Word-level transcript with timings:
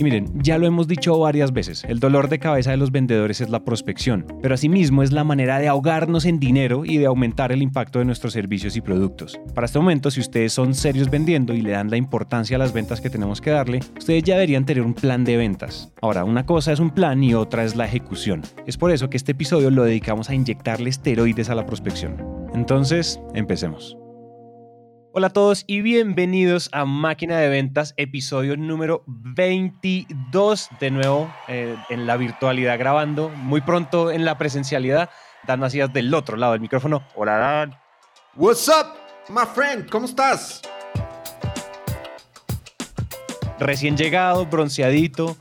Y 0.00 0.02
miren, 0.02 0.32
ya 0.42 0.56
lo 0.56 0.66
hemos 0.66 0.88
dicho 0.88 1.18
varias 1.18 1.52
veces, 1.52 1.84
el 1.84 2.00
dolor 2.00 2.30
de 2.30 2.38
cabeza 2.38 2.70
de 2.70 2.78
los 2.78 2.90
vendedores 2.90 3.42
es 3.42 3.50
la 3.50 3.66
prospección, 3.66 4.24
pero 4.40 4.54
asimismo 4.54 5.02
es 5.02 5.12
la 5.12 5.24
manera 5.24 5.58
de 5.58 5.68
ahogarnos 5.68 6.24
en 6.24 6.40
dinero 6.40 6.86
y 6.86 6.96
de 6.96 7.04
aumentar 7.04 7.52
el 7.52 7.60
impacto 7.60 7.98
de 7.98 8.06
nuestros 8.06 8.32
servicios 8.32 8.78
y 8.78 8.80
productos. 8.80 9.38
Para 9.54 9.66
este 9.66 9.78
momento, 9.78 10.10
si 10.10 10.20
ustedes 10.20 10.54
son 10.54 10.72
serios 10.72 11.10
vendiendo 11.10 11.52
y 11.52 11.60
le 11.60 11.72
dan 11.72 11.90
la 11.90 11.98
importancia 11.98 12.56
a 12.56 12.58
las 12.58 12.72
ventas 12.72 13.02
que 13.02 13.10
tenemos 13.10 13.42
que 13.42 13.50
darle, 13.50 13.80
ustedes 13.98 14.22
ya 14.22 14.36
deberían 14.36 14.64
tener 14.64 14.84
un 14.84 14.94
plan 14.94 15.22
de 15.22 15.36
ventas. 15.36 15.92
Ahora, 16.00 16.24
una 16.24 16.46
cosa 16.46 16.72
es 16.72 16.80
un 16.80 16.92
plan 16.92 17.22
y 17.22 17.34
otra 17.34 17.64
es 17.64 17.76
la 17.76 17.84
ejecución. 17.84 18.40
Es 18.66 18.78
por 18.78 18.92
eso 18.92 19.10
que 19.10 19.18
este 19.18 19.32
episodio 19.32 19.70
lo 19.70 19.84
dedicamos 19.84 20.30
a 20.30 20.34
inyectarle 20.34 20.88
esteroides 20.88 21.50
a 21.50 21.54
la 21.54 21.66
prospección. 21.66 22.16
Entonces, 22.54 23.20
empecemos. 23.34 23.98
Hola 25.12 25.26
a 25.26 25.32
todos 25.32 25.64
y 25.66 25.82
bienvenidos 25.82 26.68
a 26.70 26.84
Máquina 26.84 27.36
de 27.38 27.48
Ventas, 27.48 27.94
episodio 27.96 28.56
número 28.56 29.02
22, 29.08 30.68
de 30.78 30.90
nuevo 30.92 31.34
eh, 31.48 31.74
en 31.88 32.06
la 32.06 32.16
virtualidad 32.16 32.78
grabando, 32.78 33.28
muy 33.28 33.60
pronto 33.60 34.12
en 34.12 34.24
la 34.24 34.38
presencialidad. 34.38 35.10
Dan 35.48 35.58
Macías 35.58 35.92
del 35.92 36.14
otro 36.14 36.36
lado 36.36 36.52
del 36.52 36.60
micrófono. 36.60 37.02
Hola 37.16 37.38
Dan. 37.38 37.76
What's 38.36 38.68
up, 38.68 38.94
my 39.28 39.46
friend? 39.52 39.90
¿Cómo 39.90 40.06
estás? 40.06 40.62
Recién 43.58 43.96
llegado, 43.96 44.46
bronceadito, 44.46 45.36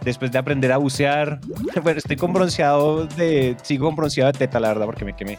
después 0.00 0.32
de 0.32 0.38
aprender 0.38 0.72
a 0.72 0.78
bucear. 0.78 1.38
Bueno, 1.80 1.98
estoy 1.98 2.16
con 2.16 2.32
bronceado 2.32 3.06
de, 3.06 3.56
sigo 3.62 3.86
con 3.86 3.94
bronceado 3.94 4.32
de 4.32 4.38
teta, 4.38 4.58
la 4.58 4.68
verdad, 4.68 4.86
porque 4.86 5.04
me 5.04 5.14
quemé. 5.14 5.38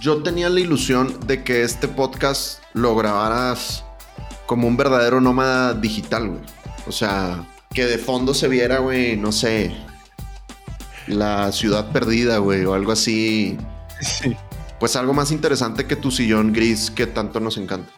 Yo 0.00 0.22
tenía 0.22 0.48
la 0.48 0.60
ilusión 0.60 1.14
de 1.26 1.44
que 1.44 1.62
este 1.62 1.86
podcast 1.86 2.62
lo 2.72 2.96
grabaras 2.96 3.84
como 4.46 4.66
un 4.66 4.78
verdadero 4.78 5.20
nómada 5.20 5.74
digital, 5.74 6.28
güey. 6.28 6.40
O 6.86 6.92
sea, 6.92 7.46
que 7.74 7.84
de 7.84 7.98
fondo 7.98 8.32
se 8.32 8.48
viera, 8.48 8.78
güey, 8.78 9.18
no 9.18 9.30
sé, 9.30 9.76
la 11.06 11.52
ciudad 11.52 11.92
perdida, 11.92 12.38
güey, 12.38 12.64
o 12.64 12.72
algo 12.72 12.92
así. 12.92 13.58
Sí. 14.00 14.34
Pues 14.78 14.96
algo 14.96 15.12
más 15.12 15.32
interesante 15.32 15.86
que 15.86 15.96
tu 15.96 16.10
sillón 16.10 16.54
gris 16.54 16.90
que 16.90 17.06
tanto 17.06 17.38
nos 17.38 17.58
encanta. 17.58 17.92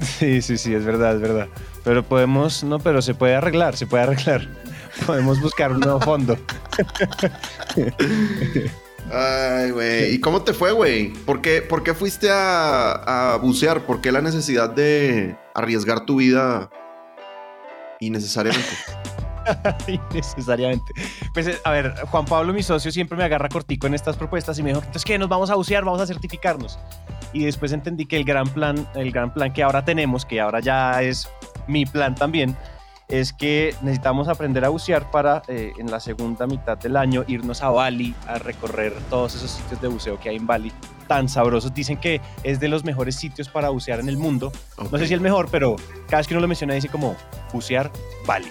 Sí, 0.00 0.40
sí, 0.40 0.56
sí, 0.56 0.72
es 0.72 0.84
verdad, 0.84 1.16
es 1.16 1.20
verdad. 1.20 1.48
Pero 1.82 2.04
podemos, 2.04 2.62
no, 2.62 2.78
pero 2.78 3.02
se 3.02 3.14
puede 3.14 3.34
arreglar, 3.34 3.76
se 3.76 3.88
puede 3.88 4.04
arreglar. 4.04 4.48
Podemos 5.04 5.40
buscar 5.40 5.72
un 5.72 5.80
nuevo 5.80 6.00
fondo. 6.00 6.38
Ay, 9.12 9.70
güey. 9.70 10.14
¿Y 10.14 10.20
cómo 10.20 10.42
te 10.42 10.52
fue, 10.52 10.72
güey? 10.72 11.12
¿Por 11.12 11.40
qué, 11.40 11.62
¿Por 11.62 11.82
qué 11.82 11.94
fuiste 11.94 12.30
a, 12.30 13.34
a, 13.34 13.36
bucear? 13.36 13.82
¿Por 13.82 14.00
qué 14.00 14.10
la 14.10 14.20
necesidad 14.20 14.70
de 14.70 15.36
arriesgar 15.54 16.04
tu 16.04 16.16
vida 16.16 16.70
innecesariamente? 18.00 18.68
innecesariamente. 19.86 20.92
Pues, 21.32 21.60
a 21.64 21.70
ver, 21.70 21.94
Juan 22.10 22.24
Pablo, 22.24 22.52
mi 22.52 22.62
socio, 22.62 22.90
siempre 22.90 23.16
me 23.16 23.24
agarra 23.24 23.48
cortico 23.48 23.86
en 23.86 23.94
estas 23.94 24.16
propuestas 24.16 24.58
y 24.58 24.62
me 24.62 24.70
dijo, 24.70 24.80
entonces, 24.80 25.04
¿qué? 25.04 25.18
Nos 25.18 25.28
vamos 25.28 25.50
a 25.50 25.54
bucear, 25.54 25.84
vamos 25.84 26.00
a 26.00 26.06
certificarnos. 26.06 26.78
Y 27.32 27.44
después 27.44 27.72
entendí 27.72 28.06
que 28.06 28.16
el 28.16 28.24
gran 28.24 28.48
plan, 28.48 28.88
el 28.94 29.12
gran 29.12 29.32
plan 29.32 29.52
que 29.52 29.62
ahora 29.62 29.84
tenemos, 29.84 30.24
que 30.24 30.40
ahora 30.40 30.60
ya 30.60 31.02
es 31.02 31.28
mi 31.68 31.84
plan 31.86 32.14
también, 32.14 32.56
es 33.08 33.32
que 33.32 33.74
necesitamos 33.82 34.28
aprender 34.28 34.64
a 34.64 34.68
bucear 34.68 35.10
para 35.10 35.42
eh, 35.48 35.72
en 35.78 35.90
la 35.90 36.00
segunda 36.00 36.46
mitad 36.46 36.76
del 36.76 36.96
año 36.96 37.24
irnos 37.28 37.62
a 37.62 37.70
Bali 37.70 38.14
a 38.26 38.38
recorrer 38.38 38.92
todos 39.10 39.36
esos 39.36 39.50
sitios 39.50 39.80
de 39.80 39.88
buceo 39.88 40.18
que 40.18 40.30
hay 40.30 40.36
en 40.36 40.46
Bali 40.46 40.72
tan 41.06 41.28
sabrosos. 41.28 41.72
Dicen 41.72 41.98
que 41.98 42.20
es 42.42 42.58
de 42.58 42.68
los 42.68 42.84
mejores 42.84 43.14
sitios 43.14 43.48
para 43.48 43.68
bucear 43.68 44.00
en 44.00 44.08
el 44.08 44.16
mundo. 44.16 44.50
No 44.90 44.98
sé 44.98 45.06
si 45.06 45.14
el 45.14 45.20
mejor, 45.20 45.48
pero 45.50 45.76
cada 46.06 46.18
vez 46.18 46.26
que 46.26 46.34
uno 46.34 46.40
lo 46.40 46.48
menciona 46.48 46.74
dice 46.74 46.88
como 46.88 47.16
bucear 47.52 47.90
Bali. 48.26 48.50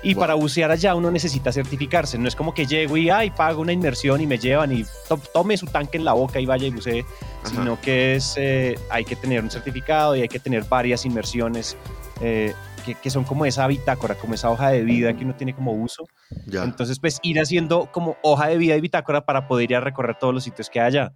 Y 0.00 0.14
para 0.14 0.34
bucear 0.34 0.70
allá 0.70 0.94
uno 0.94 1.10
necesita 1.10 1.50
certificarse. 1.50 2.18
No 2.18 2.28
es 2.28 2.36
como 2.36 2.54
que 2.54 2.66
llego 2.66 2.96
y 2.96 3.10
ay, 3.10 3.30
pago 3.30 3.60
una 3.60 3.72
inmersión 3.72 4.20
y 4.20 4.28
me 4.28 4.38
llevan 4.38 4.72
y 4.72 4.84
tome 5.32 5.56
su 5.56 5.66
tanque 5.66 5.98
en 5.98 6.04
la 6.04 6.12
boca 6.12 6.38
y 6.38 6.46
vaya 6.46 6.68
y 6.68 6.70
bucee, 6.70 7.04
sino 7.42 7.80
que 7.80 8.14
es, 8.14 8.34
eh, 8.36 8.78
hay 8.90 9.04
que 9.04 9.16
tener 9.16 9.42
un 9.42 9.50
certificado 9.50 10.14
y 10.14 10.20
hay 10.20 10.28
que 10.28 10.38
tener 10.38 10.62
varias 10.64 11.04
inmersiones. 11.04 11.76
Eh, 12.20 12.54
que, 12.94 13.10
son 13.10 13.24
como 13.24 13.44
esa 13.46 13.66
bitácora, 13.66 14.14
como 14.14 14.34
esa 14.34 14.50
hoja 14.50 14.70
de 14.70 14.82
vida 14.82 15.14
que 15.16 15.24
uno 15.24 15.34
tiene 15.34 15.54
como 15.54 15.72
uso. 15.72 16.06
Entonces, 16.50 16.98
pues 16.98 17.18
ir 17.22 17.40
haciendo 17.40 17.90
como 17.92 18.16
hoja 18.22 18.48
de 18.48 18.58
vida 18.58 18.76
y 18.76 18.80
bitácora 18.80 19.24
para 19.24 19.46
poder 19.48 19.70
ir 19.70 19.76
a 19.76 19.80
recorrer 19.80 20.16
todos 20.18 20.34
los 20.34 20.44
sitios 20.44 20.70
que 20.70 20.80
haya. 20.80 21.14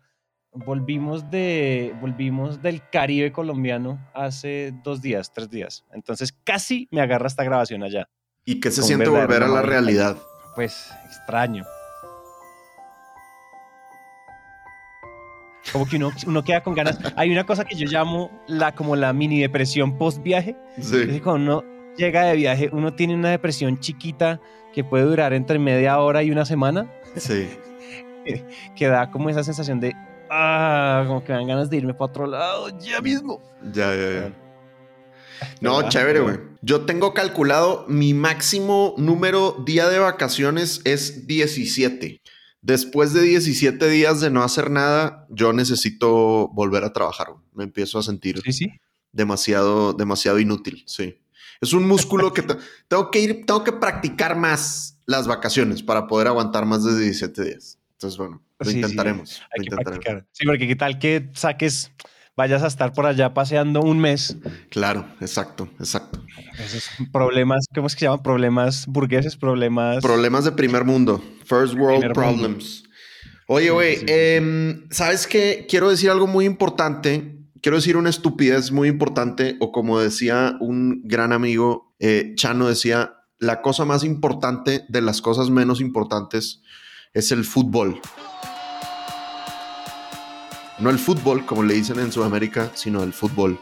Volvimos, 0.55 1.31
de, 1.31 1.95
volvimos 2.01 2.61
del 2.61 2.83
Caribe 2.91 3.33
colombiano 3.33 4.07
hace 4.15 4.75
dos 4.85 5.01
días, 5.01 5.33
tres 5.33 5.49
días. 5.49 5.85
Entonces 5.93 6.35
casi 6.45 6.89
me 6.91 7.01
agarra 7.01 7.27
esta 7.27 7.43
grabación 7.43 7.83
allá. 7.83 8.09
¿Y 8.45 8.61
qué 8.61 8.71
se 8.71 8.83
siente 8.83 9.09
volver 9.09 9.43
a 9.43 9.49
la 9.49 9.63
realidad? 9.63 10.17
Pues 10.55 10.91
extraño. 11.07 11.65
Como 15.71 15.87
que 15.87 15.97
uno, 15.97 16.11
uno, 16.27 16.43
queda 16.43 16.63
con 16.63 16.75
ganas. 16.75 16.99
Hay 17.17 17.31
una 17.31 17.45
cosa 17.45 17.65
que 17.65 17.77
yo 17.77 17.87
llamo 17.87 18.31
la, 18.49 18.75
como 18.75 18.97
la 18.97 19.13
mini 19.13 19.41
depresión 19.41 19.97
post 19.97 20.23
viaje. 20.23 20.57
Sí. 20.81 21.21
cuando 21.21 21.61
uno 21.61 21.73
llega 21.97 22.25
de 22.25 22.37
viaje, 22.37 22.71
uno 22.73 22.95
tiene 22.95 23.15
una 23.15 23.31
depresión 23.31 23.79
chiquita 23.79 24.41
que 24.73 24.83
puede 24.83 25.05
durar 25.05 25.33
entre 25.33 25.59
media 25.59 25.99
hora 25.99 26.23
y 26.23 26.31
una 26.31 26.45
semana. 26.45 26.91
Sí. 27.17 27.49
que 28.77 28.87
da 28.89 29.11
como 29.11 29.31
esa 29.31 29.45
sensación 29.45 29.81
de, 29.81 29.95
ah, 30.31 31.05
como 31.07 31.23
que 31.23 31.33
me 31.33 31.39
dan 31.39 31.49
ganas 31.49 31.71
de 31.71 31.77
irme 31.77 31.95
para 31.95 32.07
otro 32.07 32.27
lado 32.27 32.69
ya 32.79 33.01
mismo. 33.01 33.41
Ya, 33.73 33.95
ya, 33.95 34.11
ya. 34.11 34.33
No, 35.61 35.89
chévere, 35.89 36.21
güey. 36.21 36.39
Yo 36.61 36.83
tengo 36.83 37.15
calculado 37.15 37.85
mi 37.89 38.15
máximo 38.15 38.95
número 38.97 39.63
día 39.67 39.89
de 39.89 39.99
vacaciones 39.99 40.81
es 40.85 41.27
17. 41.27 42.21
Después 42.63 43.13
de 43.13 43.23
17 43.23 43.91
días 43.91 44.21
de 44.21 44.31
no 44.31 44.45
hacer 44.45 44.71
nada, 44.71 45.27
yo 45.29 45.53
necesito 45.53 46.49
volver 46.49 46.85
a 46.85 46.93
trabajar. 46.93 47.27
Me 47.53 47.65
empiezo 47.65 47.99
a 47.99 48.05
sentir 48.05 48.41
demasiado, 49.11 49.93
demasiado 49.93 50.39
inútil. 50.39 50.85
Sí. 50.87 51.19
Es 51.61 51.73
un 51.73 51.87
músculo 51.87 52.33
que 52.33 52.45
tengo 52.89 53.11
que 53.11 53.21
ir, 53.21 53.45
tengo 53.47 53.65
que 53.65 53.73
practicar 53.73 54.37
más 54.37 54.99
las 55.07 55.27
vacaciones 55.27 55.83
para 55.83 56.07
poder 56.07 56.29
aguantar 56.29 56.65
más 56.65 56.85
de 56.85 56.99
17 56.99 57.45
días. 57.45 57.79
Entonces, 57.95 58.17
bueno, 58.17 58.43
lo 58.61 58.71
intentaremos. 58.71 59.43
Hay 59.57 59.65
que 59.65 59.77
practicar. 59.77 60.27
Sí, 60.31 60.45
porque 60.47 60.69
qué 60.69 60.77
tal 60.77 61.01
que 61.01 61.31
saques 61.35 61.91
vayas 62.37 62.63
a 62.63 62.67
estar 62.67 62.93
por 62.93 63.07
allá 63.07 63.35
paseando 63.35 63.81
un 63.83 63.99
mes. 63.99 64.37
Claro, 64.71 65.07
exacto, 65.21 65.69
exacto. 65.79 66.25
Esos 66.59 66.89
problemas, 67.13 67.67
¿cómo 67.75 67.87
es 67.87 67.95
que 67.95 68.01
se 68.01 68.05
llaman? 68.07 68.23
Problemas 68.23 68.87
burgueses, 68.87 69.37
problemas. 69.37 70.03
Problemas 70.03 70.45
de 70.45 70.53
primer 70.53 70.85
mundo. 70.85 71.23
First 71.45 71.75
world 71.75 72.13
problems. 72.13 72.85
Oye, 73.49 73.71
güey, 73.71 73.99
em, 74.07 74.89
¿sabes 74.91 75.27
qué? 75.27 75.67
Quiero 75.69 75.91
decir 75.91 76.11
algo 76.11 76.27
muy 76.27 76.47
importante. 76.47 77.39
Quiero 77.61 77.77
decir 77.77 77.97
una 77.97 78.11
estupidez 78.11 78.73
muy 78.73 78.89
importante, 78.89 79.57
o 79.61 79.71
como 79.73 80.01
decía 80.01 80.57
un 80.61 81.03
gran 81.05 81.33
amigo, 81.33 81.95
eh, 82.01 82.33
Chano 82.35 82.67
decía, 82.67 83.15
la 83.39 83.61
cosa 83.61 83.85
más 83.85 84.05
importante 84.05 84.85
de 84.89 85.01
las 85.01 85.21
cosas 85.21 85.51
menos 85.51 85.81
importantes 85.81 86.63
es 87.13 87.31
el 87.31 87.45
fútbol. 87.45 88.01
No 90.83 90.91
el 90.91 90.99
fútbol, 90.99 91.47
como 91.47 91.63
le 91.63 91.75
dicen 91.75 92.01
en 92.01 92.11
Sudamérica, 92.11 92.73
sino 92.75 93.05
el 93.05 93.13
fútbol, 93.13 93.57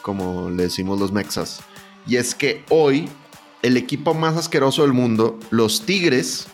como 0.00 0.48
le 0.48 0.62
decimos 0.62 0.98
los 0.98 1.12
mexas. 1.12 1.60
Y 2.06 2.16
es 2.16 2.34
que 2.34 2.64
hoy 2.70 3.10
el 3.60 3.76
equipo 3.76 4.14
más 4.14 4.38
asqueroso 4.38 4.80
del 4.80 4.94
mundo, 4.94 5.38
los 5.50 5.82
Tigres, 5.84 6.46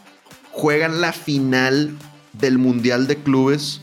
juegan 0.51 1.01
la 1.01 1.13
final 1.13 1.97
del 2.33 2.59
Mundial 2.59 3.07
de 3.07 3.23
Clubes 3.23 3.81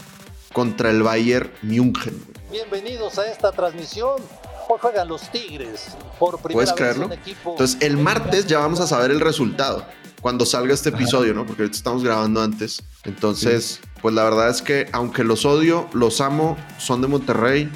contra 0.51 0.91
el 0.91 1.03
Bayern 1.03 1.53
München. 1.61 2.21
Bienvenidos 2.51 3.17
a 3.17 3.31
esta 3.31 3.53
transmisión. 3.53 4.19
Hoy 4.67 4.77
juegan 4.81 5.07
los 5.07 5.31
Tigres 5.31 5.95
por 6.19 6.37
primera 6.39 6.53
¿Puedes 6.53 6.73
creerlo? 6.73 7.09
Entonces, 7.45 7.77
el 7.79 7.95
martes 7.95 8.45
ya 8.45 8.59
vamos 8.59 8.81
a 8.81 8.87
saber 8.87 9.11
el 9.11 9.21
resultado 9.21 9.85
cuando 10.25 10.43
salga 10.43 10.73
este 10.73 10.89
episodio, 10.89 11.35
¿no? 11.35 11.45
Porque 11.45 11.61
ahorita 11.61 11.77
estamos 11.77 12.03
grabando 12.03 12.41
antes. 12.41 12.81
Entonces, 13.03 13.79
pues 14.01 14.15
la 14.15 14.23
verdad 14.23 14.49
es 14.49 14.63
que 14.63 14.87
aunque 14.91 15.23
los 15.23 15.45
odio, 15.45 15.87
los 15.93 16.19
amo, 16.19 16.57
son 16.79 16.99
de 17.01 17.07
Monterrey. 17.07 17.69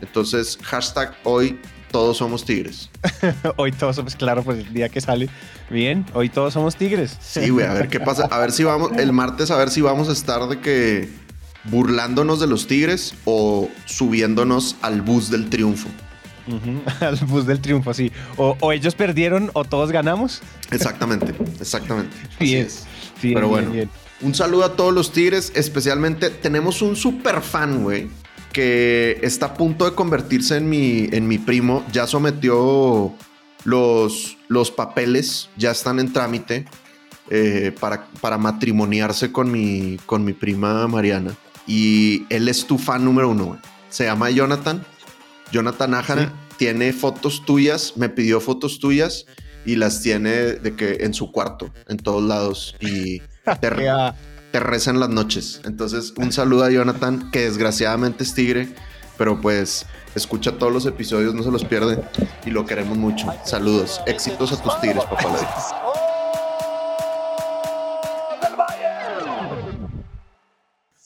Entonces, 0.00 0.56
hashtag 0.62 1.16
hoy 1.24 1.58
todos 1.90 2.18
somos 2.18 2.44
tigres. 2.44 2.90
hoy 3.56 3.72
todos 3.72 3.96
somos, 3.96 4.14
claro, 4.14 4.44
pues 4.44 4.60
el 4.60 4.72
día 4.72 4.88
que 4.88 5.00
sale. 5.00 5.28
Bien, 5.68 6.06
hoy 6.14 6.28
todos 6.28 6.54
somos 6.54 6.76
tigres. 6.76 7.18
sí, 7.20 7.50
güey, 7.50 7.66
a 7.66 7.72
ver 7.72 7.88
qué 7.88 7.98
pasa. 7.98 8.28
A 8.30 8.38
ver 8.38 8.52
si 8.52 8.62
vamos, 8.62 8.92
el 8.96 9.12
martes, 9.12 9.50
a 9.50 9.56
ver 9.56 9.68
si 9.68 9.80
vamos 9.80 10.08
a 10.08 10.12
estar 10.12 10.46
de 10.46 10.60
que 10.60 11.08
burlándonos 11.64 12.38
de 12.38 12.46
los 12.46 12.68
tigres 12.68 13.14
o 13.24 13.68
subiéndonos 13.84 14.76
al 14.80 15.02
bus 15.02 15.28
del 15.28 15.50
triunfo. 15.50 15.88
Al 17.00 17.16
bus 17.26 17.46
del 17.46 17.60
triunfo, 17.60 17.92
sí. 17.94 18.12
O, 18.36 18.72
ellos 18.72 18.94
perdieron 18.94 19.50
o 19.54 19.64
todos 19.64 19.90
ganamos. 19.90 20.42
Exactamente, 20.70 21.34
exactamente. 21.60 22.16
Bien, 22.40 22.68
Pero 23.20 23.48
bueno, 23.48 23.72
un 24.20 24.34
saludo 24.34 24.64
a 24.64 24.76
todos 24.76 24.94
los 24.94 25.12
Tigres, 25.12 25.52
especialmente 25.54 26.30
tenemos 26.30 26.82
un 26.82 26.96
super 26.96 27.42
fan, 27.42 27.82
güey, 27.82 28.08
que 28.52 29.18
está 29.22 29.46
a 29.46 29.54
punto 29.54 29.84
de 29.84 29.94
convertirse 29.94 30.56
en 30.56 30.68
mi, 30.68 31.08
en 31.12 31.28
mi 31.28 31.38
primo. 31.38 31.84
Ya 31.92 32.06
sometió 32.06 33.14
los, 33.64 34.38
los 34.48 34.70
papeles, 34.70 35.50
ya 35.56 35.72
están 35.72 35.98
en 35.98 36.12
trámite 36.12 36.64
eh, 37.30 37.74
para, 37.78 38.06
para 38.20 38.38
matrimoniarse 38.38 39.32
con 39.32 39.50
mi, 39.50 39.98
con 40.06 40.24
mi 40.24 40.32
prima 40.32 40.86
Mariana. 40.86 41.34
Y 41.66 42.24
él 42.30 42.48
es 42.48 42.66
tu 42.66 42.78
fan 42.78 43.04
número 43.04 43.30
uno, 43.30 43.44
güey. 43.46 43.60
Se 43.88 44.04
llama 44.04 44.30
Jonathan 44.30 44.84
Jonathan 45.52 45.94
Ájara 45.94 46.32
tiene 46.56 46.92
fotos 46.92 47.44
tuyas, 47.44 47.94
me 47.96 48.08
pidió 48.08 48.40
fotos 48.40 48.78
tuyas 48.78 49.26
y 49.64 49.76
las 49.76 50.00
tiene 50.02 50.30
de 50.30 50.74
que 50.74 50.98
en 51.00 51.14
su 51.14 51.32
cuarto, 51.32 51.70
en 51.88 51.98
todos 51.98 52.22
lados 52.22 52.76
y 52.80 53.20
te, 53.60 53.70
te 54.52 54.60
reza 54.60 54.90
en 54.90 55.00
las 55.00 55.08
noches. 55.10 55.60
Entonces, 55.64 56.14
un 56.16 56.32
saludo 56.32 56.64
a 56.64 56.70
Jonathan, 56.70 57.30
que 57.30 57.40
desgraciadamente 57.40 58.24
es 58.24 58.34
tigre, 58.34 58.68
pero 59.18 59.40
pues 59.40 59.86
escucha 60.14 60.52
todos 60.52 60.72
los 60.72 60.86
episodios, 60.86 61.34
no 61.34 61.42
se 61.42 61.50
los 61.50 61.64
pierde 61.64 62.02
y 62.44 62.50
lo 62.50 62.64
queremos 62.64 62.96
mucho. 62.96 63.26
Saludos, 63.44 64.00
éxitos 64.06 64.52
a 64.52 64.62
tus 64.62 64.80
tigres, 64.80 65.04
papá. 65.04 65.85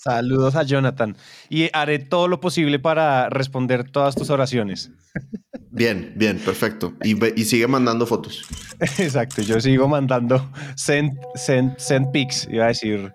Saludos 0.02 0.56
a 0.56 0.62
Jonathan. 0.62 1.14
Y 1.50 1.68
haré 1.74 1.98
todo 1.98 2.26
lo 2.26 2.40
posible 2.40 2.78
para 2.78 3.28
responder 3.28 3.90
todas 3.90 4.14
tus 4.14 4.30
oraciones. 4.30 4.90
Bien, 5.72 6.14
bien, 6.16 6.38
perfecto. 6.40 6.94
Y, 7.04 7.44
sigue 7.44 7.68
mandando 7.68 8.04
fotos. 8.04 8.42
Exacto, 8.98 9.40
yo 9.40 9.60
sigo 9.60 9.86
mandando 9.86 10.50
send, 10.74 11.16
send, 11.36 11.78
send 11.78 12.10
pics, 12.10 12.48
iba 12.50 12.64
a 12.64 12.68
decir. 12.68 13.12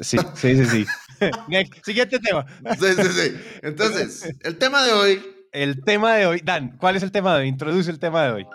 Sí, 0.00 0.18
sí, 0.34 0.56
sí, 0.56 0.66
sí. 0.66 0.86
Siguiente 1.84 2.18
tema. 2.18 2.44
Sí, 2.76 2.86
sí, 2.96 3.08
sí. 3.08 3.40
Entonces, 3.62 4.34
el 4.40 4.58
tema 4.58 4.82
de 4.82 4.92
hoy. 4.92 5.22
El 5.52 5.84
tema 5.84 6.14
de 6.16 6.26
hoy. 6.26 6.42
Dan, 6.44 6.76
¿cuál 6.76 6.96
es 6.96 7.04
el 7.04 7.12
tema 7.12 7.34
de 7.34 7.42
hoy? 7.42 7.48
Introduce 7.48 7.88
el 7.88 8.00
tema 8.00 8.24
de 8.24 8.32
hoy. 8.32 8.46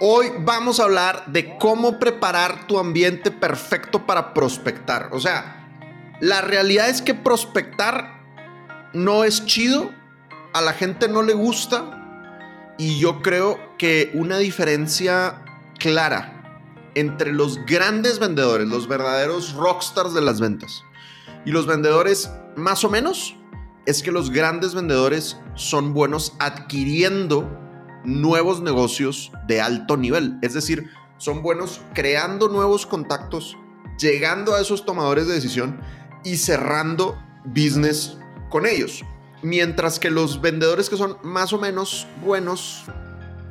Hoy 0.00 0.26
vamos 0.40 0.78
a 0.78 0.84
hablar 0.84 1.24
de 1.28 1.56
cómo 1.56 1.98
preparar 1.98 2.66
tu 2.66 2.78
ambiente 2.78 3.30
perfecto 3.30 4.04
para 4.04 4.34
prospectar. 4.34 5.08
O 5.12 5.20
sea, 5.20 5.61
la 6.22 6.40
realidad 6.40 6.88
es 6.88 7.02
que 7.02 7.14
prospectar 7.14 8.22
no 8.92 9.24
es 9.24 9.44
chido, 9.44 9.90
a 10.54 10.60
la 10.60 10.72
gente 10.72 11.08
no 11.08 11.20
le 11.20 11.34
gusta 11.34 12.76
y 12.78 13.00
yo 13.00 13.22
creo 13.22 13.58
que 13.76 14.12
una 14.14 14.38
diferencia 14.38 15.42
clara 15.80 16.88
entre 16.94 17.32
los 17.32 17.66
grandes 17.66 18.20
vendedores, 18.20 18.68
los 18.68 18.86
verdaderos 18.86 19.54
rockstars 19.54 20.14
de 20.14 20.20
las 20.20 20.40
ventas 20.40 20.84
y 21.44 21.50
los 21.50 21.66
vendedores 21.66 22.30
más 22.54 22.84
o 22.84 22.88
menos 22.88 23.34
es 23.84 24.04
que 24.04 24.12
los 24.12 24.30
grandes 24.30 24.76
vendedores 24.76 25.38
son 25.56 25.92
buenos 25.92 26.34
adquiriendo 26.38 27.50
nuevos 28.04 28.60
negocios 28.60 29.32
de 29.48 29.60
alto 29.60 29.96
nivel, 29.96 30.38
es 30.42 30.54
decir, 30.54 30.88
son 31.18 31.42
buenos 31.42 31.80
creando 31.94 32.46
nuevos 32.46 32.86
contactos, 32.86 33.58
llegando 33.98 34.54
a 34.54 34.60
esos 34.60 34.84
tomadores 34.84 35.26
de 35.26 35.34
decisión 35.34 35.80
y 36.24 36.36
cerrando 36.36 37.18
business 37.44 38.16
con 38.50 38.66
ellos. 38.66 39.04
Mientras 39.42 39.98
que 39.98 40.10
los 40.10 40.40
vendedores 40.40 40.88
que 40.88 40.96
son 40.96 41.16
más 41.22 41.52
o 41.52 41.58
menos 41.58 42.06
buenos, 42.24 42.84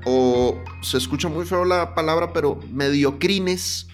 o 0.05 0.57
se 0.81 0.97
escucha 0.97 1.27
muy 1.27 1.45
feo 1.45 1.65
la 1.65 1.93
palabra, 1.93 2.33
pero 2.33 2.59
mediocrines, 2.71 3.87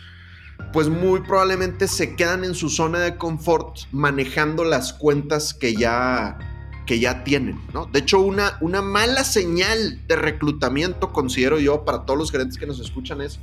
pues 0.73 0.89
muy 0.89 1.21
probablemente 1.21 1.87
se 1.87 2.15
quedan 2.15 2.43
en 2.43 2.55
su 2.55 2.69
zona 2.69 2.99
de 2.99 3.17
confort 3.17 3.79
manejando 3.91 4.63
las 4.63 4.93
cuentas 4.93 5.53
que 5.53 5.75
ya, 5.75 6.37
que 6.85 6.99
ya 6.99 7.23
tienen, 7.23 7.59
¿no? 7.73 7.85
De 7.87 7.99
hecho, 7.99 8.19
una, 8.19 8.57
una 8.61 8.81
mala 8.81 9.23
señal 9.23 10.05
de 10.07 10.15
reclutamiento, 10.15 11.11
considero 11.11 11.59
yo, 11.59 11.83
para 11.83 12.05
todos 12.05 12.19
los 12.19 12.31
gerentes 12.31 12.57
que 12.57 12.67
nos 12.67 12.79
escuchan 12.79 13.21
es 13.21 13.39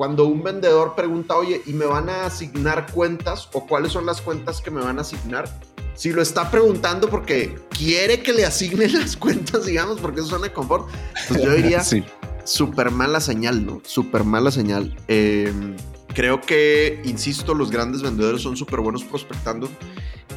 cuando 0.00 0.24
un 0.24 0.42
vendedor 0.42 0.94
pregunta, 0.94 1.36
oye, 1.36 1.60
¿y 1.66 1.74
me 1.74 1.84
van 1.84 2.08
a 2.08 2.24
asignar 2.24 2.90
cuentas 2.90 3.50
o 3.52 3.66
cuáles 3.66 3.92
son 3.92 4.06
las 4.06 4.22
cuentas 4.22 4.62
que 4.62 4.70
me 4.70 4.80
van 4.80 4.96
a 4.96 5.02
asignar? 5.02 5.60
Si 5.92 6.10
lo 6.10 6.22
está 6.22 6.50
preguntando 6.50 7.10
porque 7.10 7.54
quiere 7.68 8.22
que 8.22 8.32
le 8.32 8.46
asignen 8.46 8.94
las 8.98 9.14
cuentas, 9.14 9.66
digamos, 9.66 10.00
porque 10.00 10.20
eso 10.20 10.30
suena 10.30 10.46
de 10.46 10.54
confort, 10.54 10.88
pues 11.28 11.42
yo 11.42 11.52
diría, 11.52 11.80
sí. 11.84 12.02
súper 12.44 12.90
mala 12.90 13.20
señal, 13.20 13.66
¿no? 13.66 13.82
Súper 13.84 14.24
mala 14.24 14.50
señal. 14.50 14.96
Em, 15.06 15.76
creo 16.14 16.40
que, 16.40 17.02
insisto, 17.04 17.52
los 17.52 17.70
grandes 17.70 18.00
vendedores 18.00 18.40
son 18.40 18.56
súper 18.56 18.80
buenos 18.80 19.04
prospectando. 19.04 19.68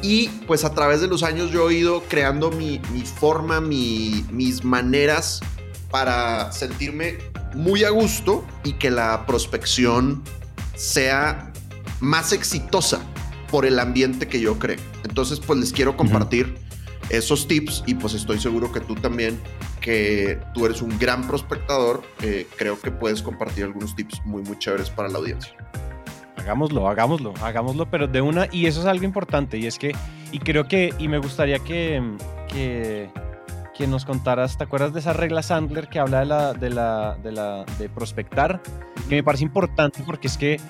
Y 0.02 0.28
pues 0.46 0.66
a 0.66 0.74
través 0.74 1.00
de 1.00 1.06
los 1.06 1.22
años 1.22 1.50
yo 1.50 1.70
he 1.70 1.76
ido 1.76 2.02
creando 2.02 2.50
mi, 2.50 2.82
forma, 3.18 3.62
mis 3.62 4.62
maneras 4.62 5.40
para 5.94 6.50
sentirme 6.50 7.18
muy 7.54 7.84
a 7.84 7.90
gusto 7.90 8.44
y 8.64 8.72
que 8.72 8.90
la 8.90 9.26
prospección 9.26 10.24
sea 10.74 11.52
más 12.00 12.32
exitosa 12.32 13.00
por 13.48 13.64
el 13.64 13.78
ambiente 13.78 14.26
que 14.26 14.40
yo 14.40 14.58
creo. 14.58 14.80
Entonces, 15.04 15.38
pues 15.38 15.60
les 15.60 15.72
quiero 15.72 15.96
compartir 15.96 16.52
esos 17.10 17.46
tips 17.46 17.84
y 17.86 17.94
pues 17.94 18.14
estoy 18.14 18.40
seguro 18.40 18.72
que 18.72 18.80
tú 18.80 18.96
también, 18.96 19.40
que 19.80 20.40
tú 20.52 20.66
eres 20.66 20.82
un 20.82 20.98
gran 20.98 21.28
prospectador, 21.28 22.02
eh, 22.22 22.48
creo 22.56 22.80
que 22.80 22.90
puedes 22.90 23.22
compartir 23.22 23.62
algunos 23.62 23.94
tips 23.94 24.20
muy, 24.24 24.42
muy 24.42 24.58
chéveres 24.58 24.90
para 24.90 25.08
la 25.08 25.18
audiencia. 25.18 25.54
Hagámoslo, 26.36 26.88
hagámoslo, 26.88 27.34
hagámoslo, 27.40 27.88
pero 27.88 28.08
de 28.08 28.20
una, 28.20 28.48
y 28.50 28.66
eso 28.66 28.80
es 28.80 28.86
algo 28.86 29.04
importante, 29.04 29.58
y 29.58 29.66
es 29.66 29.78
que, 29.78 29.94
y 30.32 30.40
creo 30.40 30.66
que, 30.66 30.92
y 30.98 31.06
me 31.06 31.18
gustaría 31.18 31.60
que, 31.60 32.02
que 32.48 33.10
que 33.76 33.86
nos 33.86 34.04
contaras, 34.04 34.56
¿te 34.56 34.64
acuerdas 34.64 34.92
de 34.92 35.00
esa 35.00 35.12
regla 35.12 35.42
Sandler 35.42 35.88
que 35.88 35.98
habla 35.98 36.20
de 36.20 36.26
la, 36.26 36.54
de 36.54 36.70
la, 36.70 37.18
de 37.22 37.32
la, 37.32 37.64
de 37.78 37.88
prospectar? 37.88 38.62
Que 39.08 39.16
me 39.16 39.22
parece 39.22 39.44
importante 39.44 40.02
porque 40.06 40.28
es 40.28 40.38
que 40.38 40.60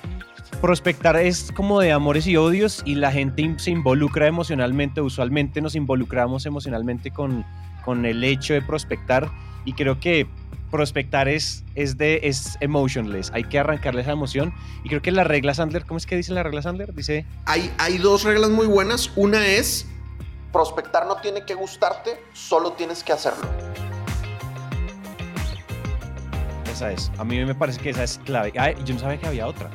prospectar 0.61 1.17
es 1.17 1.53
como 1.53 1.81
de 1.81 1.93
amores 1.93 2.27
y 2.27 2.37
odios 2.37 2.83
y 2.85 2.95
la 2.95 3.13
gente 3.13 3.55
se 3.59 3.71
involucra 3.71 4.27
emocionalmente, 4.27 5.01
usualmente 5.01 5.61
nos 5.61 5.75
involucramos 5.75 6.47
emocionalmente 6.47 7.11
con, 7.11 7.45
con 7.85 8.07
el 8.07 8.25
hecho 8.25 8.55
de 8.55 8.63
prospectar 8.63 9.31
y 9.65 9.75
creo 9.75 10.01
que 10.01 10.27
prospectar 10.71 11.29
es, 11.29 11.65
es, 11.75 11.99
de, 11.99 12.21
es 12.25 12.57
emotionless, 12.61 13.31
hay 13.33 13.45
que 13.45 13.59
arrancarle 13.59 14.01
esa 14.01 14.13
emoción 14.13 14.53
y 14.83 14.89
creo 14.89 15.03
que 15.03 15.13
la 15.13 15.25
regla 15.25 15.55
Sandler, 15.55 15.85
¿cómo 15.85 15.99
es 15.99 16.07
que 16.07 16.17
dice 16.17 16.33
la 16.33 16.43
regla 16.43 16.63
Sandler? 16.63 16.95
Dice... 16.95 17.27
Hay, 17.45 17.71
hay 17.79 17.99
dos 17.99 18.25
reglas 18.25 18.51
muy 18.51 18.67
buenas, 18.67 19.13
una 19.15 19.47
es 19.47 19.87
prospectar 20.55 21.07
no 21.07 21.17
tiene 21.17 21.45
que 21.45 21.55
gustarte, 21.55 22.25
solo 22.33 22.75
tienes 22.75 23.03
que 23.03 23.13
hacerlo. 23.13 23.43
Esa 26.73 26.93
es. 26.93 27.11
A 27.19 27.25
mí 27.25 27.45
me 27.45 27.57
parece 27.57 27.81
que 27.81 27.91
esa 27.91 28.05
es 28.05 28.21
clave. 28.25 28.53
yo 28.85 28.95
no 28.95 29.01
sabía 29.01 29.19
que 29.19 29.27
había 29.27 29.49
otra. 29.49 29.69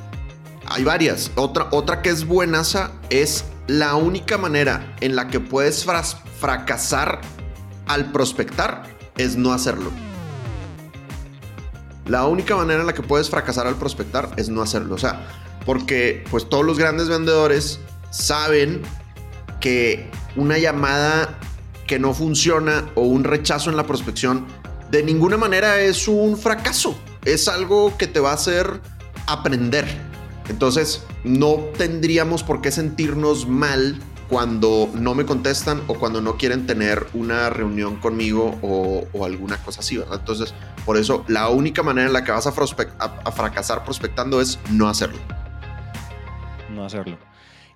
Hay 0.67 0.85
varias. 0.85 1.31
Otra, 1.35 1.67
otra 1.71 2.01
que 2.01 2.09
es 2.09 2.25
buenaza 2.25 2.91
es 3.09 3.43
la 3.67 3.95
única 3.95 4.37
manera 4.37 4.95
en 5.01 5.17
la 5.17 5.27
que 5.27 5.41
puedes 5.41 5.85
fracasar 5.85 7.19
al 7.87 8.11
prospectar 8.13 8.83
es 9.17 9.35
no 9.35 9.51
hacerlo. 9.51 9.91
La 12.05 12.25
única 12.25 12.55
manera 12.55 12.79
en 12.79 12.87
la 12.87 12.93
que 12.93 13.03
puedes 13.03 13.29
fracasar 13.29 13.67
al 13.67 13.75
prospectar 13.75 14.29
es 14.37 14.47
no 14.47 14.61
hacerlo. 14.61 14.95
O 14.95 14.97
sea, 14.97 15.27
porque 15.65 16.23
pues 16.31 16.47
todos 16.47 16.65
los 16.65 16.79
grandes 16.79 17.09
vendedores 17.09 17.81
saben 18.11 18.81
que 19.59 20.09
una 20.35 20.57
llamada 20.57 21.37
que 21.87 21.99
no 21.99 22.13
funciona 22.13 22.85
o 22.95 23.01
un 23.01 23.23
rechazo 23.23 23.69
en 23.69 23.77
la 23.77 23.87
prospección 23.87 24.45
de 24.91 25.03
ninguna 25.03 25.37
manera 25.37 25.79
es 25.81 26.07
un 26.07 26.37
fracaso. 26.37 26.97
Es 27.25 27.47
algo 27.47 27.97
que 27.97 28.07
te 28.07 28.19
va 28.19 28.31
a 28.31 28.33
hacer 28.35 28.79
aprender. 29.27 29.85
Entonces, 30.49 31.03
no 31.23 31.55
tendríamos 31.77 32.43
por 32.43 32.61
qué 32.61 32.71
sentirnos 32.71 33.47
mal 33.47 33.99
cuando 34.29 34.89
no 34.93 35.15
me 35.15 35.25
contestan 35.25 35.81
o 35.87 35.95
cuando 35.95 36.21
no 36.21 36.37
quieren 36.37 36.67
tener 36.67 37.07
una 37.13 37.49
reunión 37.49 37.95
conmigo 37.97 38.57
o, 38.61 39.25
alguna 39.25 39.57
cosa 39.57 39.81
así. 39.81 39.99
Entonces, 40.11 40.53
por 40.85 40.97
eso, 40.97 41.23
la 41.27 41.49
única 41.49 41.83
manera 41.83 42.07
en 42.07 42.13
la 42.13 42.23
que 42.23 42.31
vas 42.31 42.47
a, 42.47 42.51
a 42.51 43.31
fracasar 43.31 43.83
prospectando 43.83 44.41
es 44.41 44.59
no 44.71 44.87
hacerlo. 44.87 45.19
No 46.69 46.85
hacerlo. 46.85 47.28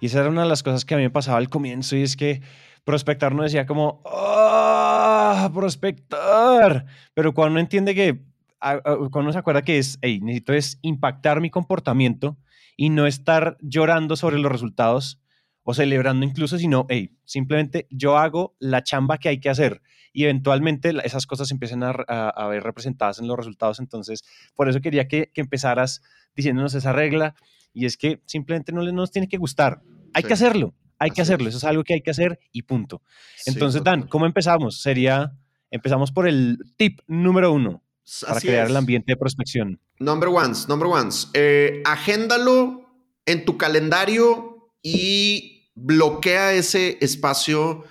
Y 0.03 0.07
esa 0.07 0.19
era 0.19 0.27
una 0.27 0.41
de 0.41 0.49
las 0.49 0.63
cosas 0.63 0.83
que 0.83 0.95
a 0.95 0.97
mí 0.97 1.03
me 1.03 1.09
pasaba 1.11 1.37
al 1.37 1.47
comienzo 1.47 1.95
y 1.95 2.01
es 2.01 2.17
que 2.17 2.41
prospectar 2.83 3.33
no 3.33 3.43
decía 3.43 3.65
como, 3.65 4.01
¡ah! 4.05 5.49
prospectar. 5.53 6.85
Pero 7.13 7.33
cuando 7.33 7.51
uno 7.51 7.61
entiende 7.61 7.95
que, 7.95 8.21
cuando 8.59 9.21
uno 9.21 9.31
se 9.31 9.39
acuerda 9.39 9.61
que 9.61 9.77
es, 9.77 9.99
hey, 10.01 10.19
necesito 10.21 10.51
es 10.51 10.77
impactar 10.81 11.39
mi 11.39 11.49
comportamiento 11.49 12.35
y 12.75 12.89
no 12.89 13.07
estar 13.07 13.55
llorando 13.61 14.17
sobre 14.17 14.39
los 14.39 14.51
resultados 14.51 15.21
o 15.63 15.73
celebrando 15.73 16.25
incluso, 16.25 16.57
sino, 16.57 16.85
hey, 16.89 17.15
simplemente 17.23 17.87
yo 17.89 18.17
hago 18.17 18.57
la 18.59 18.83
chamba 18.83 19.19
que 19.19 19.29
hay 19.29 19.39
que 19.39 19.49
hacer 19.49 19.81
y 20.11 20.25
eventualmente 20.25 20.91
esas 21.05 21.25
cosas 21.25 21.49
empiezan 21.49 21.81
a, 21.81 21.91
a, 21.91 22.47
ver 22.49 22.63
representadas 22.63 23.19
en 23.19 23.27
los 23.29 23.37
resultados. 23.37 23.79
Entonces, 23.79 24.25
por 24.53 24.67
eso 24.67 24.81
quería 24.81 25.07
que, 25.07 25.31
que, 25.33 25.39
empezaras 25.39 26.01
diciéndonos 26.35 26.73
esa 26.73 26.91
regla 26.91 27.35
y 27.73 27.85
es 27.85 27.95
que 27.95 28.21
simplemente 28.25 28.73
no 28.73 28.83
nos 28.91 29.09
tiene 29.09 29.29
que 29.29 29.37
gustar. 29.37 29.81
Hay 30.13 30.23
que 30.23 30.33
hacerlo, 30.33 30.73
hay 30.99 31.11
que 31.11 31.21
hacerlo. 31.21 31.49
Eso 31.49 31.57
es 31.57 31.63
algo 31.63 31.83
que 31.83 31.93
hay 31.93 32.01
que 32.01 32.11
hacer 32.11 32.39
y 32.51 32.63
punto. 32.63 33.01
Entonces, 33.45 33.83
Dan, 33.83 34.07
¿cómo 34.07 34.25
empezamos? 34.25 34.81
Sería, 34.81 35.33
empezamos 35.71 36.11
por 36.11 36.27
el 36.27 36.57
tip 36.77 36.99
número 37.07 37.51
uno 37.51 37.83
para 38.27 38.39
crear 38.39 38.67
el 38.67 38.75
ambiente 38.75 39.13
de 39.13 39.17
prospección. 39.17 39.79
Number 39.99 40.29
ones, 40.29 40.67
number 40.67 40.87
ones. 40.87 41.29
Eh, 41.33 41.81
agéndalo 41.85 42.89
en 43.25 43.45
tu 43.45 43.57
calendario 43.57 44.71
y 44.81 45.71
bloquea 45.75 46.53
ese 46.53 46.97
espacio 47.01 47.83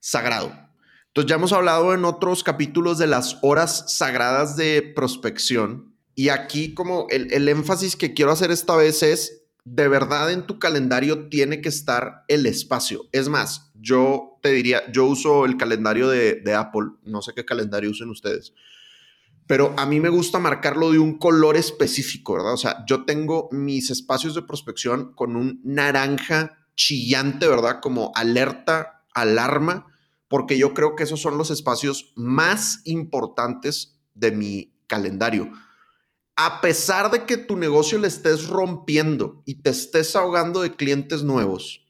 sagrado. 0.00 0.52
Entonces 1.08 1.28
ya 1.28 1.36
hemos 1.36 1.52
hablado 1.52 1.92
en 1.92 2.04
otros 2.04 2.42
capítulos 2.44 2.98
de 2.98 3.06
las 3.06 3.38
horas 3.42 3.84
sagradas 3.88 4.56
de 4.56 4.82
prospección 4.94 5.96
y 6.14 6.28
aquí 6.28 6.72
como 6.74 7.06
el, 7.10 7.32
el 7.32 7.48
énfasis 7.48 7.96
que 7.96 8.14
quiero 8.14 8.30
hacer 8.30 8.50
esta 8.50 8.76
vez 8.76 9.02
es, 9.02 9.39
de 9.64 9.88
verdad 9.88 10.32
en 10.32 10.46
tu 10.46 10.58
calendario 10.58 11.28
tiene 11.28 11.60
que 11.60 11.68
estar 11.68 12.24
el 12.28 12.46
espacio. 12.46 13.08
Es 13.12 13.28
más, 13.28 13.70
yo 13.74 14.38
te 14.42 14.50
diría, 14.50 14.90
yo 14.92 15.06
uso 15.06 15.44
el 15.44 15.56
calendario 15.56 16.08
de, 16.08 16.36
de 16.36 16.54
Apple, 16.54 16.90
no 17.04 17.22
sé 17.22 17.32
qué 17.34 17.44
calendario 17.44 17.90
usen 17.90 18.10
ustedes, 18.10 18.54
pero 19.46 19.74
a 19.76 19.84
mí 19.84 19.98
me 19.98 20.10
gusta 20.10 20.38
marcarlo 20.38 20.92
de 20.92 21.00
un 21.00 21.18
color 21.18 21.56
específico, 21.56 22.34
¿verdad? 22.34 22.52
O 22.52 22.56
sea, 22.56 22.84
yo 22.86 23.04
tengo 23.04 23.48
mis 23.50 23.90
espacios 23.90 24.36
de 24.36 24.42
prospección 24.42 25.12
con 25.14 25.34
un 25.34 25.60
naranja 25.64 26.56
chillante, 26.76 27.48
¿verdad? 27.48 27.80
Como 27.82 28.12
alerta, 28.14 29.02
alarma, 29.12 29.86
porque 30.28 30.56
yo 30.56 30.72
creo 30.72 30.94
que 30.94 31.02
esos 31.02 31.20
son 31.20 31.36
los 31.36 31.50
espacios 31.50 32.12
más 32.14 32.80
importantes 32.84 34.00
de 34.14 34.30
mi 34.30 34.72
calendario. 34.86 35.50
A 36.42 36.62
pesar 36.62 37.10
de 37.10 37.26
que 37.26 37.36
tu 37.36 37.54
negocio 37.54 37.98
le 37.98 38.08
estés 38.08 38.46
rompiendo 38.46 39.42
y 39.44 39.56
te 39.56 39.68
estés 39.68 40.16
ahogando 40.16 40.62
de 40.62 40.74
clientes 40.74 41.22
nuevos, 41.22 41.86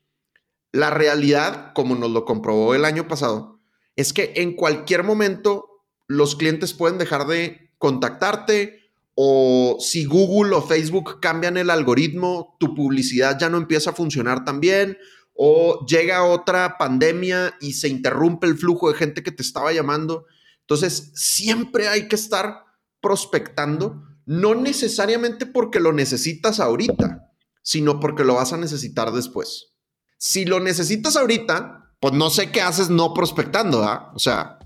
la 0.73 0.91
realidad, 0.91 1.71
como 1.73 1.95
nos 1.95 2.11
lo 2.11 2.25
comprobó 2.25 2.75
el 2.75 2.85
año 2.85 3.07
pasado, 3.07 3.61
es 3.95 4.13
que 4.13 4.33
en 4.35 4.57
cualquier 4.57 5.05
momento 5.05 5.85
los 6.09 6.35
clientes 6.35 6.75
pueden 6.75 6.99
dejar 6.99 7.29
de 7.29 7.71
contactarte 7.79 8.81
o 9.15 9.77
si 9.79 10.05
Google 10.05 10.57
o 10.57 10.63
Facebook 10.63 11.21
cambian 11.21 11.57
el 11.57 11.71
algoritmo, 11.71 12.57
tu 12.59 12.75
publicidad 12.75 13.39
ya 13.39 13.51
no 13.51 13.57
empieza 13.57 13.91
a 13.91 13.95
funcionar 13.95 14.45
tan 14.45 14.59
bien 14.59 14.99
o 15.33 15.87
llega 15.87 16.25
otra 16.25 16.77
pandemia 16.77 17.55
y 17.61 17.75
se 17.75 17.87
interrumpe 17.87 18.49
el 18.49 18.59
flujo 18.59 18.91
de 18.91 18.99
gente 18.99 19.23
que 19.23 19.31
te 19.31 19.45
estaba 19.45 19.73
llamando. 19.73 20.27
Entonces, 20.63 21.13
siempre 21.15 21.87
hay 21.87 22.09
que 22.09 22.17
estar 22.17 22.65
prospectando, 23.01 24.10
no 24.31 24.55
necesariamente 24.55 25.45
porque 25.45 25.81
lo 25.81 25.93
necesitas 25.93 26.61
ahorita, 26.61 27.33
sino 27.65 27.99
porque 27.99 28.23
lo 28.23 28.35
vas 28.35 28.53
a 28.53 28.59
necesitar 28.59 29.11
después. 29.11 29.73
Si 30.19 30.45
lo 30.45 30.61
necesitas 30.61 31.17
ahorita, 31.17 31.97
pues 31.99 32.15
no 32.15 32.31
sé 32.31 32.53
qué 32.53 32.61
haces 32.61 32.91
no 32.91 33.13
prospectando, 33.13 33.83
¿ah? 33.83 34.13
O 34.15 34.21
sea, 34.21 34.61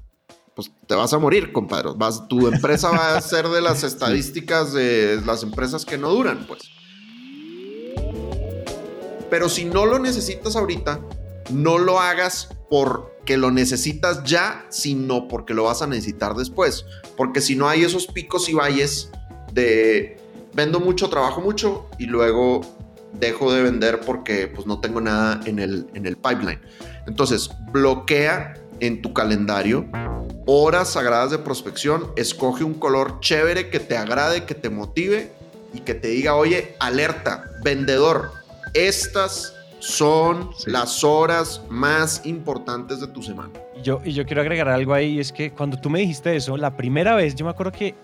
pues 0.55 0.71
te 0.87 0.95
vas 0.95 1.15
a 1.15 1.19
morir, 1.19 1.51
compadre. 1.51 1.93
Vas, 1.97 2.29
tu 2.29 2.47
empresa 2.47 2.91
va 2.91 3.17
a 3.17 3.21
ser 3.23 3.49
de 3.49 3.63
las 3.63 3.85
estadísticas 3.85 4.75
de 4.75 5.23
las 5.25 5.43
empresas 5.43 5.87
que 5.87 5.97
no 5.97 6.11
duran, 6.11 6.47
pues. 6.47 6.61
Pero 9.31 9.49
si 9.49 9.65
no 9.65 9.87
lo 9.87 9.99
necesitas 9.99 10.57
ahorita, 10.57 11.01
no 11.51 11.79
lo 11.79 12.01
hagas 12.01 12.51
porque 12.69 13.39
lo 13.39 13.51
necesitas 13.51 14.25
ya, 14.25 14.67
sino 14.69 15.27
porque 15.27 15.55
lo 15.55 15.65
vas 15.65 15.81
a 15.81 15.87
necesitar 15.87 16.35
después. 16.35 16.85
Porque 17.17 17.41
si 17.41 17.57
no 17.57 17.67
hay 17.67 17.83
esos 17.83 18.07
picos 18.09 18.51
y 18.51 18.53
valles 18.53 19.11
de 19.55 20.19
vendo 20.53 20.81
mucho, 20.81 21.09
trabajo 21.09 21.41
mucho 21.41 21.89
y 21.99 22.07
luego 22.07 22.61
dejo 23.13 23.53
de 23.53 23.63
vender 23.63 24.01
porque 24.01 24.49
pues 24.49 24.67
no 24.67 24.81
tengo 24.81 25.01
nada 25.01 25.41
en 25.47 25.59
el, 25.59 25.87
en 25.95 26.07
el 26.07 26.17
pipeline. 26.17 26.61
Entonces, 27.07 27.51
bloquea 27.73 28.55
en 28.81 29.03
tu 29.03 29.13
calendario 29.13 29.87
horas 30.47 30.93
sagradas 30.93 31.31
de 31.31 31.39
prospección, 31.39 32.11
escoge 32.17 32.65
un 32.65 32.75
color 32.75 33.21
chévere 33.21 33.71
que 33.71 33.81
te 33.81 33.97
agrade, 33.97 34.45
que 34.45 34.55
te 34.55 34.69
motive 34.69 35.33
y 35.73 35.81
que 35.81 35.95
te 35.95 36.09
diga, 36.09 36.35
oye, 36.35 36.75
alerta, 36.81 37.51
vendedor, 37.63 38.31
estas 38.75 39.55
son 39.79 40.51
las 40.67 41.05
horas 41.05 41.63
más 41.69 42.25
importantes 42.25 43.01
de 43.01 43.07
tu 43.07 43.23
semana. 43.23 43.51
Yo, 43.83 44.01
y 44.05 44.13
yo 44.13 44.25
quiero 44.25 44.43
agregar 44.43 44.69
algo 44.69 44.95
ahí, 44.95 45.19
es 45.19 45.33
que 45.33 45.51
cuando 45.51 45.79
tú 45.79 45.91
me 45.91 46.01
dijiste 46.01 46.35
eso, 46.37 46.57
la 46.57 46.77
primera 46.77 47.15
vez, 47.15 47.35
yo 47.35 47.45
me 47.45 47.51
acuerdo 47.51 47.73
que 47.73 47.95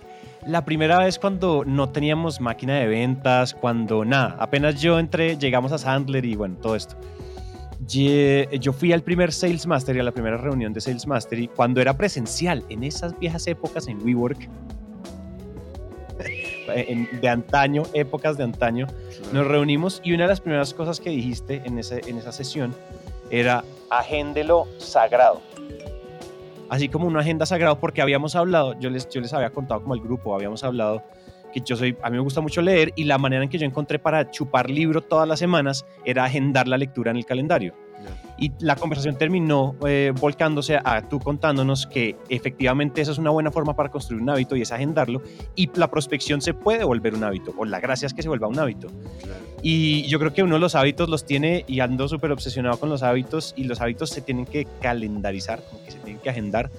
la 0.46 0.64
primera 0.64 0.98
vez 0.98 1.18
cuando 1.18 1.64
no 1.64 1.90
teníamos 1.90 2.40
máquina 2.40 2.76
de 2.76 2.86
ventas, 2.86 3.54
cuando 3.54 4.04
nada, 4.04 4.36
apenas 4.38 4.80
yo 4.80 4.98
entré, 4.98 5.36
llegamos 5.36 5.72
a 5.72 5.78
Sandler 5.78 6.24
y 6.24 6.34
bueno, 6.34 6.56
todo 6.60 6.76
esto. 6.76 6.96
Yo 7.86 8.72
fui 8.72 8.92
al 8.92 9.02
primer 9.02 9.32
Sales 9.32 9.66
Master 9.66 9.96
y 9.96 10.00
a 10.00 10.02
la 10.02 10.12
primera 10.12 10.36
reunión 10.36 10.72
de 10.72 10.80
Sales 10.80 11.06
Mastery 11.06 11.48
cuando 11.48 11.80
era 11.80 11.96
presencial, 11.96 12.64
en 12.68 12.84
esas 12.84 13.18
viejas 13.18 13.46
épocas 13.46 13.88
en 13.88 14.00
WeWork, 14.02 14.48
de 17.20 17.28
antaño, 17.28 17.82
épocas 17.94 18.36
de 18.36 18.44
antaño, 18.44 18.86
nos 19.32 19.46
reunimos 19.46 20.00
y 20.04 20.12
una 20.12 20.24
de 20.24 20.28
las 20.28 20.40
primeras 20.40 20.72
cosas 20.72 21.00
que 21.00 21.10
dijiste 21.10 21.62
en, 21.64 21.78
ese, 21.78 22.00
en 22.06 22.18
esa 22.18 22.32
sesión 22.32 22.74
era 23.30 23.64
agéndelo 23.90 24.68
sagrado. 24.78 25.40
Así 26.70 26.88
como 26.88 27.08
una 27.08 27.20
agenda 27.20 27.46
sagrado, 27.46 27.80
porque 27.80 28.00
habíamos 28.00 28.36
hablado, 28.36 28.78
yo 28.78 28.90
les, 28.90 29.08
yo 29.08 29.20
les 29.20 29.32
había 29.34 29.50
contado 29.50 29.82
como 29.82 29.94
el 29.94 30.00
grupo, 30.00 30.34
habíamos 30.34 30.62
hablado 30.62 31.02
que 31.52 31.60
yo 31.60 31.76
soy, 31.76 31.96
a 32.02 32.10
mí 32.10 32.16
me 32.16 32.22
gusta 32.22 32.40
mucho 32.40 32.62
leer 32.62 32.92
y 32.96 33.04
la 33.04 33.18
manera 33.18 33.42
en 33.42 33.48
que 33.48 33.58
yo 33.58 33.66
encontré 33.66 33.98
para 33.98 34.30
chupar 34.30 34.70
libro 34.70 35.00
todas 35.00 35.28
las 35.28 35.38
semanas 35.38 35.84
era 36.04 36.24
agendar 36.24 36.68
la 36.68 36.78
lectura 36.78 37.10
en 37.10 37.18
el 37.18 37.24
calendario. 37.26 37.74
Y 38.38 38.52
la 38.60 38.76
conversación 38.76 39.16
terminó 39.16 39.76
eh, 39.86 40.14
volcándose 40.18 40.78
a 40.82 41.06
tú 41.06 41.20
contándonos 41.20 41.86
que 41.86 42.16
efectivamente 42.30 43.02
esa 43.02 43.12
es 43.12 43.18
una 43.18 43.28
buena 43.28 43.50
forma 43.50 43.76
para 43.76 43.90
construir 43.90 44.22
un 44.22 44.30
hábito 44.30 44.56
y 44.56 44.62
es 44.62 44.72
agendarlo. 44.72 45.20
Y 45.54 45.70
la 45.74 45.90
prospección 45.90 46.40
se 46.40 46.54
puede 46.54 46.84
volver 46.84 47.14
un 47.14 47.22
hábito, 47.22 47.52
o 47.58 47.66
la 47.66 47.80
gracia 47.80 48.06
es 48.06 48.14
que 48.14 48.22
se 48.22 48.28
vuelva 48.28 48.48
un 48.48 48.58
hábito. 48.58 48.88
Y 49.62 50.04
yo 50.08 50.18
creo 50.18 50.32
que 50.32 50.42
uno 50.42 50.54
de 50.54 50.60
los 50.60 50.74
hábitos 50.74 51.10
los 51.10 51.26
tiene 51.26 51.66
y 51.68 51.80
ando 51.80 52.08
súper 52.08 52.32
obsesionado 52.32 52.78
con 52.80 52.88
los 52.88 53.02
hábitos 53.02 53.52
y 53.56 53.64
los 53.64 53.82
hábitos 53.82 54.08
se 54.08 54.22
tienen 54.22 54.46
que 54.46 54.66
calendarizar, 54.80 55.62
como 55.68 55.84
que 55.84 55.90
se 55.90 55.98
tienen 55.98 56.22
que 56.22 56.30
agendar. 56.30 56.70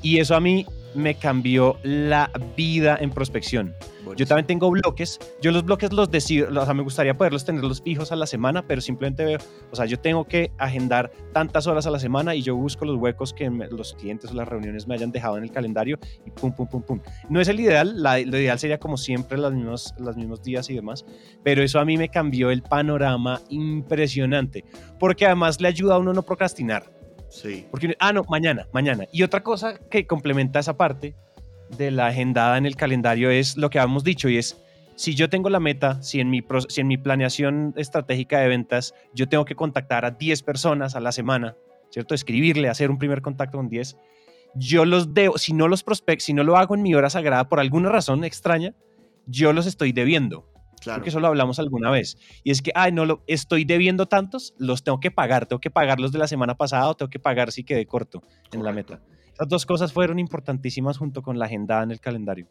Y 0.00 0.18
eso 0.18 0.34
a 0.34 0.40
mí 0.40 0.64
me 0.94 1.14
cambió 1.14 1.78
la 1.82 2.30
vida 2.56 2.98
en 3.00 3.10
prospección. 3.10 3.74
Yo 4.16 4.26
también 4.26 4.46
tengo 4.46 4.70
bloques. 4.70 5.18
Yo 5.40 5.52
los 5.52 5.64
bloques 5.64 5.92
los 5.92 6.10
decido, 6.10 6.48
o 6.48 6.64
sea, 6.64 6.74
me 6.74 6.82
gustaría 6.82 7.16
poderlos 7.16 7.44
tenerlos 7.44 7.82
fijos 7.82 8.12
a 8.12 8.16
la 8.16 8.26
semana, 8.26 8.66
pero 8.66 8.80
simplemente 8.80 9.24
veo, 9.24 9.38
o 9.70 9.76
sea, 9.76 9.86
yo 9.86 9.98
tengo 9.98 10.24
que 10.24 10.50
agendar 10.58 11.10
tantas 11.32 11.66
horas 11.66 11.86
a 11.86 11.90
la 11.90 11.98
semana 11.98 12.34
y 12.34 12.42
yo 12.42 12.56
busco 12.56 12.84
los 12.84 12.96
huecos 12.96 13.32
que 13.32 13.48
los 13.48 13.94
clientes 13.94 14.30
o 14.30 14.34
las 14.34 14.48
reuniones 14.48 14.86
me 14.86 14.94
hayan 14.94 15.12
dejado 15.12 15.38
en 15.38 15.44
el 15.44 15.50
calendario 15.50 15.98
y 16.26 16.30
pum, 16.30 16.52
pum, 16.52 16.66
pum, 16.66 16.82
pum. 16.82 17.00
No 17.28 17.40
es 17.40 17.48
el 17.48 17.60
ideal, 17.60 18.02
lo 18.02 18.38
ideal 18.38 18.58
sería 18.58 18.78
como 18.78 18.96
siempre 18.96 19.38
los 19.38 19.52
mismos, 19.52 19.94
los 19.98 20.16
mismos 20.16 20.42
días 20.42 20.68
y 20.70 20.74
demás, 20.74 21.04
pero 21.42 21.62
eso 21.62 21.78
a 21.78 21.84
mí 21.84 21.96
me 21.96 22.08
cambió 22.08 22.50
el 22.50 22.62
panorama 22.62 23.40
impresionante, 23.48 24.64
porque 24.98 25.26
además 25.26 25.60
le 25.60 25.68
ayuda 25.68 25.94
a 25.94 25.98
uno 25.98 26.12
no 26.12 26.22
procrastinar. 26.22 27.01
Sí. 27.32 27.66
Porque, 27.70 27.96
ah, 27.98 28.12
no, 28.12 28.24
mañana, 28.28 28.68
mañana. 28.72 29.06
Y 29.10 29.22
otra 29.22 29.42
cosa 29.42 29.78
que 29.90 30.06
complementa 30.06 30.58
esa 30.58 30.76
parte 30.76 31.14
de 31.78 31.90
la 31.90 32.08
agendada 32.08 32.58
en 32.58 32.66
el 32.66 32.76
calendario 32.76 33.30
es 33.30 33.56
lo 33.56 33.70
que 33.70 33.78
habíamos 33.78 34.04
dicho 34.04 34.28
y 34.28 34.36
es, 34.36 34.60
si 34.96 35.14
yo 35.14 35.30
tengo 35.30 35.48
la 35.48 35.58
meta, 35.58 36.02
si 36.02 36.20
en 36.20 36.28
mi, 36.28 36.44
si 36.68 36.82
en 36.82 36.86
mi 36.86 36.98
planeación 36.98 37.72
estratégica 37.76 38.38
de 38.38 38.48
ventas 38.48 38.94
yo 39.14 39.30
tengo 39.30 39.46
que 39.46 39.54
contactar 39.54 40.04
a 40.04 40.10
10 40.10 40.42
personas 40.42 40.94
a 40.94 41.00
la 41.00 41.10
semana, 41.10 41.56
¿cierto? 41.90 42.14
Escribirle, 42.14 42.68
hacer 42.68 42.90
un 42.90 42.98
primer 42.98 43.22
contacto 43.22 43.56
con 43.56 43.70
10, 43.70 43.96
yo 44.54 44.84
los 44.84 45.14
debo, 45.14 45.38
si 45.38 45.54
no 45.54 45.68
los 45.68 45.82
prospecto, 45.82 46.26
si 46.26 46.34
no 46.34 46.44
lo 46.44 46.58
hago 46.58 46.74
en 46.74 46.82
mi 46.82 46.94
hora 46.94 47.08
sagrada 47.08 47.48
por 47.48 47.60
alguna 47.60 47.88
razón 47.88 48.24
extraña, 48.24 48.74
yo 49.26 49.54
los 49.54 49.66
estoy 49.66 49.92
debiendo. 49.92 50.51
Claro. 50.82 50.98
Porque 50.98 51.10
eso 51.10 51.20
lo 51.20 51.28
hablamos 51.28 51.60
alguna 51.60 51.90
vez. 51.90 52.18
Y 52.42 52.50
es 52.50 52.60
que, 52.60 52.72
ay, 52.74 52.90
no, 52.90 53.06
lo, 53.06 53.22
estoy 53.28 53.64
debiendo 53.64 54.06
tantos, 54.06 54.52
los 54.58 54.82
tengo 54.82 54.98
que 54.98 55.12
pagar. 55.12 55.46
Tengo 55.46 55.60
que 55.60 55.70
pagar 55.70 56.00
los 56.00 56.10
de 56.10 56.18
la 56.18 56.26
semana 56.26 56.56
pasada 56.56 56.88
o 56.88 56.96
tengo 56.96 57.08
que 57.08 57.20
pagar 57.20 57.52
si 57.52 57.62
quedé 57.62 57.86
corto 57.86 58.22
en 58.50 58.64
la 58.64 58.72
meta. 58.72 59.00
Esas 59.32 59.48
dos 59.48 59.64
cosas 59.64 59.92
fueron 59.92 60.18
importantísimas 60.18 60.98
junto 60.98 61.22
con 61.22 61.38
la 61.38 61.46
agenda 61.46 61.82
en 61.82 61.92
el 61.92 62.00
calendario. 62.00 62.48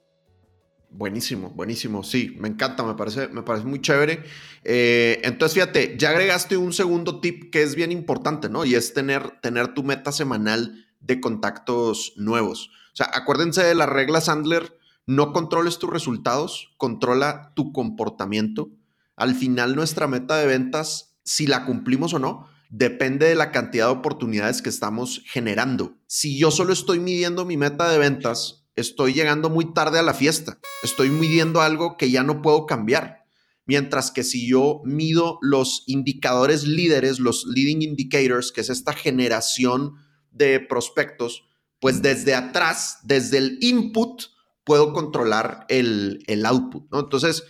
Buenísimo, 0.90 1.50
buenísimo. 1.52 2.04
Sí, 2.04 2.36
me 2.40 2.48
encanta, 2.48 2.84
me 2.84 2.96
parece, 2.96 3.28
me 3.28 3.44
parece 3.44 3.66
muy 3.66 3.82
chévere. 3.82 4.24
Eh, 4.64 5.22
entonces, 5.24 5.56
fíjate, 5.56 5.96
ya 5.98 6.10
agregaste 6.10 6.58
un 6.58 6.74
segundo 6.74 7.20
tip 7.20 7.52
que 7.52 7.64
es 7.64 7.76
bien 7.76 7.92
importante, 7.92 8.50
¿no? 8.50 8.66
Y 8.66 8.76
es 8.76 8.94
tener, 8.94 9.40
tener 9.42 9.74
tu 9.74 9.84
meta 9.84 10.12
semanal 10.12 10.86
de 11.00 11.20
contactos 11.20 12.14
nuevos. 12.16 12.72
O 12.94 12.96
sea, 12.96 13.10
acuérdense 13.14 13.64
de 13.64 13.76
la 13.76 13.86
regla 13.86 14.20
Sandler 14.20 14.81
no 15.06 15.34
controles 15.34 15.80
tus 15.80 15.90
resultados, 15.90 16.74
controla 16.78 17.54
tu 17.56 17.72
comportamiento. 17.72 18.70
Al 19.16 19.36
final 19.36 19.76
nuestra 19.76 20.08
meta 20.08 20.38
de 20.38 20.48
ventas, 20.48 21.18
si 21.24 21.48
la 21.48 21.66
cumplimos 21.66 22.14
o 22.14 22.20
no, 22.20 22.48
depende 22.70 23.28
de 23.28 23.36
la 23.36 23.52
cantidad 23.52 23.88
de 23.88 23.94
oportunidades 23.94 24.62
que 24.62 24.70
estamos 24.70 25.22
generando. 25.26 25.98
Si 26.08 26.40
yo 26.40 26.52
solo 26.52 26.74
estoy 26.74 27.00
midiendo 27.00 27.46
mi 27.46 27.58
meta 27.58 27.90
de 27.90 27.98
ventas, 27.98 28.66
estoy 28.76 29.14
llegando 29.14 29.50
muy 29.50 29.74
tarde 29.74 30.00
a 30.00 30.04
la 30.04 30.14
fiesta. 30.14 30.58
Estoy 30.84 31.10
midiendo 31.10 31.62
algo 31.62 31.98
que 31.98 32.10
ya 32.10 32.24
no 32.24 32.42
puedo 32.42 32.66
cambiar. 32.66 33.26
Mientras 33.66 34.12
que 34.12 34.24
si 34.24 34.48
yo 34.48 34.82
mido 34.86 35.38
los 35.42 35.84
indicadores 35.88 36.64
líderes, 36.64 37.20
los 37.20 37.46
leading 37.46 37.82
indicators, 37.82 38.52
que 38.52 38.62
es 38.62 38.70
esta 38.70 38.94
generación 38.94 39.96
de 40.32 40.60
prospectos, 40.60 41.44
pues 41.80 42.02
desde 42.02 42.36
atrás, 42.36 43.00
desde 43.04 43.38
el 43.38 43.58
input, 43.62 44.24
puedo 44.64 44.94
controlar 44.94 45.66
el, 45.70 46.24
el 46.28 46.46
output, 46.46 46.90
¿no? 46.92 47.00
Entonces, 47.00 47.44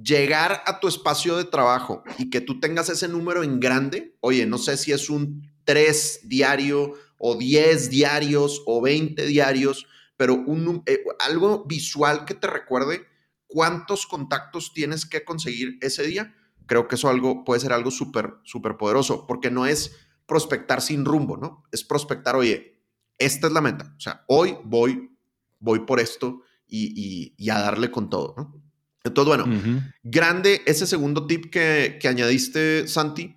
llegar 0.00 0.62
a 0.66 0.80
tu 0.80 0.88
espacio 0.88 1.36
de 1.36 1.44
trabajo 1.44 2.02
y 2.18 2.30
que 2.30 2.40
tú 2.40 2.60
tengas 2.60 2.88
ese 2.88 3.08
número 3.08 3.42
en 3.42 3.60
grande, 3.60 4.16
oye, 4.20 4.46
no 4.46 4.58
sé 4.58 4.76
si 4.76 4.92
es 4.92 5.10
un 5.10 5.50
3 5.64 6.20
diario 6.24 6.94
o 7.18 7.36
10 7.36 7.90
diarios 7.90 8.62
o 8.66 8.80
20 8.80 9.26
diarios, 9.26 9.86
pero 10.16 10.34
un, 10.34 10.82
eh, 10.86 11.04
algo 11.20 11.64
visual 11.64 12.24
que 12.24 12.34
te 12.34 12.46
recuerde 12.46 13.06
cuántos 13.46 14.06
contactos 14.06 14.72
tienes 14.72 15.04
que 15.06 15.24
conseguir 15.24 15.78
ese 15.82 16.04
día, 16.04 16.34
creo 16.66 16.88
que 16.88 16.94
eso 16.94 17.08
algo, 17.08 17.44
puede 17.44 17.60
ser 17.60 17.72
algo 17.72 17.90
súper, 17.90 18.34
súper 18.44 18.76
poderoso, 18.76 19.26
porque 19.26 19.50
no 19.50 19.66
es 19.66 19.94
prospectar 20.26 20.80
sin 20.80 21.04
rumbo, 21.04 21.36
¿no? 21.36 21.64
Es 21.70 21.84
prospectar, 21.84 22.34
oye, 22.34 22.80
esta 23.18 23.46
es 23.46 23.52
la 23.52 23.60
meta, 23.60 23.94
o 23.96 24.00
sea, 24.00 24.24
hoy 24.26 24.56
voy, 24.64 25.10
voy 25.58 25.80
por 25.80 26.00
esto 26.00 26.42
y, 26.72 27.34
y 27.36 27.50
a 27.50 27.58
darle 27.60 27.90
con 27.90 28.08
todo, 28.08 28.34
¿no? 28.36 28.62
Entonces, 29.04 29.36
bueno, 29.36 29.82
grande 30.04 30.62
ese 30.64 30.86
segundo 30.86 31.26
tip 31.26 31.50
que, 31.50 31.98
añadiste, 32.08 32.86
Santi. 32.86 33.34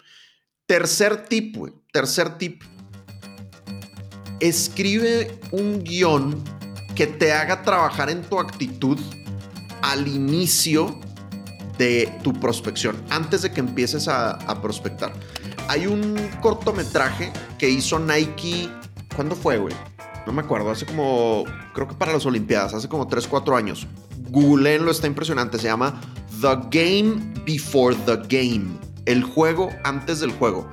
Tercer 0.68 1.26
tip, 1.26 1.56
güey. 1.58 1.74
Tercer 1.92 2.38
tip. 2.38 2.62
Escribe 4.40 5.40
un 5.52 5.84
guion 5.84 6.44
que 6.96 7.08
te 7.08 7.34
haga 7.34 7.64
trabajar 7.64 8.10
en 8.10 8.22
tu 8.22 8.40
actitud 8.40 9.00
al 9.82 10.08
inicio 10.08 11.00
de 11.78 12.14
tu 12.24 12.34
prospección, 12.34 12.96
antes 13.10 13.42
de 13.42 13.52
que 13.52 13.60
empieces 13.60 14.08
a, 14.08 14.32
a 14.32 14.62
prospectar. 14.62 15.14
Hay 15.68 15.88
un 15.88 16.16
cortometraje 16.42 17.34
que 17.58 17.70
hizo 17.70 18.00
Nike. 18.00 18.70
¿Cuándo 19.16 19.36
fue, 19.36 19.58
güey? 19.58 19.74
No 20.26 20.34
me 20.34 20.42
acuerdo. 20.42 20.72
Hace 20.72 20.86
como. 20.86 21.44
Creo 21.74 21.88
que 21.88 21.96
para 21.96 22.14
las 22.14 22.26
Olimpiadas, 22.26 22.74
hace 22.74 22.88
como 22.88 23.08
3, 23.08 23.28
4 23.28 23.56
años 23.56 23.88
lo 24.32 24.92
está 24.92 25.08
impresionante. 25.08 25.58
Se 25.58 25.68
llama 25.68 26.00
The 26.42 26.58
Game 26.70 27.34
Before 27.46 27.96
the 28.06 28.18
Game. 28.28 28.78
El 29.06 29.24
juego 29.24 29.70
antes 29.84 30.20
del 30.20 30.32
juego. 30.32 30.68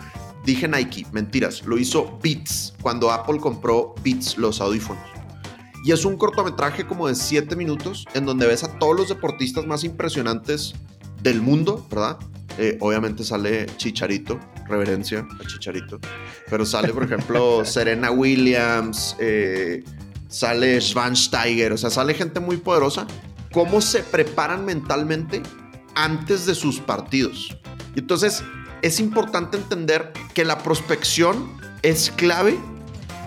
Dije 0.45 0.67
Nike, 0.67 1.07
mentiras. 1.13 1.65
Lo 1.65 1.79
hizo 1.79 2.19
Beats 2.23 2.75
cuando 2.83 3.11
Apple 3.11 3.39
compró 3.39 3.95
Beats, 4.03 4.37
los 4.37 4.61
audífonos. 4.61 5.03
Y 5.85 5.93
es 5.93 6.05
un 6.05 6.17
cortometraje 6.17 6.87
como 6.87 7.09
de 7.09 7.15
7 7.15 7.55
minutos 7.57 8.07
en 8.15 8.25
donde 8.25 8.47
ves 8.47 8.65
a 8.65 8.79
todos 8.79 8.97
los 8.97 9.09
deportistas 9.09 9.67
más 9.67 9.85
impresionantes 9.85 10.75
del 11.23 11.41
mundo, 11.41 11.87
¿verdad? 11.91 12.19
Eh, 12.59 12.77
obviamente 12.81 13.25
sale 13.25 13.67
Chicharito, 13.77 14.39
reverencia 14.69 15.27
a 15.41 15.47
Chicharito. 15.47 15.99
Pero 16.49 16.65
sale, 16.65 16.93
por 16.93 17.05
ejemplo, 17.05 17.65
Serena 17.65 18.11
Williams, 18.11 19.17
eh, 19.19 19.85
sale 20.29 20.81
Schwansteiger, 20.81 21.73
o 21.73 21.77
sea, 21.77 21.91
sale 21.91 22.15
gente 22.15 22.41
muy 22.41 22.57
poderosa 22.57 23.07
cómo 23.53 23.81
se 23.81 24.03
preparan 24.03 24.65
mentalmente 24.65 25.43
antes 25.95 26.47
de 26.47 26.55
sus 26.55 26.81
partidos. 26.81 27.57
Entonces, 27.95 28.43
es 28.81 28.99
importante 28.99 29.57
entender 29.57 30.13
que 30.35 30.45
la 30.45 30.59
prospección 30.59 31.57
es 31.83 32.11
clave, 32.11 32.59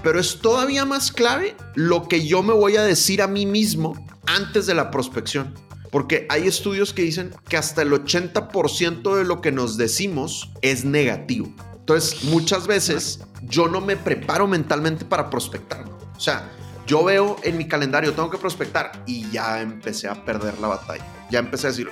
pero 0.03 0.19
es 0.19 0.39
todavía 0.39 0.85
más 0.85 1.11
clave 1.11 1.55
lo 1.75 2.07
que 2.07 2.25
yo 2.25 2.43
me 2.43 2.53
voy 2.53 2.75
a 2.75 2.83
decir 2.83 3.21
a 3.21 3.27
mí 3.27 3.45
mismo 3.45 3.95
antes 4.25 4.65
de 4.65 4.73
la 4.73 4.91
prospección. 4.91 5.53
Porque 5.95 6.25
hay 6.27 6.45
estudios 6.45 6.91
que 6.91 7.03
dicen 7.03 7.33
que 7.47 7.55
hasta 7.55 7.81
el 7.81 7.93
80% 7.93 9.15
de 9.15 9.23
lo 9.23 9.39
que 9.39 9.53
nos 9.53 9.77
decimos 9.77 10.51
es 10.61 10.83
negativo. 10.83 11.47
Entonces, 11.71 12.25
muchas 12.25 12.67
veces 12.67 13.21
yo 13.43 13.69
no 13.69 13.79
me 13.79 13.95
preparo 13.95 14.45
mentalmente 14.45 15.05
para 15.05 15.29
prospectar. 15.29 15.85
O 16.13 16.19
sea, 16.19 16.51
yo 16.85 17.05
veo 17.05 17.37
en 17.43 17.57
mi 17.57 17.65
calendario, 17.65 18.11
tengo 18.11 18.29
que 18.29 18.37
prospectar 18.37 18.91
y 19.05 19.31
ya 19.31 19.61
empecé 19.61 20.09
a 20.09 20.25
perder 20.25 20.59
la 20.59 20.67
batalla. 20.67 21.05
Ya 21.31 21.39
empecé 21.39 21.67
a 21.67 21.69
decir, 21.69 21.89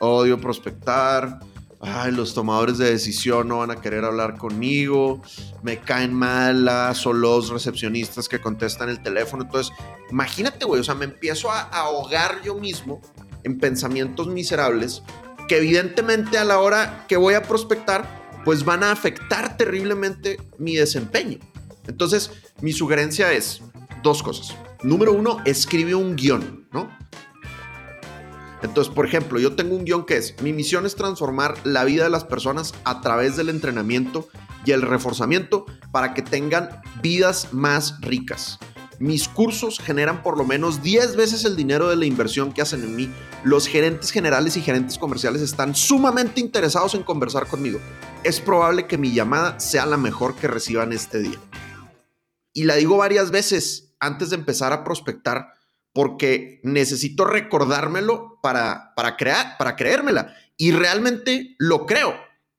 odio 0.00 0.40
prospectar. 0.40 1.38
Ay, 1.80 2.10
los 2.10 2.34
tomadores 2.34 2.78
de 2.78 2.90
decisión 2.90 3.48
no 3.48 3.58
van 3.58 3.70
a 3.70 3.80
querer 3.80 4.04
hablar 4.04 4.36
conmigo. 4.36 5.22
Me 5.62 5.78
caen 5.78 6.12
mal 6.12 6.64
las 6.64 7.06
o 7.06 7.12
los 7.12 7.50
recepcionistas 7.50 8.28
que 8.28 8.40
contestan 8.40 8.88
el 8.88 9.00
teléfono. 9.00 9.44
Entonces, 9.44 9.72
imagínate, 10.10 10.64
güey, 10.64 10.80
o 10.80 10.84
sea, 10.84 10.94
me 10.96 11.04
empiezo 11.04 11.50
a 11.50 11.60
ahogar 11.60 12.42
yo 12.42 12.56
mismo 12.56 13.00
en 13.44 13.58
pensamientos 13.58 14.26
miserables 14.26 15.02
que 15.48 15.58
evidentemente 15.58 16.36
a 16.36 16.44
la 16.44 16.58
hora 16.58 17.06
que 17.08 17.16
voy 17.16 17.34
a 17.34 17.42
prospectar, 17.42 18.06
pues 18.44 18.64
van 18.64 18.82
a 18.82 18.92
afectar 18.92 19.56
terriblemente 19.56 20.38
mi 20.58 20.76
desempeño. 20.76 21.38
Entonces, 21.86 22.30
mi 22.60 22.72
sugerencia 22.72 23.32
es, 23.32 23.62
dos 24.02 24.22
cosas. 24.22 24.54
Número 24.82 25.12
uno, 25.12 25.38
escribe 25.44 25.94
un 25.94 26.16
guion, 26.16 26.68
¿no? 26.70 26.90
Entonces, 28.62 28.92
por 28.92 29.06
ejemplo, 29.06 29.38
yo 29.38 29.54
tengo 29.54 29.76
un 29.76 29.84
guion 29.84 30.04
que 30.04 30.16
es, 30.16 30.34
mi 30.42 30.52
misión 30.52 30.86
es 30.86 30.96
transformar 30.96 31.54
la 31.64 31.84
vida 31.84 32.04
de 32.04 32.10
las 32.10 32.24
personas 32.24 32.74
a 32.84 33.00
través 33.00 33.36
del 33.36 33.48
entrenamiento 33.48 34.28
y 34.64 34.72
el 34.72 34.82
reforzamiento 34.82 35.66
para 35.92 36.14
que 36.14 36.22
tengan 36.22 36.82
vidas 37.00 37.52
más 37.52 38.00
ricas. 38.00 38.58
Mis 38.98 39.28
cursos 39.28 39.78
generan 39.78 40.24
por 40.24 40.36
lo 40.36 40.44
menos 40.44 40.82
10 40.82 41.14
veces 41.14 41.44
el 41.44 41.54
dinero 41.54 41.88
de 41.88 41.94
la 41.94 42.04
inversión 42.04 42.52
que 42.52 42.62
hacen 42.62 42.82
en 42.82 42.96
mí. 42.96 43.08
Los 43.44 43.68
gerentes 43.68 44.10
generales 44.10 44.56
y 44.56 44.60
gerentes 44.60 44.98
comerciales 44.98 45.40
están 45.40 45.76
sumamente 45.76 46.40
interesados 46.40 46.96
en 46.96 47.04
conversar 47.04 47.46
conmigo. 47.46 47.78
Es 48.24 48.40
probable 48.40 48.88
que 48.88 48.98
mi 48.98 49.12
llamada 49.12 49.60
sea 49.60 49.86
la 49.86 49.96
mejor 49.96 50.34
que 50.34 50.48
reciban 50.48 50.92
este 50.92 51.20
día. 51.20 51.38
Y 52.52 52.64
la 52.64 52.74
digo 52.74 52.96
varias 52.96 53.30
veces, 53.30 53.94
antes 54.00 54.30
de 54.30 54.36
empezar 54.36 54.72
a 54.72 54.82
prospectar 54.82 55.52
porque 55.98 56.60
necesito 56.62 57.24
recordármelo 57.24 58.38
para, 58.40 58.94
para, 58.94 59.16
crear, 59.16 59.58
para 59.58 59.74
creérmela. 59.74 60.32
Y 60.56 60.70
realmente 60.70 61.56
lo 61.58 61.86
creo. 61.86 62.14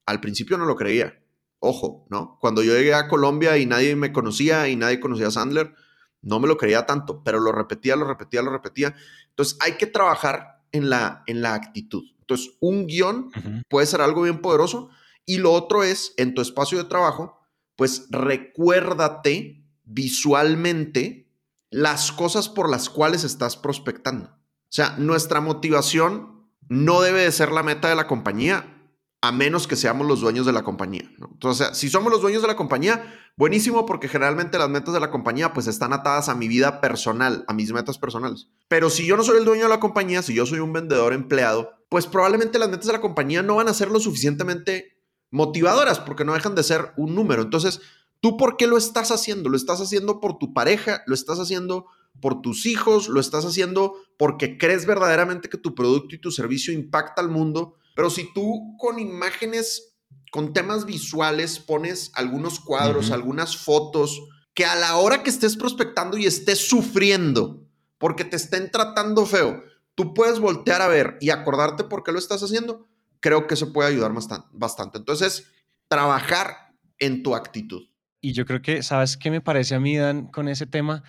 Al 0.05 0.19
principio 0.19 0.57
no 0.57 0.65
lo 0.65 0.75
creía. 0.75 1.23
Ojo, 1.59 2.05
¿no? 2.09 2.37
Cuando 2.41 2.63
yo 2.63 2.73
llegué 2.73 2.93
a 2.93 3.07
Colombia 3.07 3.57
y 3.57 3.65
nadie 3.65 3.95
me 3.95 4.11
conocía 4.11 4.67
y 4.67 4.75
nadie 4.75 4.99
conocía 4.99 5.27
a 5.27 5.31
Sandler, 5.31 5.73
no 6.21 6.41
me 6.41 6.49
lo 6.49 6.57
creía 6.57 6.85
tanto, 6.85 7.23
pero 7.23 7.39
lo 7.39 7.53
repetía, 7.53 7.95
lo 7.95 8.03
repetía, 8.03 8.41
lo 8.41 8.51
repetía. 8.51 8.93
Entonces 9.29 9.57
hay 9.61 9.77
que 9.77 9.87
trabajar 9.87 10.61
en 10.73 10.89
la, 10.89 11.23
en 11.25 11.41
la 11.41 11.53
actitud. 11.53 12.03
Entonces, 12.19 12.57
un 12.59 12.87
guion 12.87 13.31
puede 13.69 13.87
ser 13.87 14.01
algo 14.01 14.23
bien 14.23 14.41
poderoso. 14.41 14.89
Y 15.25 15.37
lo 15.37 15.53
otro 15.53 15.85
es, 15.85 16.13
en 16.17 16.35
tu 16.35 16.41
espacio 16.41 16.77
de 16.77 16.89
trabajo, 16.89 17.39
pues 17.77 18.05
recuérdate 18.09 19.63
visualmente 19.85 21.28
las 21.71 22.11
cosas 22.11 22.49
por 22.49 22.69
las 22.69 22.89
cuales 22.89 23.23
estás 23.23 23.57
prospectando. 23.57 24.25
O 24.25 24.71
sea, 24.71 24.95
nuestra 24.97 25.41
motivación 25.41 26.49
no 26.67 27.01
debe 27.01 27.21
de 27.21 27.31
ser 27.31 27.51
la 27.51 27.63
meta 27.63 27.89
de 27.89 27.95
la 27.95 28.07
compañía 28.07 28.75
a 29.21 29.31
menos 29.31 29.67
que 29.67 29.75
seamos 29.75 30.07
los 30.07 30.21
dueños 30.21 30.45
de 30.45 30.53
la 30.53 30.63
compañía. 30.63 31.09
Entonces, 31.19 31.69
si 31.73 31.89
somos 31.89 32.11
los 32.11 32.21
dueños 32.21 32.41
de 32.41 32.47
la 32.47 32.55
compañía, 32.55 33.13
buenísimo 33.35 33.85
porque 33.85 34.07
generalmente 34.07 34.57
las 34.57 34.69
metas 34.69 34.93
de 34.93 34.99
la 34.99 35.11
compañía 35.11 35.53
pues 35.53 35.67
están 35.67 35.91
atadas 35.91 36.29
a 36.29 36.35
mi 36.35 36.47
vida 36.47 36.79
personal, 36.79 37.43
a 37.47 37.53
mis 37.53 37.73
metas 37.73 37.97
personales. 37.97 38.47
Pero 38.69 38.89
si 38.89 39.05
yo 39.05 39.17
no 39.17 39.23
soy 39.23 39.39
el 39.39 39.45
dueño 39.45 39.63
de 39.63 39.69
la 39.69 39.81
compañía, 39.81 40.21
si 40.21 40.33
yo 40.33 40.45
soy 40.45 40.59
un 40.59 40.71
vendedor 40.71 41.11
empleado, 41.11 41.73
pues 41.89 42.07
probablemente 42.07 42.59
las 42.59 42.69
metas 42.69 42.87
de 42.87 42.93
la 42.93 43.01
compañía 43.01 43.43
no 43.43 43.55
van 43.55 43.67
a 43.67 43.73
ser 43.73 43.89
lo 43.89 43.99
suficientemente 43.99 44.99
motivadoras 45.31 45.99
porque 45.99 46.23
no 46.23 46.33
dejan 46.33 46.55
de 46.55 46.63
ser 46.63 46.93
un 46.95 47.13
número. 47.13 47.41
Entonces, 47.41 47.81
¿Tú 48.21 48.37
por 48.37 48.57
qué 48.57 48.67
lo 48.67 48.77
estás 48.77 49.11
haciendo? 49.11 49.49
¿Lo 49.49 49.55
estás 49.55 49.79
haciendo 49.79 50.19
por 50.19 50.37
tu 50.37 50.53
pareja? 50.53 51.03
¿Lo 51.07 51.13
estás 51.13 51.39
haciendo 51.39 51.85
por 52.21 52.41
tus 52.41 52.65
hijos? 52.65 53.07
¿Lo 53.07 53.19
estás 53.19 53.45
haciendo 53.45 53.95
porque 54.17 54.57
crees 54.57 54.85
verdaderamente 54.85 55.49
que 55.49 55.57
tu 55.57 55.73
producto 55.73 56.15
y 56.15 56.21
tu 56.21 56.31
servicio 56.31 56.73
impacta 56.73 57.21
al 57.21 57.29
mundo? 57.29 57.75
Pero 57.95 58.09
si 58.09 58.31
tú 58.33 58.75
con 58.77 58.99
imágenes, 58.99 59.95
con 60.31 60.53
temas 60.53 60.85
visuales, 60.85 61.59
pones 61.59 62.11
algunos 62.13 62.59
cuadros, 62.59 63.11
algunas 63.11 63.57
fotos, 63.57 64.21
que 64.53 64.65
a 64.65 64.75
la 64.75 64.97
hora 64.97 65.23
que 65.23 65.29
estés 65.29 65.55
prospectando 65.55 66.17
y 66.17 66.25
estés 66.25 66.67
sufriendo 66.67 67.65
porque 67.97 68.25
te 68.25 68.35
estén 68.35 68.71
tratando 68.71 69.25
feo, 69.25 69.63
tú 69.95 70.13
puedes 70.13 70.39
voltear 70.39 70.81
a 70.81 70.87
ver 70.87 71.17
y 71.21 71.29
acordarte 71.29 71.83
por 71.83 72.03
qué 72.03 72.11
lo 72.11 72.19
estás 72.19 72.43
haciendo, 72.43 72.87
creo 73.19 73.47
que 73.47 73.53
eso 73.53 73.73
puede 73.73 73.89
ayudar 73.89 74.13
bastante. 74.51 74.97
Entonces, 74.97 75.47
trabajar 75.87 76.73
en 76.97 77.23
tu 77.23 77.35
actitud. 77.35 77.83
Y 78.21 78.33
yo 78.33 78.45
creo 78.45 78.61
que, 78.61 78.83
¿sabes 78.83 79.17
qué 79.17 79.31
me 79.31 79.41
parece 79.41 79.75
a 79.75 79.79
mí, 79.79 79.97
Dan, 79.97 80.27
con 80.27 80.47
ese 80.49 80.65
tema? 80.65 81.03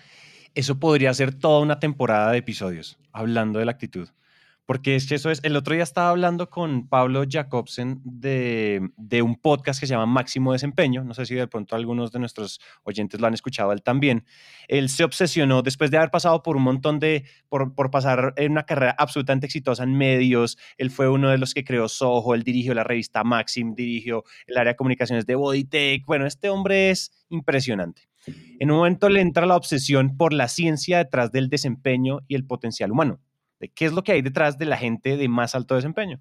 Eso 0.55 0.79
podría 0.79 1.13
ser 1.13 1.33
toda 1.33 1.61
una 1.61 1.79
temporada 1.79 2.31
de 2.31 2.37
episodios 2.39 2.97
hablando 3.11 3.59
de 3.59 3.65
la 3.65 3.71
actitud. 3.71 4.09
Porque 4.65 4.95
es 4.95 5.07
que 5.07 5.15
eso 5.15 5.29
es, 5.31 5.39
el 5.43 5.55
otro 5.55 5.73
día 5.73 5.83
estaba 5.83 6.09
hablando 6.09 6.49
con 6.49 6.87
Pablo 6.87 7.23
Jacobsen 7.27 7.99
de, 8.03 8.91
un 9.23 9.35
podcast 9.35 9.79
que 9.79 9.87
se 9.87 9.91
llama 9.91 10.05
Máximo 10.05 10.53
Desempeño, 10.53 11.03
no 11.03 11.13
sé 11.13 11.25
si 11.25 11.35
de 11.35 11.47
pronto 11.47 11.75
algunos 11.75 12.11
de 12.11 12.19
nuestros 12.19 12.59
oyentes 12.83 13.19
lo 13.19 13.27
han 13.27 13.33
escuchado 13.33 13.71
él 13.71 13.81
también, 13.81 14.25
él 14.67 14.89
se 14.89 15.03
obsesionó 15.03 15.61
después 15.61 15.91
de 15.91 15.97
haber 15.97 16.11
pasado 16.11 16.43
por 16.43 16.55
un 16.55 16.63
montón 16.63 16.99
de, 16.99 17.25
por, 17.49 17.73
pasar 17.91 18.33
una 18.49 18.63
carrera 18.63 18.95
absolutamente 18.97 19.45
exitosa 19.45 19.83
en 19.83 19.97
medios, 19.97 20.57
él 20.77 20.91
fue 20.91 21.09
uno 21.09 21.29
de 21.29 21.37
los 21.37 21.53
que 21.53 21.63
creó 21.63 21.89
Soho, 21.89 22.33
él 22.33 22.43
dirigió 22.43 22.73
la 22.73 22.83
revista 22.83 23.23
Maxim, 23.23 23.75
dirigió 23.75 24.23
el 24.47 24.57
área 24.57 24.73
de 24.73 24.77
comunicaciones 24.77 25.25
de 25.25 25.35
Bodytech, 25.35 26.05
bueno, 26.05 26.25
este 26.25 26.49
hombre 26.49 26.91
es 26.91 27.11
impresionante. 27.29 28.03
En 28.59 28.69
un 28.69 28.77
momento 28.77 29.09
le 29.09 29.19
entra 29.19 29.47
la 29.47 29.55
obsesión 29.55 30.15
por 30.15 30.31
la 30.31 30.47
ciencia 30.47 30.99
detrás 30.99 31.31
del 31.31 31.49
desempeño 31.49 32.19
y 32.27 32.35
el 32.35 32.45
potencial 32.45 32.91
humano 32.91 33.19
de 33.61 33.69
qué 33.69 33.85
es 33.85 33.93
lo 33.93 34.03
que 34.03 34.11
hay 34.11 34.21
detrás 34.21 34.57
de 34.57 34.65
la 34.65 34.75
gente 34.75 35.15
de 35.15 35.29
más 35.29 35.55
alto 35.55 35.75
desempeño. 35.75 36.19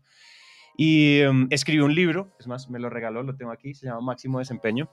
Y 0.76 1.22
um, 1.24 1.46
escribió 1.50 1.85
un 1.85 1.94
libro, 1.94 2.35
es 2.38 2.46
más, 2.46 2.70
me 2.70 2.79
lo 2.79 2.88
regaló, 2.88 3.22
lo 3.22 3.35
tengo 3.37 3.50
aquí, 3.50 3.74
se 3.74 3.87
llama 3.87 4.00
Máximo 4.00 4.38
Desempeño. 4.38 4.88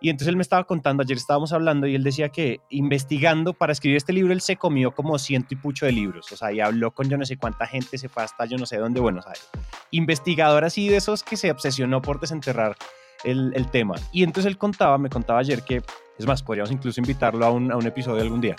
Y 0.00 0.08
entonces 0.08 0.28
él 0.28 0.36
me 0.36 0.42
estaba 0.42 0.64
contando, 0.64 1.02
ayer 1.02 1.18
estábamos 1.18 1.52
hablando 1.52 1.86
y 1.86 1.94
él 1.94 2.02
decía 2.02 2.30
que 2.30 2.60
investigando 2.70 3.52
para 3.52 3.72
escribir 3.72 3.98
este 3.98 4.14
libro, 4.14 4.32
él 4.32 4.40
se 4.40 4.56
comió 4.56 4.92
como 4.92 5.18
ciento 5.18 5.48
y 5.52 5.56
pucho 5.56 5.84
de 5.84 5.92
libros, 5.92 6.32
o 6.32 6.36
sea, 6.36 6.52
y 6.52 6.60
habló 6.60 6.92
con 6.92 7.10
yo 7.10 7.18
no 7.18 7.26
sé 7.26 7.36
cuánta 7.36 7.66
gente, 7.66 7.98
se 7.98 8.08
fue 8.08 8.22
hasta 8.22 8.46
yo 8.46 8.56
no 8.56 8.64
sé 8.64 8.78
dónde, 8.78 8.98
bueno, 8.98 9.20
¿sabes? 9.20 9.50
Investigador 9.90 10.64
así 10.64 10.88
de 10.88 10.96
esos 10.96 11.22
que 11.22 11.36
se 11.36 11.50
obsesionó 11.50 12.00
por 12.00 12.18
desenterrar 12.18 12.76
el, 13.24 13.52
el, 13.54 13.70
tema. 13.70 13.96
Y 14.10 14.22
entonces 14.22 14.50
él 14.50 14.56
contaba, 14.56 14.96
me 14.96 15.10
contaba 15.10 15.40
ayer 15.40 15.62
que, 15.62 15.82
es 16.18 16.26
más, 16.26 16.42
podríamos 16.42 16.72
incluso 16.72 16.98
invitarlo 16.98 17.44
a 17.44 17.50
un, 17.50 17.70
a 17.70 17.76
un 17.76 17.86
episodio 17.86 18.22
algún 18.22 18.40
día. 18.40 18.56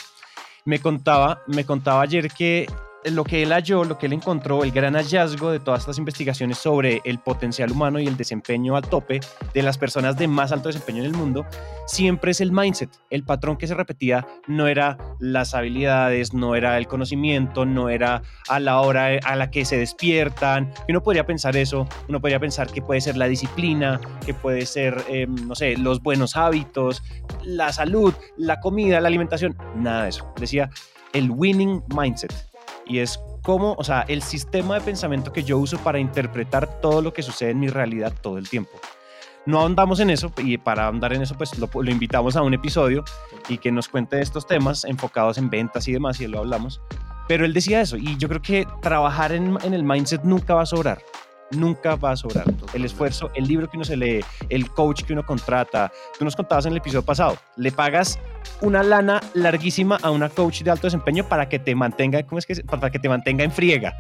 Me 0.66 0.80
contaba, 0.80 1.42
me 1.48 1.66
contaba 1.66 2.04
ayer 2.04 2.30
que 2.30 2.68
lo 3.06 3.24
que 3.24 3.44
él 3.44 3.52
halló, 3.52 3.84
lo 3.84 3.98
que 3.98 4.06
él 4.06 4.14
encontró, 4.14 4.64
el 4.64 4.72
gran 4.72 4.96
hallazgo 4.96 5.52
de 5.52 5.60
todas 5.60 5.82
estas 5.82 5.98
investigaciones 5.98 6.58
sobre 6.58 7.02
el 7.04 7.20
potencial 7.20 7.72
humano 7.72 8.00
y 8.00 8.08
el 8.08 8.18
desempeño 8.18 8.76
a 8.76 8.82
tope 8.82 9.20
de 9.54 9.64
las 9.64 9.78
personas 9.78 10.18
de 10.18 10.28
más 10.28 10.52
alto 10.52 10.70
desempeño 10.70 11.00
en 11.00 11.06
el 11.06 11.14
mundo, 11.14 11.46
siempre 11.88 12.32
es 12.32 12.42
el 12.42 12.52
mindset. 12.52 12.90
El 13.10 13.24
patrón 13.24 13.58
que 13.58 13.68
se 13.68 13.74
repetía 13.74 14.28
no 14.48 14.68
era 14.68 14.98
las 15.20 15.56
habilidades, 15.56 16.34
no 16.34 16.56
era 16.56 16.78
el 16.78 16.88
conocimiento, 16.88 17.66
no 17.66 17.90
era 17.90 18.22
a 18.48 18.60
la 18.60 18.80
hora 18.82 19.20
a 19.24 19.36
la 19.36 19.50
que 19.50 19.66
se 19.66 19.78
despiertan. 19.78 20.72
Uno 20.88 21.02
podría 21.02 21.26
pensar 21.26 21.56
eso, 21.56 21.88
uno 22.08 22.22
podría 22.22 22.40
pensar 22.40 22.72
que 22.72 22.82
puede 22.82 23.02
ser 23.02 23.18
la 23.18 23.28
disciplina, 23.28 24.00
que 24.26 24.34
puede 24.34 24.66
ser, 24.66 25.04
eh, 25.08 25.26
no 25.28 25.56
sé, 25.56 25.76
los 25.78 26.02
buenos 26.02 26.38
hábitos, 26.38 27.02
la 27.44 27.74
salud, 27.74 28.14
la 28.38 28.60
comida, 28.60 29.02
la 29.02 29.08
alimentación, 29.08 29.58
nada 29.76 30.04
de 30.04 30.10
eso. 30.10 30.32
Decía 30.40 30.70
el 31.14 31.32
winning 31.32 31.84
mindset 31.96 32.51
y 32.92 33.00
es 33.00 33.22
como, 33.42 33.74
o 33.78 33.84
sea, 33.86 34.02
el 34.10 34.22
sistema 34.22 34.76
de 34.76 34.82
pensamiento 34.82 35.32
que 35.32 35.44
yo 35.44 35.58
uso 35.58 35.78
para 35.78 35.98
interpretar 35.98 36.82
todo 36.82 37.02
lo 37.02 37.14
que 37.14 37.24
sucede 37.24 37.52
en 37.52 37.60
mi 37.62 37.70
realidad 37.70 38.14
todo 38.22 38.38
el 38.38 38.50
tiempo. 38.50 38.72
No 39.46 39.60
ahondamos 39.60 40.02
en 40.02 40.10
eso 40.10 40.32
y 40.38 40.58
para 40.58 40.86
ahondar 40.86 41.14
en 41.14 41.22
eso 41.22 41.36
pues 41.36 41.58
lo, 41.58 41.70
lo 41.74 41.90
invitamos 41.90 42.36
a 42.36 42.42
un 42.42 42.54
episodio 42.54 43.04
y 43.48 43.58
que 43.58 43.72
nos 43.72 43.88
cuente 43.88 44.20
estos 44.20 44.46
temas 44.46 44.84
enfocados 44.84 45.38
en 45.38 45.50
ventas 45.50 45.88
y 45.88 45.94
demás 45.94 46.20
y 46.20 46.28
lo 46.28 46.40
hablamos. 46.40 46.82
Pero 47.30 47.46
él 47.46 47.54
decía 47.54 47.80
eso 47.80 47.96
y 47.96 48.18
yo 48.18 48.28
creo 48.28 48.42
que 48.42 48.68
trabajar 48.82 49.32
en, 49.32 49.58
en 49.64 49.74
el 49.74 49.84
mindset 49.84 50.24
nunca 50.24 50.54
va 50.54 50.64
a 50.64 50.66
sobrar 50.66 51.02
nunca 51.52 51.96
va 51.96 52.12
a 52.12 52.16
sobrar. 52.16 52.46
El 52.74 52.86
esfuerzo, 52.86 53.30
el 53.36 53.48
libro 53.48 53.70
que 53.70 53.78
uno 53.78 53.86
se 53.86 53.98
lee, 53.98 54.24
el 54.50 54.70
coach 54.70 55.04
que 55.04 55.14
uno 55.14 55.26
contrata. 55.26 55.92
Tú 56.18 56.26
nos 56.26 56.36
contabas 56.36 56.66
en 56.66 56.74
el 56.74 56.78
episodio 56.78 57.04
pasado, 57.04 57.38
le 57.58 57.72
pagas 57.72 58.20
una 58.62 58.84
lana 58.84 59.22
larguísima 59.34 59.98
a 60.02 60.12
una 60.12 60.30
coach 60.30 60.62
de 60.62 60.72
alto 60.72 60.88
desempeño 60.88 61.28
para 61.28 61.48
que 61.50 61.60
te 61.60 61.76
mantenga, 61.76 62.24
¿cómo 62.24 62.40
es 62.40 62.46
que 62.46 62.56
Para 62.64 62.90
que 62.90 63.00
te 63.00 63.10
mantenga 63.10 63.44
en 63.44 63.52
friega. 63.52 63.98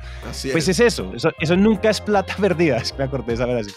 pues 0.51 0.67
es. 0.67 0.79
eso, 0.79 1.11
eso, 1.39 1.55
nunca 1.55 1.89
es 1.89 2.01
plata 2.01 2.35
perdida, 2.39 2.77
es 2.77 2.91
que 2.91 2.99
me 2.99 3.03
acordé 3.05 3.27
de 3.27 3.33
esa 3.33 3.57
así. 3.57 3.71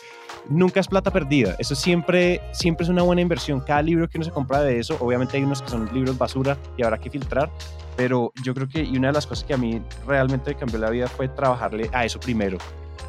Nunca 0.46 0.80
es 0.80 0.88
plata 0.88 1.10
perdida, 1.10 1.56
eso 1.58 1.74
siempre, 1.74 2.42
siempre 2.52 2.84
es 2.84 2.90
una 2.90 3.02
buena 3.02 3.22
inversión. 3.22 3.60
Cada 3.60 3.80
libro 3.80 4.08
que 4.08 4.18
uno 4.18 4.26
se 4.26 4.30
compra 4.30 4.60
de 4.60 4.78
eso, 4.78 4.98
obviamente 5.00 5.38
hay 5.38 5.42
unos 5.42 5.62
que 5.62 5.70
son 5.70 5.88
libros 5.94 6.18
basura 6.18 6.58
y 6.76 6.82
habrá 6.82 6.98
que 6.98 7.08
filtrar, 7.08 7.50
pero 7.96 8.30
yo 8.42 8.52
creo 8.52 8.68
que 8.68 8.82
y 8.82 8.98
una 8.98 9.08
de 9.08 9.14
las 9.14 9.26
cosas 9.26 9.44
que 9.44 9.54
a 9.54 9.56
mí 9.56 9.80
realmente 10.06 10.50
me 10.50 10.56
cambió 10.56 10.78
la 10.78 10.90
vida 10.90 11.08
fue 11.08 11.28
trabajarle 11.28 11.88
a 11.94 12.04
eso 12.04 12.20
primero 12.20 12.58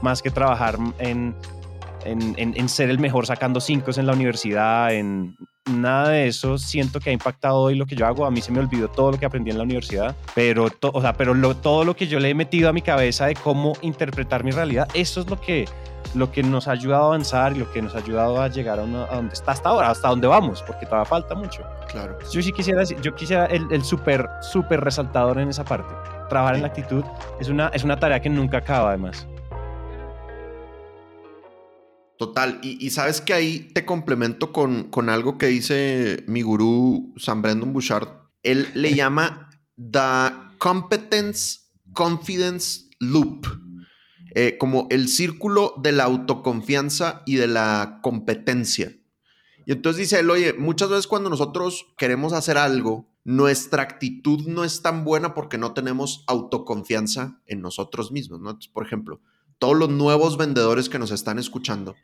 más 0.01 0.21
que 0.21 0.29
trabajar 0.29 0.77
en, 0.99 1.35
en, 2.05 2.69
ser 2.69 2.89
el 2.89 2.99
mejor 2.99 3.25
sacando 3.25 3.59
cinco 3.59 3.91
en 3.95 4.05
la 4.05 4.13
universidad, 4.13 4.93
en 4.93 5.35
nada 5.65 6.09
de 6.09 6.27
eso 6.27 6.57
siento 6.57 6.99
que 6.99 7.09
ha 7.09 7.13
impactado 7.13 7.57
hoy 7.57 7.75
lo 7.75 7.85
que 7.85 7.95
yo 7.95 8.05
hago. 8.05 8.25
A 8.25 8.31
mí 8.31 8.41
se 8.41 8.51
me 8.51 8.59
olvidó 8.59 8.87
todo 8.87 9.11
lo 9.11 9.19
que 9.19 9.25
aprendí 9.25 9.51
en 9.51 9.57
la 9.57 9.63
universidad, 9.63 10.15
pero, 10.33 10.67
o 10.81 11.01
sea, 11.01 11.13
pero 11.13 11.55
todo 11.55 11.83
lo 11.83 11.95
que 11.95 12.07
yo 12.07 12.19
le 12.19 12.29
he 12.29 12.35
metido 12.35 12.69
a 12.69 12.73
mi 12.73 12.81
cabeza 12.81 13.25
de 13.27 13.35
cómo 13.35 13.73
interpretar 13.81 14.43
mi 14.43 14.51
realidad, 14.51 14.87
eso 14.93 15.21
es 15.21 15.29
lo 15.29 15.39
que, 15.39 15.65
lo 16.13 16.31
que 16.31 16.43
nos 16.43 16.67
ha 16.67 16.71
ayudado 16.71 17.05
a 17.05 17.07
avanzar 17.07 17.55
y 17.55 17.59
lo 17.59 17.71
que 17.71 17.81
nos 17.81 17.95
ha 17.95 17.99
ayudado 17.99 18.41
a 18.41 18.47
llegar 18.47 18.79
a, 18.79 18.85
donde 18.85 19.33
está 19.33 19.51
hasta 19.51 19.69
ahora, 19.69 19.89
hasta 19.89 20.09
donde 20.09 20.27
vamos, 20.27 20.63
porque 20.65 20.85
todavía 20.85 21.05
falta 21.05 21.35
mucho. 21.35 21.63
Claro. 21.89 22.17
Yo 22.31 22.41
sí 22.41 22.51
quisiera, 22.51 22.83
yo 22.83 23.15
quisiera 23.15 23.45
el, 23.47 23.65
el 23.71 23.83
súper, 23.83 24.27
súper 24.41 24.81
resaltador 24.81 25.39
en 25.39 25.49
esa 25.49 25.63
parte. 25.63 25.93
Trabajar 26.29 26.55
en 26.55 26.61
la 26.61 26.67
actitud 26.67 27.03
es 27.39 27.49
una, 27.49 27.69
es 27.69 27.83
una 27.83 27.97
tarea 27.97 28.19
que 28.19 28.29
nunca 28.29 28.57
acaba, 28.57 28.89
además. 28.89 29.27
Total, 32.17 32.59
y, 32.63 32.89
sabes 32.91 33.19
que 33.19 33.33
ahí 33.33 33.71
te 33.73 33.85
complemento 33.85 34.53
con, 34.53 34.85
con 34.85 35.09
algo 35.09 35.37
que 35.37 35.47
dice 35.47 36.23
mi 36.27 36.43
gurú 36.43 37.13
San 37.17 37.41
Brandon 37.41 37.73
Bouchard. 37.73 38.07
Él 38.41 38.69
le 38.73 38.93
llama 38.95 39.49
The 39.75 40.33
Competence 40.57 41.59
Confidence 41.93 42.89
Loop, 42.99 43.47
eh, 44.33 44.57
como 44.57 44.87
el 44.89 45.07
círculo 45.07 45.73
de 45.81 45.91
la 45.91 46.05
autoconfianza 46.05 47.23
y 47.25 47.35
de 47.35 47.47
la 47.47 47.99
competencia. 48.01 48.95
Y 49.65 49.71
entonces 49.71 49.99
dice 49.99 50.19
él, 50.19 50.29
oye, 50.29 50.53
muchas 50.53 50.89
veces 50.89 51.07
cuando 51.07 51.29
nosotros 51.29 51.87
queremos 51.97 52.33
hacer 52.33 52.57
algo, 52.57 53.09
nuestra 53.23 53.81
actitud 53.81 54.47
no 54.47 54.63
es 54.63 54.81
tan 54.81 55.03
buena 55.03 55.33
porque 55.33 55.57
no 55.57 55.73
tenemos 55.73 56.23
autoconfianza 56.27 57.41
en 57.47 57.61
nosotros 57.61 58.11
mismos, 58.11 58.39
¿no? 58.39 58.57
por 58.71 58.85
ejemplo, 58.85 59.19
todos 59.59 59.77
los 59.77 59.89
nuevos 59.89 60.37
vendedores 60.37 60.89
que 60.89 60.99
nos 60.99 61.11
están 61.11 61.39
escuchando, 61.39 61.95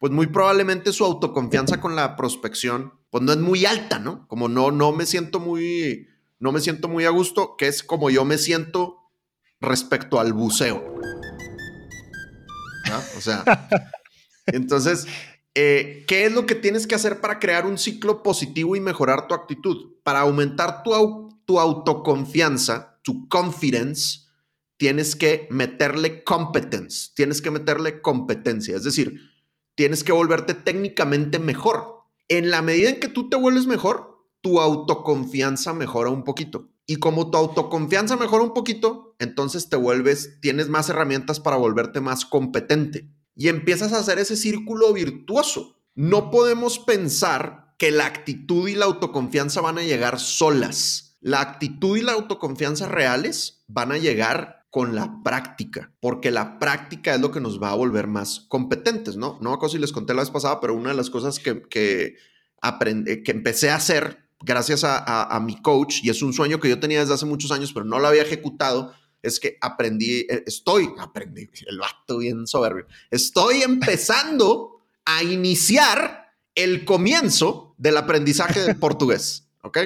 pues 0.00 0.12
muy 0.12 0.28
probablemente 0.28 0.92
su 0.92 1.04
autoconfianza 1.04 1.80
con 1.80 1.96
la 1.96 2.16
prospección, 2.16 2.94
pues 3.10 3.24
no 3.24 3.32
es 3.32 3.38
muy 3.38 3.66
alta, 3.66 3.98
¿no? 3.98 4.26
Como 4.28 4.48
no, 4.48 4.70
no 4.70 4.92
me 4.92 5.06
siento 5.06 5.40
muy, 5.40 6.08
no 6.38 6.52
me 6.52 6.60
siento 6.60 6.88
muy 6.88 7.04
a 7.04 7.10
gusto, 7.10 7.56
que 7.56 7.68
es 7.68 7.82
como 7.82 8.10
yo 8.10 8.24
me 8.24 8.38
siento 8.38 8.98
respecto 9.60 10.20
al 10.20 10.32
buceo. 10.32 10.98
O 13.16 13.20
sea, 13.20 13.44
entonces, 14.46 15.06
eh, 15.54 16.04
¿qué 16.06 16.26
es 16.26 16.32
lo 16.32 16.46
que 16.46 16.54
tienes 16.54 16.86
que 16.86 16.94
hacer 16.94 17.20
para 17.20 17.38
crear 17.38 17.66
un 17.66 17.78
ciclo 17.78 18.22
positivo 18.22 18.76
y 18.76 18.80
mejorar 18.80 19.26
tu 19.26 19.34
actitud? 19.34 19.94
Para 20.02 20.20
aumentar 20.20 20.82
tu, 20.82 20.92
tu 21.44 21.58
autoconfianza, 21.58 23.00
tu 23.02 23.28
confidence, 23.28 24.27
tienes 24.78 25.16
que 25.16 25.46
meterle 25.50 26.24
competence, 26.24 27.10
tienes 27.14 27.42
que 27.42 27.50
meterle 27.50 28.00
competencia, 28.00 28.76
es 28.76 28.84
decir, 28.84 29.20
tienes 29.74 30.02
que 30.02 30.12
volverte 30.12 30.54
técnicamente 30.54 31.38
mejor. 31.38 31.98
En 32.28 32.50
la 32.50 32.62
medida 32.62 32.88
en 32.88 33.00
que 33.00 33.08
tú 33.08 33.28
te 33.28 33.36
vuelves 33.36 33.66
mejor, 33.66 34.24
tu 34.40 34.60
autoconfianza 34.60 35.74
mejora 35.74 36.10
un 36.10 36.24
poquito. 36.24 36.70
Y 36.86 36.96
como 36.96 37.30
tu 37.30 37.36
autoconfianza 37.36 38.16
mejora 38.16 38.44
un 38.44 38.54
poquito, 38.54 39.14
entonces 39.18 39.68
te 39.68 39.76
vuelves, 39.76 40.40
tienes 40.40 40.68
más 40.68 40.88
herramientas 40.88 41.40
para 41.40 41.56
volverte 41.56 42.00
más 42.00 42.24
competente. 42.24 43.10
Y 43.34 43.48
empiezas 43.48 43.92
a 43.92 43.98
hacer 43.98 44.18
ese 44.18 44.36
círculo 44.36 44.92
virtuoso. 44.92 45.76
No 45.94 46.30
podemos 46.30 46.78
pensar 46.78 47.74
que 47.78 47.90
la 47.90 48.06
actitud 48.06 48.68
y 48.68 48.74
la 48.74 48.86
autoconfianza 48.86 49.60
van 49.60 49.78
a 49.78 49.82
llegar 49.82 50.18
solas. 50.18 51.18
La 51.20 51.40
actitud 51.40 51.96
y 51.96 52.02
la 52.02 52.12
autoconfianza 52.12 52.88
reales 52.88 53.64
van 53.66 53.92
a 53.92 53.98
llegar 53.98 54.57
con 54.70 54.94
la 54.94 55.22
práctica, 55.22 55.92
porque 56.00 56.30
la 56.30 56.58
práctica 56.58 57.14
es 57.14 57.20
lo 57.20 57.30
que 57.30 57.40
nos 57.40 57.62
va 57.62 57.70
a 57.70 57.74
volver 57.74 58.06
más 58.06 58.40
competentes, 58.48 59.16
¿no? 59.16 59.38
No 59.40 59.50
me 59.50 59.54
acuerdo 59.54 59.74
si 59.74 59.78
les 59.78 59.92
conté 59.92 60.12
la 60.12 60.20
vez 60.20 60.30
pasada, 60.30 60.60
pero 60.60 60.74
una 60.74 60.90
de 60.90 60.96
las 60.96 61.08
cosas 61.08 61.38
que, 61.38 61.62
que, 61.62 62.16
aprendí, 62.60 63.22
que 63.22 63.30
empecé 63.30 63.70
a 63.70 63.76
hacer 63.76 64.28
gracias 64.40 64.84
a, 64.84 65.40
mi 65.42 65.60
coach, 65.60 65.96
y 66.02 66.10
es 66.10 66.22
un 66.22 66.32
sueño 66.32 66.60
que 66.60 66.68
yo 66.68 66.78
tenía 66.78 67.00
desde 67.00 67.14
hace 67.14 67.26
muchos 67.26 67.50
años, 67.50 67.72
pero 67.72 67.84
no 67.84 67.98
lo 67.98 68.06
había 68.06 68.22
ejecutado, 68.22 68.94
es 69.22 69.40
que 69.40 69.58
aprendí, 69.60 70.26
eh, 70.28 70.44
estoy, 70.46 70.88
aprendí, 71.00 71.48
el 71.66 71.78
vato 71.78 72.18
bien 72.18 72.46
soberbio, 72.46 72.86
estoy 73.10 73.62
empezando 73.62 74.80
a 75.04 75.24
iniciar 75.24 76.34
el 76.54 76.84
comienzo 76.84 77.74
del 77.78 77.96
aprendizaje 77.96 78.60
del 78.60 78.76
portugués, 78.76 79.48
¿ok? 79.62 79.78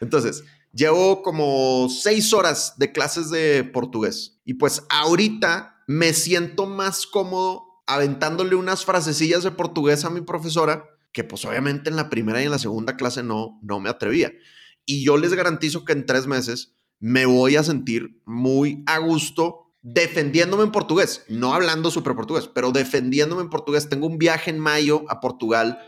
Entonces, 0.00 0.42
Llevo 0.72 1.22
como 1.22 1.88
seis 1.90 2.32
horas 2.32 2.74
de 2.78 2.92
clases 2.92 3.30
de 3.30 3.62
portugués 3.62 4.40
y 4.44 4.54
pues 4.54 4.84
ahorita 4.88 5.82
me 5.86 6.14
siento 6.14 6.66
más 6.66 7.06
cómodo 7.06 7.66
aventándole 7.86 8.54
unas 8.54 8.84
frasecillas 8.84 9.42
de 9.42 9.50
portugués 9.50 10.04
a 10.04 10.10
mi 10.10 10.22
profesora 10.22 10.84
que 11.12 11.24
pues 11.24 11.44
obviamente 11.44 11.90
en 11.90 11.96
la 11.96 12.08
primera 12.08 12.40
y 12.40 12.46
en 12.46 12.50
la 12.50 12.58
segunda 12.58 12.96
clase 12.96 13.22
no, 13.22 13.58
no 13.62 13.80
me 13.80 13.90
atrevía. 13.90 14.32
Y 14.86 15.04
yo 15.04 15.18
les 15.18 15.34
garantizo 15.34 15.84
que 15.84 15.92
en 15.92 16.06
tres 16.06 16.26
meses 16.26 16.74
me 16.98 17.26
voy 17.26 17.56
a 17.56 17.62
sentir 17.62 18.22
muy 18.24 18.82
a 18.86 18.98
gusto 18.98 19.74
defendiéndome 19.82 20.62
en 20.62 20.72
portugués, 20.72 21.24
no 21.28 21.52
hablando 21.52 21.90
súper 21.90 22.14
portugués, 22.14 22.48
pero 22.52 22.72
defendiéndome 22.72 23.42
en 23.42 23.50
portugués. 23.50 23.88
Tengo 23.88 24.06
un 24.06 24.16
viaje 24.16 24.50
en 24.50 24.58
mayo 24.58 25.04
a 25.08 25.20
Portugal. 25.20 25.80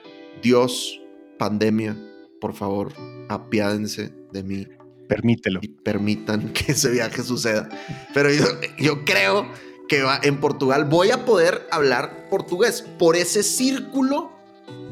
Dios, 0.42 1.00
pandemia, 1.38 1.96
por 2.40 2.54
favor, 2.54 2.92
apiádense 3.28 4.23
de 4.34 4.42
mí. 4.42 4.68
Permítelo. 5.08 5.60
Y 5.62 5.68
permitan 5.68 6.48
que 6.52 6.72
ese 6.72 6.90
viaje 6.90 7.22
suceda. 7.22 7.68
Pero 8.12 8.30
yo, 8.30 8.44
yo 8.78 9.04
creo 9.04 9.48
que 9.88 10.02
va, 10.02 10.18
en 10.22 10.40
Portugal 10.40 10.84
voy 10.84 11.10
a 11.10 11.24
poder 11.24 11.66
hablar 11.70 12.28
portugués 12.28 12.82
por 12.98 13.16
ese 13.16 13.42
círculo 13.42 14.32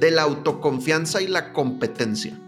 de 0.00 0.11
la 0.11 0.22
autoconfianza 0.22 1.20
y 1.20 1.26
la 1.26 1.52
competencia. 1.52 2.38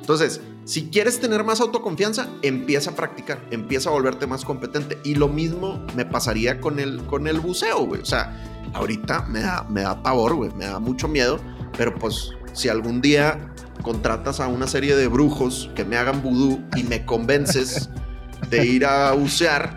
Entonces, 0.00 0.40
si 0.64 0.88
quieres 0.88 1.20
tener 1.20 1.44
más 1.44 1.60
autoconfianza, 1.60 2.28
empieza 2.42 2.90
a 2.90 2.96
practicar, 2.96 3.46
empieza 3.50 3.90
a 3.90 3.92
volverte 3.92 4.26
más 4.26 4.44
competente. 4.44 4.98
Y 5.04 5.14
lo 5.14 5.28
mismo 5.28 5.84
me 5.94 6.04
pasaría 6.04 6.60
con 6.60 6.80
el, 6.80 7.04
con 7.06 7.26
el 7.26 7.40
buceo, 7.40 7.86
güey. 7.86 8.00
O 8.00 8.06
sea, 8.06 8.62
ahorita 8.74 9.22
me 9.26 9.40
da, 9.40 9.66
me 9.70 9.82
da 9.82 10.02
pavor, 10.02 10.34
güey, 10.34 10.50
me 10.54 10.66
da 10.66 10.78
mucho 10.80 11.06
miedo, 11.06 11.38
pero 11.76 11.94
pues 11.94 12.30
si 12.52 12.68
algún 12.68 13.00
día 13.00 13.53
contratas 13.82 14.40
a 14.40 14.48
una 14.48 14.66
serie 14.66 14.96
de 14.96 15.08
brujos 15.08 15.70
que 15.74 15.84
me 15.84 15.96
hagan 15.96 16.22
vudú 16.22 16.62
y 16.76 16.84
me 16.84 17.04
convences 17.04 17.90
de 18.50 18.66
ir 18.66 18.86
a 18.86 19.12
bucear, 19.12 19.76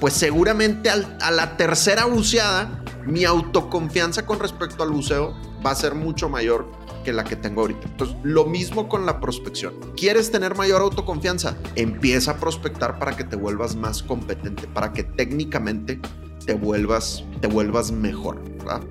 pues 0.00 0.14
seguramente 0.14 0.90
a 0.90 1.30
la 1.30 1.56
tercera 1.56 2.04
buceada, 2.04 2.82
mi 3.06 3.24
autoconfianza 3.24 4.26
con 4.26 4.40
respecto 4.40 4.82
al 4.82 4.90
buceo 4.90 5.34
va 5.64 5.70
a 5.70 5.74
ser 5.74 5.94
mucho 5.94 6.28
mayor 6.28 6.70
que 7.04 7.12
la 7.12 7.22
que 7.22 7.36
tengo 7.36 7.60
ahorita. 7.60 7.86
Entonces, 7.86 8.16
lo 8.24 8.46
mismo 8.46 8.88
con 8.88 9.06
la 9.06 9.20
prospección. 9.20 9.74
¿Quieres 9.96 10.32
tener 10.32 10.56
mayor 10.56 10.82
autoconfianza? 10.82 11.56
Empieza 11.76 12.32
a 12.32 12.36
prospectar 12.38 12.98
para 12.98 13.16
que 13.16 13.22
te 13.22 13.36
vuelvas 13.36 13.76
más 13.76 14.02
competente, 14.02 14.66
para 14.66 14.92
que 14.92 15.04
técnicamente 15.04 16.00
te 16.44 16.54
vuelvas, 16.54 17.24
te 17.40 17.46
vuelvas 17.46 17.92
mejor, 17.92 18.42
¿verdad? 18.58 18.82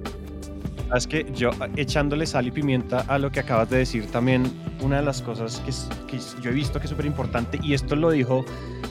Es 0.94 1.08
que 1.08 1.26
yo 1.34 1.50
echándole 1.76 2.26
sal 2.26 2.48
y 2.48 2.52
pimienta 2.52 3.00
a 3.08 3.18
lo 3.18 3.32
que 3.32 3.40
acabas 3.40 3.70
de 3.70 3.80
decir 3.80 4.06
también, 4.08 4.52
una 4.82 4.98
de 4.98 5.02
las 5.04 5.22
cosas 5.22 5.62
que, 5.66 5.72
que 6.08 6.20
yo 6.42 6.52
he 6.52 6.54
visto 6.54 6.80
que 6.80 6.86
es 6.86 6.92
súper 6.92 7.06
importante, 7.06 7.60
y 7.62 7.74
esto 7.74 7.96
lo 7.96 8.12
dijo, 8.12 8.46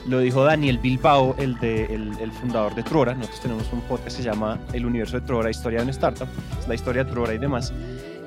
lo 0.07 0.19
dijo 0.19 0.43
Daniel 0.43 0.77
Bilbao, 0.79 1.35
el, 1.37 1.57
de, 1.59 1.85
el, 1.85 2.31
fundador 2.33 2.75
de 2.75 2.83
Trora, 2.83 3.13
nosotros 3.13 3.41
tenemos 3.41 3.73
un 3.73 3.81
podcast 3.81 4.17
que 4.17 4.23
se 4.23 4.23
llama 4.23 4.59
El 4.73 4.85
universo 4.85 5.19
de 5.19 5.25
Trora, 5.25 5.49
historia 5.49 5.79
de 5.79 5.83
una 5.83 5.91
startup, 5.91 6.27
es 6.59 6.67
la 6.67 6.75
historia 6.75 7.03
de 7.05 7.11
Trora 7.11 7.33
y 7.33 7.37
demás, 7.37 7.73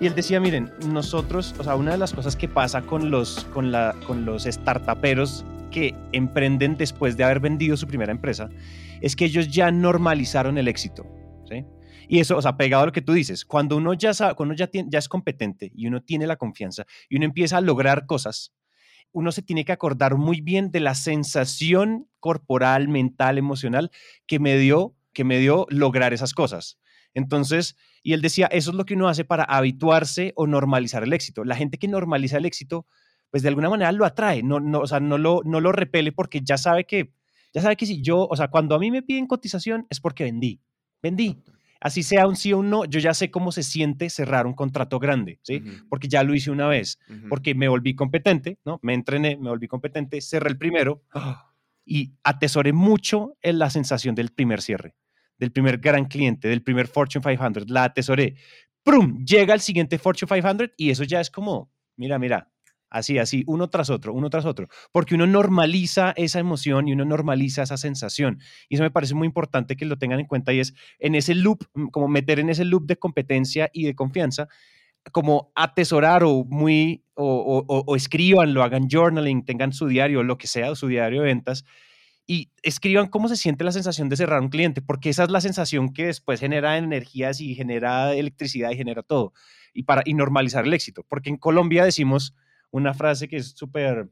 y 0.01 0.07
él 0.07 0.15
decía, 0.15 0.41
miren, 0.41 0.71
nosotros, 0.87 1.55
o 1.59 1.65
sea, 1.65 1.75
una 1.75 1.93
de 1.93 1.99
las 1.99 2.13
cosas 2.13 2.37
que 2.37 2.49
pasa 2.49 2.83
con 2.83 3.11
los, 3.11 3.45
con 3.53 3.71
la, 3.71 3.95
con 4.07 4.25
los 4.25 4.45
startuperos 4.45 5.45
que 5.71 5.95
emprenden 6.13 6.77
después 6.77 7.17
de 7.17 7.25
haber 7.25 7.41
vendido 7.41 7.77
su 7.77 7.87
primera 7.87 8.13
empresa, 8.13 8.49
es 9.01 9.15
que 9.15 9.27
ellos 9.27 9.49
ya 9.49 9.71
normalizaron 9.71 10.57
el 10.59 10.69
éxito. 10.69 11.07
Y 12.09 12.21
eso, 12.21 12.39
o 12.39 12.43
sea, 12.43 12.57
pegado 12.57 12.85
a 12.85 12.87
lo 12.87 12.93
que 12.93 13.03
tú 13.03 13.13
dices, 13.13 13.45
cuando 13.45 13.77
uno 13.77 13.93
ya 13.93 14.15
sabe, 14.15 14.35
cuando 14.35 14.53
uno 14.53 14.59
ya, 14.59 14.67
tiene, 14.67 14.89
ya 14.91 14.99
es 14.99 15.09
competente 15.09 15.71
y 15.75 15.87
uno 15.87 16.03
tiene 16.03 16.27
la 16.27 16.37
confianza 16.37 16.87
y 17.09 17.17
uno 17.17 17.27
empieza 17.27 17.59
a 17.59 17.61
lograr 17.61 18.07
cosas, 18.07 18.55
uno 19.13 19.31
se 19.31 19.43
tiene 19.43 19.67
que 19.67 19.73
acordar 19.73 20.17
muy 20.17 20.41
bien 20.41 20.71
de 20.71 20.81
la 20.81 20.95
sensación 20.95 22.09
corporal, 22.19 22.89
mental, 22.89 23.37
emocional 23.37 23.91
que 24.27 24.39
me 24.39 24.57
dio, 24.57 24.95
que 25.13 25.25
me 25.25 25.39
dio 25.39 25.67
lograr 25.69 26.15
esas 26.15 26.33
cosas. 26.33 26.79
Entonces, 27.13 27.77
y 28.03 28.15
él 28.15 28.23
decía, 28.23 28.47
eso 28.47 28.71
es 28.71 28.77
lo 28.77 28.87
que 28.87 28.95
uno 28.95 29.09
hace 29.09 29.25
para 29.25 29.45
habituarse 29.45 30.33
o 30.35 30.47
normalizar 30.47 31.03
el 31.03 31.13
éxito. 31.13 31.45
La 31.45 31.57
gente 31.57 31.79
que 31.79 31.89
normaliza 31.89 32.39
el 32.39 32.47
éxito, 32.47 32.87
pues 33.31 33.43
de 33.43 33.51
alguna 33.51 33.69
manera 33.69 33.93
lo 33.93 34.07
atrae, 34.07 34.43
no, 34.43 34.61
no, 34.61 34.81
o 34.81 34.87
sea, 34.87 35.01
no 35.01 35.19
lo, 35.19 35.43
no 35.45 35.61
lo 35.61 35.73
repele 35.73 36.13
porque 36.13 36.41
ya 36.43 36.57
sabe 36.57 36.85
que, 36.85 37.13
ya 37.53 37.61
sabe 37.61 37.77
que 37.77 37.87
si 37.87 38.01
yo, 38.01 38.27
o 38.27 38.37
sea, 38.37 38.49
cuando 38.49 38.75
a 38.75 38.79
mí 38.79 38.91
me 38.91 39.03
piden 39.03 39.27
cotización 39.27 39.87
es 39.91 40.01
porque 40.01 40.25
vendí, 40.25 40.61
vendí 41.03 41.43
así 41.81 42.03
sea 42.03 42.27
un 42.27 42.37
sí 42.37 42.53
o 42.53 42.59
un 42.59 42.71
no, 42.71 42.85
yo 42.85 43.01
ya 43.01 43.15
sé 43.15 43.31
cómo 43.31 43.53
se 43.53 43.63
siente 43.63 44.11
cerrar 44.11 44.47
un 44.47 44.55
contrato 44.55 44.99
grande, 44.99 45.39
¿sí? 45.43 45.63
Porque 45.89 46.09
ya 46.09 46.23
lo 46.23 46.35
hice 46.35 46.51
una 46.51 46.67
vez, 46.69 46.99
porque 47.29 47.55
me 47.55 47.69
volví 47.69 47.95
competente, 47.95 48.59
¿no? 48.65 48.79
Me 48.83 48.95
entrené, 48.95 49.37
me 49.37 49.49
volví 49.51 49.69
competente, 49.69 50.21
cerré 50.21 50.51
el 50.51 50.59
primero 50.59 51.03
y 51.85 52.15
atesoré 52.23 52.73
mucho 52.73 53.37
en 53.43 53.59
la 53.59 53.71
sensación 53.71 54.15
del 54.15 54.31
primer 54.31 54.61
cierre, 54.61 54.95
del 55.39 55.53
primer 55.53 55.79
gran 55.79 56.07
cliente, 56.07 56.49
del 56.49 56.63
primer 56.63 56.89
Fortune 56.89 57.23
500, 57.23 57.71
la 57.71 57.85
atesoré. 57.85 58.37
¡Prum! 58.83 59.25
Llega 59.25 59.55
el 59.55 59.61
siguiente 59.61 59.99
Fortune 59.99 60.41
500 60.41 60.71
y 60.77 60.91
eso 60.91 61.05
ya 61.05 61.21
es 61.21 61.31
como, 61.31 61.71
mira, 61.97 62.19
mira, 62.19 62.51
Así, 62.91 63.19
así, 63.19 63.45
uno 63.47 63.69
tras 63.69 63.91
otro, 63.91 64.15
uno 64.15 64.31
tras 64.31 64.47
otro, 64.47 64.69
porque 64.93 65.15
uno 65.15 65.27
normaliza 65.27 66.15
esa 66.17 66.39
emoción 66.39 66.89
y 66.89 66.93
uno 66.93 67.05
normaliza 67.05 67.63
esa 67.63 67.77
sensación. 67.77 68.41
Y 68.69 68.77
eso 68.77 68.83
me 68.83 68.91
parece 68.91 69.15
muy 69.15 69.27
importante 69.27 69.77
que 69.77 69.85
lo 69.85 69.99
tengan 69.99 70.21
en 70.21 70.27
cuenta 70.27 70.55
y 70.55 70.61
es 70.61 70.75
en 70.99 71.15
ese 71.15 71.35
loop, 71.35 71.65
mm, 71.75 71.89
como 71.89 72.09
meter 72.09 72.39
en 72.41 72.49
ese 72.49 72.65
loop 72.65 72.87
de 72.87 72.97
competencia 72.97 73.69
y 73.75 73.85
de 73.85 73.95
confianza, 73.95 74.49
como 75.13 75.53
atesorar 75.55 76.25
o 76.25 76.45
muy, 76.45 77.05
o, 77.15 77.65
o, 77.67 77.85
o 77.87 77.97
escriban, 77.97 78.55
lo 78.55 78.63
hagan 78.63 78.89
journaling, 78.91 79.45
tengan 79.45 79.73
su 79.73 79.87
diario, 79.87 80.23
lo 80.23 80.39
que 80.39 80.47
sea, 80.47 80.75
su 80.75 80.87
diario 80.89 81.23
de 81.23 81.27
ventas, 81.29 81.65
y 82.27 82.51
escriban 82.63 83.09
cómo 83.09 83.29
se 83.29 83.37
siente 83.37 83.65
la 83.65 83.73
sensación 83.73 84.09
de 84.11 84.17
cerrar 84.17 84.41
un 84.41 84.51
cliente, 84.51 84.83
porque 84.83 85.09
esa 85.09 85.25
es 85.25 85.31
la 85.31 85.41
sensación 85.41 85.93
que 85.95 86.07
después 86.07 86.41
genera 86.41 86.77
energías 86.77 87.41
y 87.41 87.55
genera 87.55 88.15
electricidad 88.15 88.71
y 88.71 88.77
genera 88.77 89.03
todo, 89.03 89.33
y, 89.73 89.85
para, 89.85 90.03
y 90.05 90.15
normalizar 90.15 90.67
el 90.67 90.75
éxito, 90.75 91.05
porque 91.09 91.31
en 91.31 91.39
Colombia 91.39 91.85
decimos 91.85 92.35
una 92.71 92.95
frase 92.95 93.29
que 93.29 93.37
es 93.37 93.51
súper, 93.51 94.11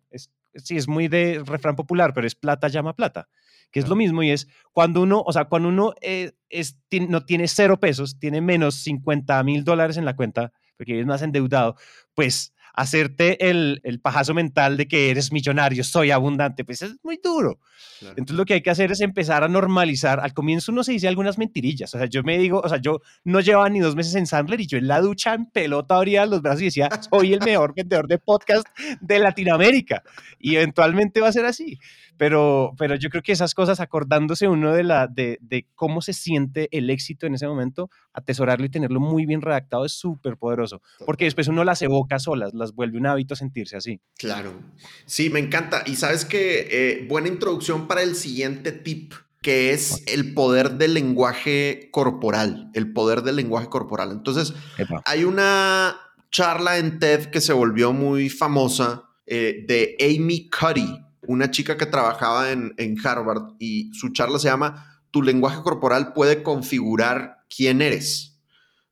sí, 0.54 0.76
es 0.76 0.88
muy 0.88 1.08
de 1.08 1.42
refrán 1.44 1.76
popular, 1.76 2.12
pero 2.14 2.26
es 2.26 2.34
plata 2.34 2.68
llama 2.68 2.94
plata, 2.94 3.28
que 3.70 3.80
es 3.80 3.88
lo 3.88 3.96
mismo 3.96 4.22
y 4.22 4.30
es 4.30 4.48
cuando 4.72 5.02
uno, 5.02 5.22
o 5.24 5.32
sea, 5.32 5.46
cuando 5.46 5.68
uno 5.68 5.94
eh, 6.00 6.32
es, 6.48 6.78
no 7.08 7.24
tiene 7.24 7.48
cero 7.48 7.78
pesos, 7.78 8.18
tiene 8.18 8.40
menos 8.40 8.76
50 8.76 9.42
mil 9.42 9.64
dólares 9.64 9.96
en 9.96 10.04
la 10.04 10.16
cuenta, 10.16 10.52
porque 10.76 11.00
es 11.00 11.06
más 11.06 11.22
endeudado, 11.22 11.76
pues 12.14 12.52
hacerte 12.76 13.48
el, 13.48 13.80
el, 13.84 14.00
pajazo 14.00 14.34
mental 14.34 14.76
de 14.76 14.86
que 14.86 15.10
eres 15.10 15.32
millonario, 15.32 15.82
soy 15.82 16.10
abundante, 16.10 16.64
pues 16.64 16.82
es 16.82 16.96
muy 17.02 17.18
duro. 17.22 17.58
Entonces 18.02 18.36
lo 18.36 18.44
que 18.44 18.54
hay 18.54 18.60
que 18.60 18.70
hacer 18.70 18.92
es 18.92 19.00
empezar 19.00 19.42
a 19.42 19.48
normalizar. 19.48 20.20
Al 20.20 20.34
comienzo 20.34 20.72
uno 20.72 20.84
se 20.84 20.92
dice 20.92 21.08
algunas 21.08 21.38
mentirillas. 21.38 21.94
O 21.94 21.98
sea, 21.98 22.06
yo 22.06 22.22
me 22.22 22.38
digo, 22.38 22.60
o 22.62 22.68
sea, 22.68 22.78
yo 22.78 23.00
no 23.24 23.40
llevaba 23.40 23.68
ni 23.70 23.80
dos 23.80 23.96
meses 23.96 24.14
en 24.14 24.26
Sandler 24.26 24.60
y 24.60 24.66
yo 24.66 24.78
en 24.78 24.88
la 24.88 25.00
ducha 25.00 25.34
en 25.34 25.46
pelota 25.46 25.96
abría 25.96 26.26
los 26.26 26.42
brazos 26.42 26.62
y 26.62 26.64
decía, 26.66 26.90
soy 27.10 27.32
el 27.32 27.40
mejor 27.40 27.74
vendedor 27.74 28.06
de 28.06 28.18
podcast 28.18 28.66
de 29.00 29.18
Latinoamérica. 29.18 30.02
Y 30.38 30.56
eventualmente 30.56 31.20
va 31.20 31.28
a 31.28 31.32
ser 31.32 31.46
así. 31.46 31.78
Pero, 32.18 32.74
pero 32.78 32.94
yo 32.94 33.10
creo 33.10 33.22
que 33.22 33.32
esas 33.32 33.54
cosas, 33.54 33.80
acordándose 33.80 34.48
uno 34.48 34.72
de, 34.72 34.82
la, 34.82 35.06
de, 35.06 35.38
de 35.40 35.66
cómo 35.74 36.00
se 36.00 36.12
siente 36.12 36.68
el 36.72 36.90
éxito 36.90 37.26
en 37.26 37.34
ese 37.34 37.46
momento, 37.46 37.90
atesorarlo 38.12 38.66
y 38.66 38.70
tenerlo 38.70 39.00
muy 39.00 39.26
bien 39.26 39.42
redactado 39.42 39.84
es 39.84 39.92
súper 39.92 40.36
poderoso. 40.36 40.80
Porque 41.04 41.24
después 41.24 41.48
uno 41.48 41.64
las 41.64 41.82
evoca 41.82 42.18
solas, 42.18 42.54
las 42.54 42.72
vuelve 42.74 42.98
un 42.98 43.06
hábito 43.06 43.36
sentirse 43.36 43.76
así. 43.76 44.00
Claro. 44.16 44.52
Sí, 45.04 45.30
me 45.30 45.40
encanta. 45.40 45.82
Y 45.86 45.96
sabes 45.96 46.24
que 46.24 46.68
eh, 46.70 47.06
buena 47.08 47.28
introducción 47.28 47.86
para 47.86 48.02
el 48.02 48.14
siguiente 48.14 48.72
tip 48.72 49.14
que 49.46 49.72
es 49.72 50.02
el 50.08 50.34
poder 50.34 50.72
del 50.72 50.94
lenguaje 50.94 51.88
corporal, 51.92 52.68
el 52.74 52.92
poder 52.92 53.22
del 53.22 53.36
lenguaje 53.36 53.68
corporal. 53.68 54.10
Entonces, 54.10 54.52
hay 55.04 55.22
una 55.22 55.96
charla 56.32 56.78
en 56.78 56.98
TED 56.98 57.26
que 57.26 57.40
se 57.40 57.52
volvió 57.52 57.92
muy 57.92 58.28
famosa 58.28 59.04
eh, 59.24 59.64
de 59.68 59.96
Amy 60.00 60.50
Cuddy, 60.50 61.00
una 61.26 61.50
chica 61.50 61.76
que 61.76 61.86
trabajaba 61.86 62.50
en, 62.50 62.96
Harvard 63.04 63.54
y 63.58 63.92
su 63.92 64.10
charla 64.10 64.38
se 64.38 64.48
llama 64.48 65.02
Tu 65.10 65.22
lenguaje 65.22 65.62
corporal 65.62 66.12
puede 66.12 66.42
configurar 66.42 67.44
quién 67.54 67.82
eres. 67.82 68.38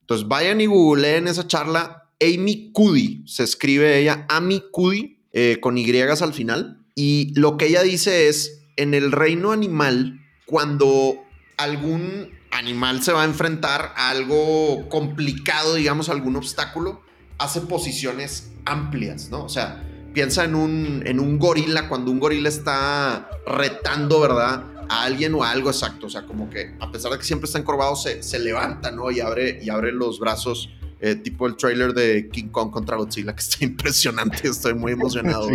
Entonces 0.01 0.27
vayan 0.27 0.61
y 0.61 0.67
googleen 0.67 1.27
esa 1.27 1.47
charla. 1.47 2.11
Amy 2.21 2.71
Cuddy, 2.71 3.23
se 3.27 3.43
escribe 3.43 3.99
ella, 3.99 4.25
Amy 4.29 4.63
Cuddy, 4.71 5.23
eh, 5.33 5.59
con 5.61 5.77
Y 5.77 5.99
al 5.99 6.33
final. 6.33 6.85
Y 6.95 7.33
lo 7.35 7.57
que 7.57 7.67
ella 7.67 7.83
dice 7.83 8.29
es, 8.29 8.61
en 8.77 8.93
el 8.93 9.11
reino 9.11 9.51
animal, 9.51 10.21
cuando 10.45 11.15
algún 11.57 12.31
animal 12.51 13.03
se 13.03 13.11
va 13.11 13.23
a 13.23 13.25
enfrentar 13.25 13.93
a 13.97 14.09
algo 14.09 14.87
complicado, 14.89 15.75
digamos, 15.75 16.09
algún 16.09 16.35
obstáculo, 16.35 17.01
hace 17.37 17.61
posiciones 17.61 18.51
amplias, 18.65 19.29
¿no? 19.29 19.43
O 19.43 19.49
sea, 19.49 19.83
piensa 20.15 20.45
en 20.45 20.55
un, 20.55 21.03
en 21.05 21.19
un 21.19 21.37
gorila, 21.37 21.89
cuando 21.89 22.09
un 22.09 22.19
gorila 22.19 22.47
está 22.47 23.29
retando, 23.45 24.21
¿verdad? 24.21 24.63
A 24.87 25.03
alguien 25.03 25.35
o 25.35 25.43
a 25.43 25.51
algo 25.51 25.69
exacto. 25.69 26.07
O 26.07 26.09
sea, 26.09 26.25
como 26.25 26.49
que 26.49 26.73
a 26.79 26.89
pesar 26.89 27.11
de 27.11 27.19
que 27.19 27.25
siempre 27.25 27.45
está 27.45 27.59
encorvado, 27.59 27.95
se, 27.95 28.23
se 28.23 28.39
levanta, 28.39 28.91
¿no? 28.91 29.11
Y 29.11 29.19
abre, 29.19 29.59
y 29.61 29.69
abre 29.69 29.91
los 29.91 30.19
brazos. 30.19 30.69
Eh, 31.01 31.15
tipo 31.15 31.45
el 31.45 31.57
trailer 31.57 31.93
de 31.93 32.29
King 32.29 32.47
Kong 32.47 32.71
contra 32.71 32.95
Godzilla, 32.95 33.35
que 33.35 33.41
está 33.41 33.57
impresionante. 33.65 34.47
Estoy 34.47 34.73
muy 34.73 34.93
emocionado. 34.93 35.49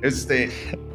Este, 0.00 0.50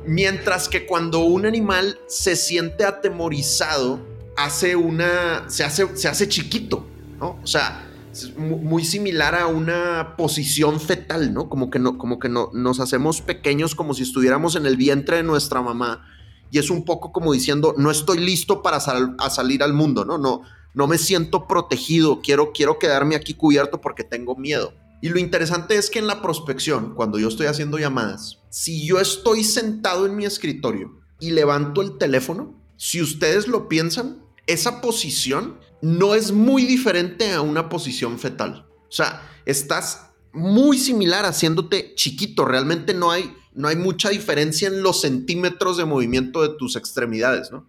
mientras 0.07 0.69
que 0.69 0.85
cuando 0.85 1.19
un 1.19 1.45
animal 1.45 1.99
se 2.07 2.37
siente 2.37 2.85
atemorizado, 2.85 3.99
hace 4.37 4.77
una. 4.77 5.49
se 5.49 5.65
hace, 5.65 5.95
se 5.97 6.07
hace 6.07 6.29
chiquito, 6.29 6.87
¿no? 7.19 7.37
O 7.43 7.47
sea 7.47 7.89
es 8.13 8.38
muy 8.38 8.86
similar 8.86 9.36
a 9.36 9.47
una 9.47 10.15
posición 10.15 10.80
fetal, 10.80 11.34
¿no? 11.34 11.49
Como 11.49 11.69
que, 11.69 11.80
no, 11.80 11.97
como 11.97 12.19
que 12.19 12.30
no, 12.30 12.49
nos 12.54 12.80
hacemos 12.80 13.21
pequeños 13.21 13.76
como 13.76 13.93
si 13.93 14.04
estuviéramos 14.04 14.56
en 14.56 14.65
el 14.65 14.78
vientre 14.78 15.17
de 15.17 15.23
nuestra 15.23 15.62
mamá 15.62 16.06
y 16.54 16.60
es 16.60 16.69
un 16.69 16.86
poco 16.86 17.12
como 17.12 17.34
diciendo, 17.34 17.73
no 17.78 17.89
estoy 17.89 18.19
listo 18.19 18.62
para 18.62 18.80
salir 18.80 19.63
al 19.63 19.73
mundo, 19.73 20.06
¿no? 20.06 20.19
No, 20.19 20.43
no 20.76 20.86
me 20.86 20.99
siento 20.99 21.47
protegido, 21.47 22.21
quiero, 22.21 22.52
quiero 22.54 22.78
quedarme 22.78 23.15
aquí 23.15 23.34
cubierto 23.34 23.82
porque 23.82 24.04
tengo 24.04 24.36
miedo. 24.36 24.71
Y 25.02 25.10
lo 25.10 25.17
interesante 25.17 25.76
es 25.76 25.89
que 25.89 25.97
en 25.97 26.06
la 26.06 26.21
prospección, 26.21 26.93
cuando 26.93 27.17
yo 27.17 27.28
estoy 27.28 27.47
haciendo 27.47 27.80
llamadas, 27.80 28.38
si 28.49 28.86
yo 28.86 28.99
estoy 28.99 29.43
sentado 29.43 30.06
en 30.06 30.15
mi 30.15 30.26
escritorio 30.26 30.99
y 31.19 31.32
levanto 31.32 31.82
el 31.82 31.97
teléfono, 31.97 32.54
si 32.78 33.02
ustedes 33.02 33.47
lo 33.47 33.67
piensan, 33.67 34.23
esa 34.45 34.80
posición 34.80 35.60
no 35.83 36.15
es 36.15 36.31
muy 36.31 36.65
diferente 36.65 37.33
a 37.33 37.41
una 37.41 37.67
posición 37.67 38.17
fetal. 38.17 38.65
O 38.87 38.91
sea, 38.91 39.29
estás 39.45 40.11
muy 40.31 40.77
similar 40.77 41.25
haciéndote 41.25 41.93
chiquito. 41.95 42.45
Realmente 42.45 42.93
no 42.93 43.11
hay, 43.11 43.35
no 43.53 43.67
hay 43.67 43.75
mucha 43.75 44.09
diferencia 44.09 44.69
en 44.69 44.81
los 44.81 45.01
centímetros 45.01 45.75
de 45.75 45.83
movimiento 45.83 46.41
de 46.41 46.55
tus 46.57 46.77
extremidades, 46.77 47.51
¿no? 47.51 47.67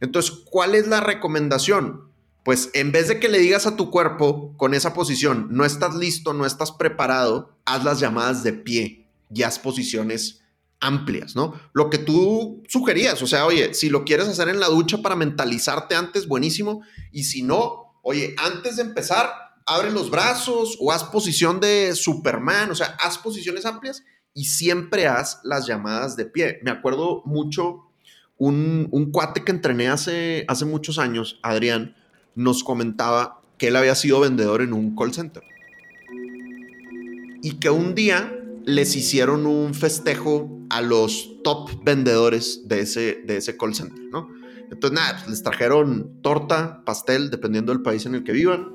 Entonces, 0.00 0.32
¿cuál 0.46 0.74
es 0.74 0.88
la 0.88 1.00
recomendación? 1.00 2.08
Pues 2.42 2.70
en 2.72 2.90
vez 2.90 3.08
de 3.08 3.20
que 3.20 3.28
le 3.28 3.38
digas 3.38 3.66
a 3.66 3.76
tu 3.76 3.90
cuerpo 3.90 4.56
con 4.56 4.72
esa 4.72 4.94
posición, 4.94 5.48
no 5.50 5.66
estás 5.66 5.94
listo, 5.94 6.32
no 6.32 6.46
estás 6.46 6.72
preparado, 6.72 7.58
haz 7.66 7.84
las 7.84 8.00
llamadas 8.00 8.42
de 8.42 8.54
pie 8.54 9.06
y 9.30 9.42
haz 9.42 9.58
posiciones 9.58 10.41
amplias, 10.82 11.34
¿no? 11.34 11.58
Lo 11.72 11.88
que 11.88 11.96
tú 11.96 12.62
sugerías, 12.68 13.22
o 13.22 13.26
sea, 13.26 13.46
oye, 13.46 13.72
si 13.72 13.88
lo 13.88 14.04
quieres 14.04 14.28
hacer 14.28 14.48
en 14.48 14.60
la 14.60 14.66
ducha 14.66 14.98
para 14.98 15.16
mentalizarte 15.16 15.94
antes, 15.94 16.28
buenísimo, 16.28 16.82
y 17.10 17.24
si 17.24 17.42
no, 17.42 17.98
oye, 18.02 18.34
antes 18.36 18.76
de 18.76 18.82
empezar, 18.82 19.30
abre 19.64 19.90
los 19.90 20.10
brazos 20.10 20.76
o 20.80 20.92
haz 20.92 21.04
posición 21.04 21.60
de 21.60 21.94
Superman, 21.94 22.70
o 22.70 22.74
sea, 22.74 22.96
haz 23.00 23.16
posiciones 23.16 23.64
amplias 23.64 24.02
y 24.34 24.44
siempre 24.44 25.06
haz 25.06 25.40
las 25.44 25.66
llamadas 25.66 26.16
de 26.16 26.26
pie. 26.26 26.58
Me 26.62 26.70
acuerdo 26.70 27.22
mucho 27.24 27.86
un, 28.38 29.10
cuate 29.12 29.44
que 29.44 29.52
entrené 29.52 29.88
hace, 29.88 30.44
hace 30.48 30.64
muchos 30.64 30.98
años, 30.98 31.38
Adrián, 31.42 31.94
nos 32.34 32.64
comentaba 32.64 33.40
que 33.56 33.68
él 33.68 33.76
había 33.76 33.94
sido 33.94 34.20
vendedor 34.20 34.62
en 34.62 34.72
un 34.72 34.96
call 34.96 35.14
center 35.14 35.44
y 37.42 37.58
que 37.60 37.70
un 37.70 37.94
día 37.94 38.36
les 38.64 38.96
hicieron 38.96 39.46
un 39.46 39.74
festejo 39.74 40.61
a 40.72 40.80
los 40.80 41.36
top 41.44 41.70
vendedores 41.84 42.62
de 42.66 42.80
ese, 42.80 43.22
de 43.26 43.36
ese 43.36 43.58
call 43.58 43.74
center, 43.74 44.00
¿no? 44.10 44.28
Entonces, 44.70 44.98
nada, 44.98 45.16
pues, 45.18 45.28
les 45.28 45.42
trajeron 45.42 46.22
torta, 46.22 46.82
pastel, 46.86 47.30
dependiendo 47.30 47.72
del 47.72 47.82
país 47.82 48.06
en 48.06 48.14
el 48.14 48.24
que 48.24 48.32
vivan. 48.32 48.72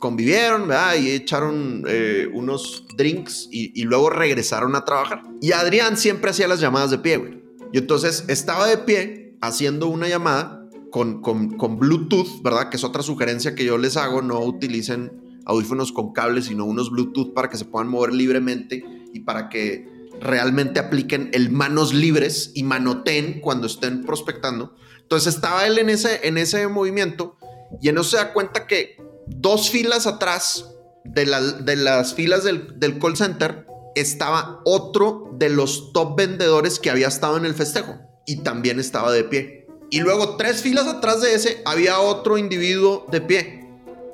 Convivieron, 0.00 0.66
¿verdad? 0.66 0.96
Y 0.96 1.10
echaron 1.10 1.84
eh, 1.86 2.28
unos 2.32 2.86
drinks 2.96 3.48
y, 3.52 3.82
luego 3.84 4.10
regresaron 4.10 4.74
a 4.74 4.84
trabajar. 4.84 5.22
Y 5.40 5.52
Adrián 5.52 5.96
siempre 5.96 6.30
hacía 6.30 6.48
las 6.48 6.58
llamadas 6.58 6.90
de 6.90 6.98
pie, 6.98 7.18
güey. 7.18 7.40
Y 7.72 7.78
entonces 7.78 8.24
estaba 8.26 8.66
de 8.66 8.78
pie 8.78 9.36
haciendo 9.40 9.86
una 9.86 10.08
llamada 10.08 10.68
con, 10.90 11.22
con, 11.22 11.56
con 11.56 11.78
Bluetooth, 11.78 12.42
¿verdad? 12.42 12.68
Que 12.68 12.76
es 12.78 12.84
otra 12.84 13.02
sugerencia 13.02 13.54
que 13.54 13.64
yo 13.64 13.78
les 13.78 13.96
hago. 13.96 14.22
No 14.22 14.40
utilicen 14.40 15.40
audífonos 15.44 15.92
con 15.92 16.12
cables, 16.12 16.46
sino 16.46 16.64
unos 16.64 16.90
Bluetooth 16.90 17.32
para 17.32 17.48
que 17.48 17.56
se 17.56 17.64
puedan 17.64 17.88
mover 17.88 18.12
libremente 18.12 18.84
y 19.14 19.20
para 19.20 19.48
que 19.48 19.97
realmente 20.20 20.80
apliquen 20.80 21.30
el 21.32 21.50
manos 21.50 21.94
libres 21.94 22.50
y 22.54 22.62
manoten 22.62 23.40
cuando 23.40 23.66
estén 23.66 24.04
prospectando. 24.04 24.74
Entonces 25.00 25.34
estaba 25.34 25.66
él 25.66 25.78
en 25.78 25.90
ese, 25.90 26.26
en 26.26 26.38
ese 26.38 26.66
movimiento 26.68 27.36
y 27.80 27.88
en 27.88 27.96
eso 27.96 28.04
se 28.04 28.16
da 28.16 28.32
cuenta 28.32 28.66
que 28.66 28.96
dos 29.26 29.70
filas 29.70 30.06
atrás 30.06 30.66
de, 31.04 31.26
de 31.60 31.76
las 31.76 32.14
filas 32.14 32.44
del, 32.44 32.78
del 32.78 32.98
call 32.98 33.16
center 33.16 33.66
estaba 33.94 34.60
otro 34.64 35.30
de 35.34 35.48
los 35.48 35.92
top 35.92 36.16
vendedores 36.16 36.78
que 36.78 36.90
había 36.90 37.08
estado 37.08 37.36
en 37.36 37.44
el 37.44 37.54
festejo 37.54 37.98
y 38.26 38.42
también 38.42 38.78
estaba 38.80 39.12
de 39.12 39.24
pie. 39.24 39.66
Y 39.90 40.00
luego 40.00 40.36
tres 40.36 40.60
filas 40.60 40.86
atrás 40.86 41.22
de 41.22 41.34
ese 41.34 41.62
había 41.64 41.98
otro 42.00 42.36
individuo 42.36 43.06
de 43.10 43.20
pie 43.20 43.66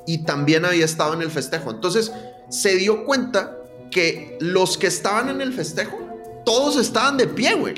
y 0.07 0.25
también 0.25 0.65
había 0.65 0.85
estado 0.85 1.15
en 1.15 1.23
el 1.23 1.31
festejo. 1.31 1.71
Entonces 1.71 2.13
se 2.49 2.77
dio 2.77 3.05
cuenta 3.05 3.59
que 3.95 4.37
los 4.41 4.77
que 4.77 4.89
estaban 4.89 5.29
en 5.29 5.41
el 5.41 5.53
festejo, 5.53 5.97
todos 6.45 6.77
estaban 6.77 7.17
de 7.17 7.29
pie, 7.29 7.55
güey. 7.55 7.77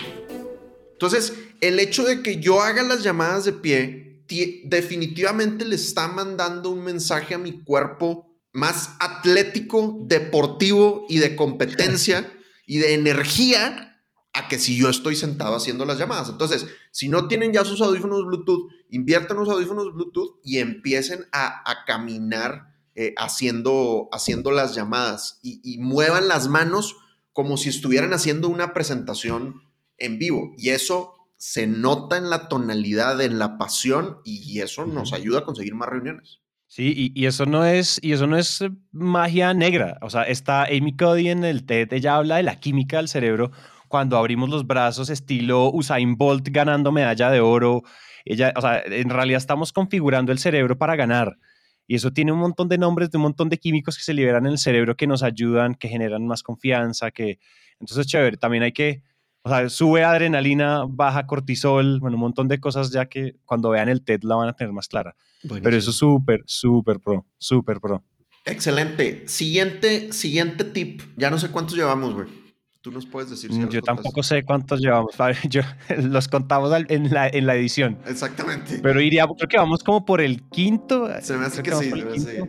Entonces, 0.92 1.34
el 1.60 1.78
hecho 1.78 2.04
de 2.04 2.22
que 2.22 2.40
yo 2.40 2.62
haga 2.62 2.82
las 2.82 3.02
llamadas 3.02 3.44
de 3.44 3.52
pie, 3.52 4.24
definitivamente 4.64 5.66
le 5.66 5.76
está 5.76 6.08
mandando 6.08 6.70
un 6.70 6.82
mensaje 6.82 7.34
a 7.34 7.38
mi 7.38 7.62
cuerpo 7.62 8.34
más 8.54 8.96
atlético, 8.98 9.98
deportivo 10.06 11.04
y 11.10 11.18
de 11.18 11.36
competencia 11.36 12.32
y 12.66 12.78
de 12.78 12.94
energía 12.94 14.02
a 14.32 14.48
que 14.48 14.58
si 14.58 14.74
yo 14.74 14.88
estoy 14.88 15.16
sentado 15.16 15.54
haciendo 15.54 15.84
las 15.84 15.98
llamadas. 15.98 16.30
Entonces, 16.30 16.66
si 16.92 17.10
no 17.10 17.28
tienen 17.28 17.52
ya 17.52 17.62
sus 17.62 17.82
audífonos 17.82 18.24
Bluetooth, 18.24 18.70
inviertan 18.90 19.36
los 19.36 19.50
audífonos 19.50 19.92
Bluetooth 19.92 20.40
y 20.42 20.58
empiecen 20.58 21.26
a, 21.30 21.70
a 21.70 21.84
caminar 21.84 22.74
eh, 22.96 23.14
haciendo, 23.16 24.08
haciendo 24.10 24.50
las 24.50 24.74
llamadas 24.74 25.38
y, 25.42 25.78
muevan 25.78 26.28
las 26.28 26.48
manos 26.48 26.96
como 27.32 27.56
si 27.56 27.68
estuvieran 27.68 28.12
haciendo 28.12 28.48
una 28.48 28.72
presentación 28.72 29.62
en 29.98 30.18
vivo. 30.18 30.52
Y 30.56 30.70
eso 30.70 31.12
se 31.36 31.66
nota 31.66 32.16
en 32.16 32.30
la 32.30 32.48
tonalidad, 32.48 33.20
en 33.20 33.38
la 33.38 33.58
pasión 33.58 34.18
y 34.24 34.60
eso 34.60 34.86
nos 34.86 35.12
ayuda 35.12 35.40
a 35.40 35.44
conseguir 35.44 35.74
más 35.74 35.90
reuniones. 35.90 36.40
Sí, 36.68 37.12
y, 37.14 37.26
eso 37.26 37.46
no 37.46 37.64
es 37.64 38.00
y 38.02 38.12
eso 38.12 38.26
no 38.26 38.36
es 38.36 38.64
magia 38.90 39.54
negra. 39.54 39.98
O 40.02 40.10
sea, 40.10 40.24
está 40.24 40.64
Amy 40.64 40.96
Cody 40.96 41.28
en 41.28 41.44
el 41.44 41.64
TED, 41.64 41.92
ella 41.92 42.16
habla 42.16 42.36
de 42.36 42.42
la 42.42 42.58
química 42.58 42.96
del 42.96 43.08
cerebro 43.08 43.52
cuando 43.88 44.16
abrimos 44.16 44.50
los 44.50 44.66
brazos 44.66 45.08
estilo 45.10 45.70
Usain 45.72 46.16
Bolt 46.16 46.48
ganando 46.50 46.90
medalla 46.90 47.30
de 47.30 47.40
oro. 47.40 47.82
Ella, 48.24 48.52
o 48.56 48.60
sea, 48.60 48.82
en 48.84 49.10
realidad 49.10 49.38
estamos 49.38 49.72
configurando 49.72 50.32
el 50.32 50.38
cerebro 50.38 50.76
para 50.76 50.96
ganar. 50.96 51.38
Y 51.86 51.94
eso 51.94 52.12
tiene 52.12 52.32
un 52.32 52.38
montón 52.38 52.68
de 52.68 52.78
nombres 52.78 53.10
de 53.10 53.18
un 53.18 53.22
montón 53.22 53.48
de 53.48 53.58
químicos 53.58 53.96
que 53.96 54.02
se 54.02 54.14
liberan 54.14 54.46
en 54.46 54.52
el 54.52 54.58
cerebro 54.58 54.96
que 54.96 55.06
nos 55.06 55.22
ayudan, 55.22 55.74
que 55.74 55.88
generan 55.88 56.26
más 56.26 56.42
confianza, 56.42 57.10
que... 57.10 57.38
Entonces, 57.78 58.06
chévere, 58.06 58.36
también 58.36 58.62
hay 58.62 58.72
que... 58.72 59.02
O 59.42 59.48
sea, 59.48 59.68
sube 59.68 60.02
adrenalina, 60.02 60.84
baja 60.88 61.26
cortisol, 61.26 62.00
bueno, 62.00 62.16
un 62.16 62.22
montón 62.22 62.48
de 62.48 62.58
cosas 62.58 62.90
ya 62.90 63.06
que 63.06 63.36
cuando 63.44 63.70
vean 63.70 63.88
el 63.88 64.02
TED 64.02 64.22
la 64.24 64.34
van 64.34 64.48
a 64.48 64.54
tener 64.54 64.72
más 64.72 64.88
clara. 64.88 65.14
Pero 65.62 65.76
eso 65.76 65.90
es 65.90 65.96
súper, 65.96 66.42
súper 66.46 66.98
pro, 66.98 67.24
súper 67.38 67.80
pro. 67.80 68.02
Excelente. 68.44 69.28
Siguiente, 69.28 70.12
siguiente 70.12 70.64
tip. 70.64 71.02
Ya 71.16 71.30
no 71.30 71.38
sé 71.38 71.50
cuántos 71.50 71.76
llevamos, 71.76 72.14
güey. 72.14 72.45
Tú 72.86 72.92
nos 72.92 73.04
puedes 73.04 73.30
decir. 73.30 73.52
Si 73.52 73.58
mm, 73.58 73.68
yo 73.68 73.82
tampoco 73.82 74.22
sé 74.22 74.44
cuántos 74.44 74.78
llevamos. 74.78 75.10
Yo, 75.50 75.62
los 75.98 76.28
contamos 76.28 76.72
en 76.88 77.12
la, 77.12 77.26
en 77.26 77.44
la 77.44 77.56
edición. 77.56 77.98
Exactamente. 78.06 78.78
Pero 78.80 79.00
iría, 79.00 79.26
creo 79.26 79.48
que 79.48 79.56
vamos 79.56 79.82
como 79.82 80.04
por 80.04 80.20
el 80.20 80.44
quinto. 80.50 81.08
Se 81.20 81.36
me 81.36 81.46
hace 81.46 81.64
que, 81.64 81.72
sí, 81.72 81.90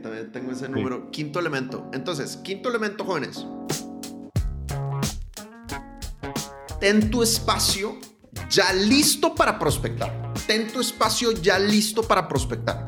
también 0.04 0.32
tengo 0.32 0.52
ese 0.52 0.70
número. 0.70 1.10
Quinto 1.10 1.40
elemento. 1.40 1.90
Entonces, 1.92 2.38
quinto 2.38 2.70
elemento, 2.70 3.04
jóvenes. 3.04 3.48
Ten 6.80 7.10
tu 7.10 7.24
espacio 7.24 7.98
ya 8.48 8.72
listo 8.74 9.34
para 9.34 9.58
prospectar. 9.58 10.34
Ten 10.46 10.68
tu 10.68 10.82
espacio 10.82 11.32
ya 11.32 11.58
listo 11.58 12.04
para 12.04 12.28
prospectar 12.28 12.88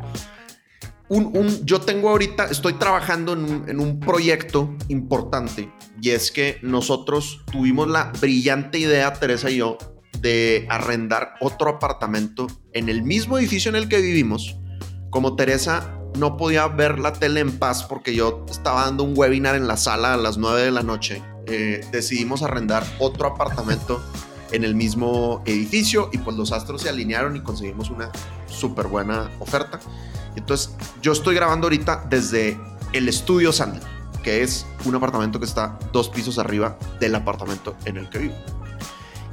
yo 1.63 1.82
tengo 1.82 2.10
ahorita, 2.10 2.45
estoy 2.45 2.74
trabajando 2.74 3.34
en 3.34 3.80
un, 3.80 4.00
proyecto 4.00 4.76
importante 4.89 5.72
y 6.02 6.12
es 6.12 6.32
que 6.32 6.60
nosotros 6.62 7.41
tuvimos 7.52 7.88
la 7.88 8.12
brillante 8.19 8.78
idea, 8.78 9.13
Teresa 9.13 9.50
y 9.50 9.58
yo, 9.58 9.78
de 10.22 10.67
arrendar 10.69 11.34
otro 11.41 11.69
apartamento 11.69 12.48
en 12.74 12.89
el 12.89 13.02
mismo 13.02 13.38
edificio 13.39 13.69
en 13.69 13.76
el 13.76 13.89
que 13.89 14.02
vivimos. 14.02 14.58
Como 15.10 15.36
Teresa 15.36 15.95
no 16.17 16.38
podía 16.38 16.67
ver 16.67 17.00
la 17.00 17.13
tele 17.13 17.39
en 17.39 17.58
paz 17.58 17.84
porque 17.84 18.13
yo 18.13 18.45
estaba 18.50 18.86
dando 18.86 19.04
un 19.04 19.17
webinar 19.17 19.56
en 19.56 19.67
la 19.67 19.78
sala 19.78 20.13
a 20.13 20.17
las 20.17 20.38
9 20.38 20.62
de 20.62 20.72
la 20.72 20.84
noche, 20.84 21.24
eh, 21.48 21.86
decidimos 21.91 22.43
arrendar 22.43 22.86
otro 23.00 23.28
apartamento 23.28 24.00
en 24.52 24.63
el 24.63 24.76
mismo 24.76 25.41
edificio 25.45 26.10
y 26.12 26.19
pues 26.19 26.36
los 26.36 26.52
astros 26.52 26.82
se 26.84 26.89
alinearon 26.89 27.36
y 27.36 27.41
conseguimos 27.41 27.89
una 27.89 28.12
súper 28.48 28.88
buena 28.88 29.32
oferta. 29.39 29.80
Entonces, 30.39 30.73
yo 31.02 31.12
estoy 31.12 31.35
grabando 31.35 31.67
ahorita 31.67 32.06
desde 32.10 32.60
el 32.94 33.08
estudio 33.08 33.52
Sandy, 33.52 33.79
que 34.23 34.42
es 34.42 34.65
un 34.85 34.96
apartamento 34.96 35.40
que 35.40 35.46
está 35.46 35.77
dos 35.94 36.10
pisos 36.10 36.40
arriba 36.40 36.77
del 37.00 37.13
apartamento 37.15 37.75
en 37.85 37.98
el 37.98 38.10
que 38.10 38.19
vivo. 38.19 38.35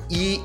Y 0.09 0.41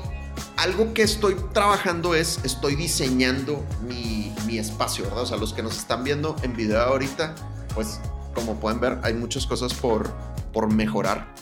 algo 0.56 0.94
que 0.94 1.02
estoy 1.02 1.36
trabajando 1.52 2.14
es, 2.14 2.40
estoy 2.44 2.76
diseñando 2.76 3.64
mi, 3.86 4.32
mi 4.46 4.58
espacio, 4.58 5.04
¿verdad? 5.04 5.22
O 5.22 5.26
sea, 5.26 5.36
los 5.36 5.52
que 5.52 5.62
nos 5.62 5.76
están 5.76 6.04
viendo 6.04 6.36
en 6.42 6.56
video 6.56 6.80
ahorita, 6.80 7.34
pues 7.74 8.00
como 8.34 8.58
pueden 8.60 8.80
ver, 8.80 8.98
hay 9.02 9.14
muchas 9.14 9.46
cosas 9.46 9.74
por, 9.74 10.10
por 10.52 10.72
mejorar. 10.72 11.34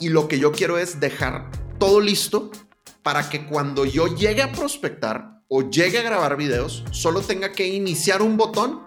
Y 0.00 0.08
lo 0.08 0.28
que 0.28 0.38
yo 0.38 0.52
quiero 0.52 0.78
es 0.78 1.00
dejar 1.00 1.50
todo 1.78 2.00
listo 2.00 2.50
para 3.02 3.28
que 3.28 3.46
cuando 3.46 3.84
yo 3.84 4.06
llegue 4.06 4.42
a 4.42 4.52
prospectar, 4.52 5.37
o 5.48 5.70
llegue 5.70 5.98
a 5.98 6.02
grabar 6.02 6.36
videos, 6.36 6.84
solo 6.90 7.22
tenga 7.22 7.52
que 7.52 7.66
iniciar 7.66 8.22
un 8.22 8.36
botón 8.36 8.82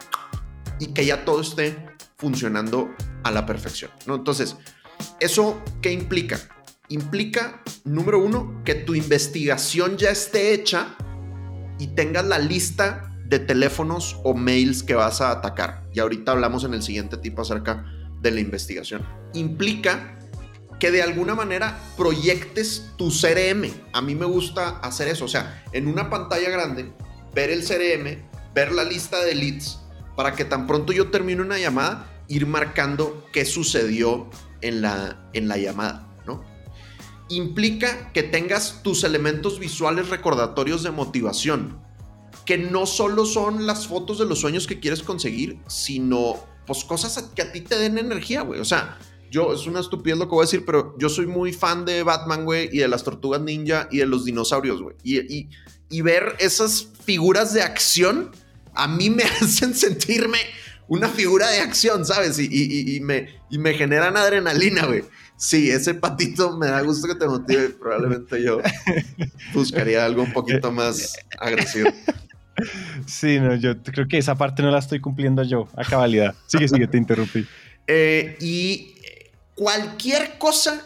y 0.79 0.87
que 0.93 1.05
ya 1.05 1.25
todo 1.25 1.41
esté 1.41 1.85
funcionando 2.17 2.89
a 3.23 3.31
la 3.31 3.45
perfección. 3.45 3.91
¿no? 4.05 4.15
Entonces, 4.15 4.55
¿eso 5.19 5.61
qué 5.81 5.91
implica? 5.91 6.39
Implica, 6.89 7.61
número 7.83 8.19
uno, 8.19 8.61
que 8.63 8.75
tu 8.75 8.95
investigación 8.95 9.97
ya 9.97 10.09
esté 10.09 10.53
hecha 10.53 10.95
y 11.79 11.87
tengas 11.87 12.25
la 12.25 12.37
lista 12.37 13.11
de 13.25 13.39
teléfonos 13.39 14.19
o 14.23 14.33
mails 14.33 14.83
que 14.83 14.93
vas 14.93 15.21
a 15.21 15.31
atacar. 15.31 15.87
Y 15.93 15.99
ahorita 15.99 16.33
hablamos 16.33 16.63
en 16.63 16.73
el 16.73 16.83
siguiente 16.83 17.17
tipo 17.17 17.41
acerca 17.41 17.85
de 18.21 18.31
la 18.31 18.41
investigación. 18.41 19.07
Implica 19.33 20.19
que 20.81 20.89
de 20.89 21.03
alguna 21.03 21.35
manera 21.35 21.79
proyectes 21.95 22.87
tu 22.97 23.11
CRM. 23.11 23.71
A 23.93 24.01
mí 24.01 24.15
me 24.15 24.25
gusta 24.25 24.79
hacer 24.79 25.09
eso. 25.09 25.25
O 25.25 25.27
sea, 25.27 25.63
en 25.73 25.87
una 25.87 26.09
pantalla 26.09 26.49
grande, 26.49 26.91
ver 27.35 27.51
el 27.51 27.63
CRM, 27.63 28.17
ver 28.55 28.71
la 28.71 28.83
lista 28.83 29.23
de 29.23 29.35
leads, 29.35 29.79
para 30.15 30.33
que 30.33 30.43
tan 30.43 30.65
pronto 30.65 30.91
yo 30.91 31.11
termine 31.11 31.43
una 31.43 31.59
llamada, 31.59 32.23
ir 32.27 32.47
marcando 32.47 33.27
qué 33.31 33.45
sucedió 33.45 34.27
en 34.61 34.81
la, 34.81 35.29
en 35.33 35.47
la 35.47 35.57
llamada. 35.57 36.09
¿no? 36.25 36.43
Implica 37.29 38.11
que 38.11 38.23
tengas 38.23 38.81
tus 38.81 39.03
elementos 39.03 39.59
visuales 39.59 40.09
recordatorios 40.09 40.81
de 40.81 40.89
motivación, 40.89 41.79
que 42.43 42.57
no 42.57 42.87
solo 42.87 43.27
son 43.27 43.67
las 43.67 43.85
fotos 43.85 44.17
de 44.17 44.25
los 44.25 44.39
sueños 44.39 44.65
que 44.65 44.79
quieres 44.79 45.03
conseguir, 45.03 45.59
sino 45.67 46.37
pues 46.65 46.83
cosas 46.85 47.21
que 47.35 47.43
a 47.43 47.51
ti 47.51 47.61
te 47.61 47.77
den 47.77 47.99
energía, 47.99 48.41
güey. 48.41 48.59
O 48.59 48.65
sea, 48.65 48.97
yo, 49.31 49.53
es 49.53 49.65
una 49.65 49.79
estupidez 49.79 50.19
lo 50.19 50.25
que 50.25 50.35
voy 50.35 50.43
a 50.43 50.45
decir, 50.45 50.65
pero 50.65 50.93
yo 50.99 51.07
soy 51.07 51.25
muy 51.25 51.53
fan 51.53 51.85
de 51.85 52.03
Batman, 52.03 52.43
güey, 52.43 52.69
y 52.71 52.79
de 52.79 52.87
las 52.89 53.03
tortugas 53.03 53.41
ninja 53.41 53.87
y 53.89 53.99
de 53.99 54.05
los 54.05 54.25
dinosaurios, 54.25 54.81
güey. 54.81 54.95
Y, 55.03 55.47
y, 55.89 56.01
ver 56.01 56.35
esas 56.39 56.87
figuras 57.05 57.53
de 57.53 57.61
acción 57.61 58.31
a 58.75 58.87
mí 58.87 59.09
me 59.09 59.23
hacen 59.41 59.73
sentirme 59.73 60.37
una 60.89 61.07
figura 61.07 61.49
de 61.49 61.59
acción, 61.59 62.05
¿sabes? 62.05 62.37
Y, 62.39 62.95
y, 62.95 62.99
me, 62.99 63.29
y 63.49 63.57
me 63.57 63.73
generan 63.73 64.17
adrenalina, 64.17 64.85
güey. 64.85 65.03
Sí, 65.37 65.71
ese 65.71 65.93
patito 65.93 66.57
me 66.57 66.67
da 66.67 66.81
gusto 66.81 67.07
que 67.07 67.15
te 67.15 67.25
motive. 67.25 67.69
Probablemente 67.79 68.43
yo 68.43 68.59
buscaría 69.53 70.05
algo 70.05 70.23
un 70.23 70.33
poquito 70.33 70.71
más 70.73 71.17
agresivo. 71.39 71.89
Sí, 73.07 73.39
no, 73.39 73.55
yo 73.55 73.81
creo 73.81 74.07
que 74.09 74.17
esa 74.17 74.35
parte 74.35 74.61
no 74.61 74.71
la 74.71 74.79
estoy 74.79 74.99
cumpliendo 74.99 75.41
yo 75.43 75.69
a 75.75 75.85
cabalidad. 75.85 76.35
Sigue, 76.47 76.67
sigue, 76.67 76.87
te 76.87 76.97
interrumpí. 76.97 77.47
Eh, 77.87 78.37
y 78.39 78.93
cualquier 79.55 80.37
cosa 80.37 80.85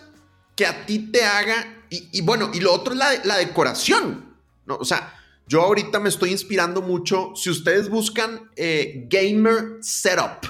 que 0.56 0.66
a 0.66 0.86
ti 0.86 1.12
te 1.12 1.24
haga, 1.24 1.84
y, 1.90 2.22
bueno, 2.22 2.52
y 2.54 2.60
lo 2.60 2.74
otro 2.74 2.94
es 2.94 3.00
la, 3.00 3.10
la 3.24 3.38
decoración, 3.38 4.36
¿no? 4.66 4.76
O 4.76 4.86
sea, 4.86 5.14
yo 5.48 5.62
ahorita 5.62 6.00
me 6.00 6.10
estoy 6.10 6.32
inspirando 6.32 6.82
mucho, 6.82 7.34
si 7.36 7.50
ustedes 7.50 7.90
buscan 7.90 8.50
eh, 8.56 9.08
Gamer 9.10 9.78
Setup, 9.82 10.46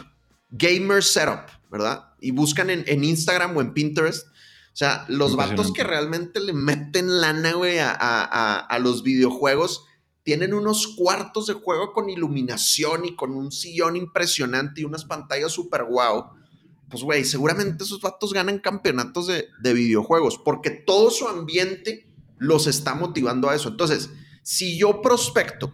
Gamer 0.50 1.04
Setup, 1.04 1.50
¿verdad? 1.70 2.14
Y 2.22 2.32
buscan 2.32 2.70
en, 2.70 3.04
Instagram 3.04 3.58
o 3.58 3.62
en 3.62 3.74
Pinterest, 3.74 4.28
o 4.28 4.78
sea, 4.78 5.06
los 5.08 5.36
vatos 5.36 5.72
que 5.72 5.84
realmente 5.84 6.40
le 6.40 6.54
meten 6.54 7.22
lana, 7.22 7.54
güey, 7.54 7.80
a, 7.80 7.92
a 7.92 8.80
los 8.80 9.04
videojuegos, 9.04 9.86
tienen 10.24 10.54
unos 10.54 10.88
cuartos 10.88 11.48
de 11.48 11.54
juego 11.54 11.94
con 11.94 12.10
iluminación 12.10 13.06
y 13.06 13.16
con 13.16 13.32
un 13.32 13.52
sillón 13.52 13.96
impresionante 13.96 14.82
y 14.82 14.86
unas 14.86 15.06
pantallas 15.06 15.52
súper 15.52 15.84
guau 15.84 16.32
pues 17.04 17.30
seguramente 17.30 17.84
esos 17.84 18.02
vatos 18.02 18.34
ganan 18.34 18.60
campeonatos 18.60 19.28
de, 19.28 19.74
videojuegos 19.74 20.38
porque 20.38 20.70
todo 20.70 21.10
su 21.12 21.28
ambiente 21.28 22.10
los 22.38 22.68
está 22.68 22.96
motivando 22.96 23.50
a 23.50 23.56
eso. 23.56 23.70
Entonces, 23.70 24.10
si 24.44 24.78
yo 24.78 25.02
prospecto 25.02 25.74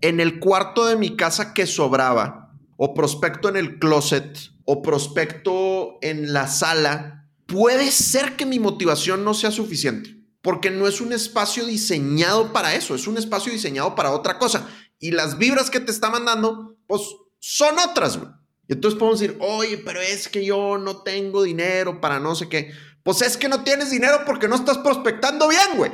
en 0.00 0.20
el 0.20 0.40
cuarto 0.40 0.86
de 0.86 0.96
mi 0.96 1.16
casa 1.16 1.54
que 1.54 1.66
sobraba, 1.66 2.52
o 2.76 2.92
prospecto 2.94 3.48
en 3.48 3.56
el 3.56 3.78
closet, 3.78 4.36
o 4.64 4.82
prospecto 4.82 5.98
en 6.02 6.32
la 6.32 6.48
sala, 6.48 7.30
puede 7.46 7.90
ser 7.90 8.36
que 8.36 8.46
mi 8.46 8.58
motivación 8.58 9.24
no 9.24 9.34
sea 9.34 9.50
suficiente, 9.50 10.18
porque 10.42 10.70
no 10.70 10.88
es 10.88 11.00
un 11.00 11.12
espacio 11.12 11.64
diseñado 11.66 12.52
para 12.52 12.74
eso, 12.74 12.94
es 12.94 13.06
un 13.06 13.16
espacio 13.16 13.52
diseñado 13.52 13.94
para 13.94 14.10
otra 14.10 14.38
cosa. 14.38 14.68
Y 14.98 15.10
las 15.10 15.38
vibras 15.38 15.70
que 15.70 15.80
te 15.80 15.92
está 15.92 16.10
mandando, 16.10 16.76
pues 16.86 17.02
son 17.38 17.78
otras, 17.78 18.18
güey. 18.18 18.30
Y 18.68 18.72
entonces 18.72 18.98
podemos 18.98 19.20
decir, 19.20 19.36
oye, 19.40 19.78
pero 19.78 20.00
es 20.00 20.28
que 20.28 20.44
yo 20.44 20.78
no 20.78 21.02
tengo 21.02 21.42
dinero 21.42 22.00
para 22.00 22.18
no 22.18 22.34
sé 22.34 22.48
qué. 22.48 22.72
Pues 23.02 23.20
es 23.22 23.36
que 23.36 23.48
no 23.48 23.62
tienes 23.62 23.90
dinero 23.90 24.20
porque 24.24 24.48
no 24.48 24.56
estás 24.56 24.78
prospectando 24.78 25.48
bien, 25.48 25.76
güey. 25.76 25.92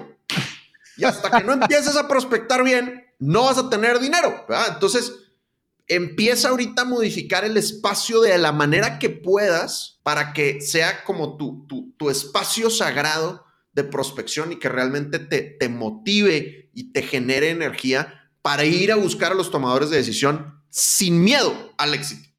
Y 0.96 1.04
hasta 1.04 1.30
que 1.30 1.44
no 1.44 1.54
empieces 1.54 1.96
a 1.96 2.06
prospectar 2.06 2.62
bien, 2.62 3.06
no 3.18 3.44
vas 3.44 3.58
a 3.58 3.70
tener 3.70 3.98
dinero. 3.98 4.46
Entonces, 4.68 5.12
empieza 5.88 6.50
ahorita 6.50 6.82
a 6.82 6.84
modificar 6.84 7.44
el 7.44 7.56
espacio 7.56 8.20
de 8.20 8.38
la 8.38 8.52
manera 8.52 8.98
que 8.98 9.10
puedas 9.10 9.98
para 10.04 10.32
que 10.32 10.60
sea 10.60 11.02
como 11.04 11.36
tu, 11.36 11.66
tu, 11.66 11.92
tu 11.96 12.10
espacio 12.10 12.70
sagrado 12.70 13.44
de 13.72 13.84
prospección 13.84 14.52
y 14.52 14.56
que 14.56 14.68
realmente 14.68 15.18
te, 15.18 15.42
te 15.42 15.68
motive 15.68 16.70
y 16.74 16.92
te 16.92 17.02
genere 17.02 17.50
energía 17.50 18.30
para 18.42 18.64
ir 18.64 18.92
a 18.92 18.96
buscar 18.96 19.32
a 19.32 19.34
los 19.34 19.50
tomadores 19.50 19.90
de 19.90 19.96
decisión 19.96 20.62
sin 20.70 21.22
miedo 21.22 21.74
al 21.76 21.94
éxito. 21.94 22.29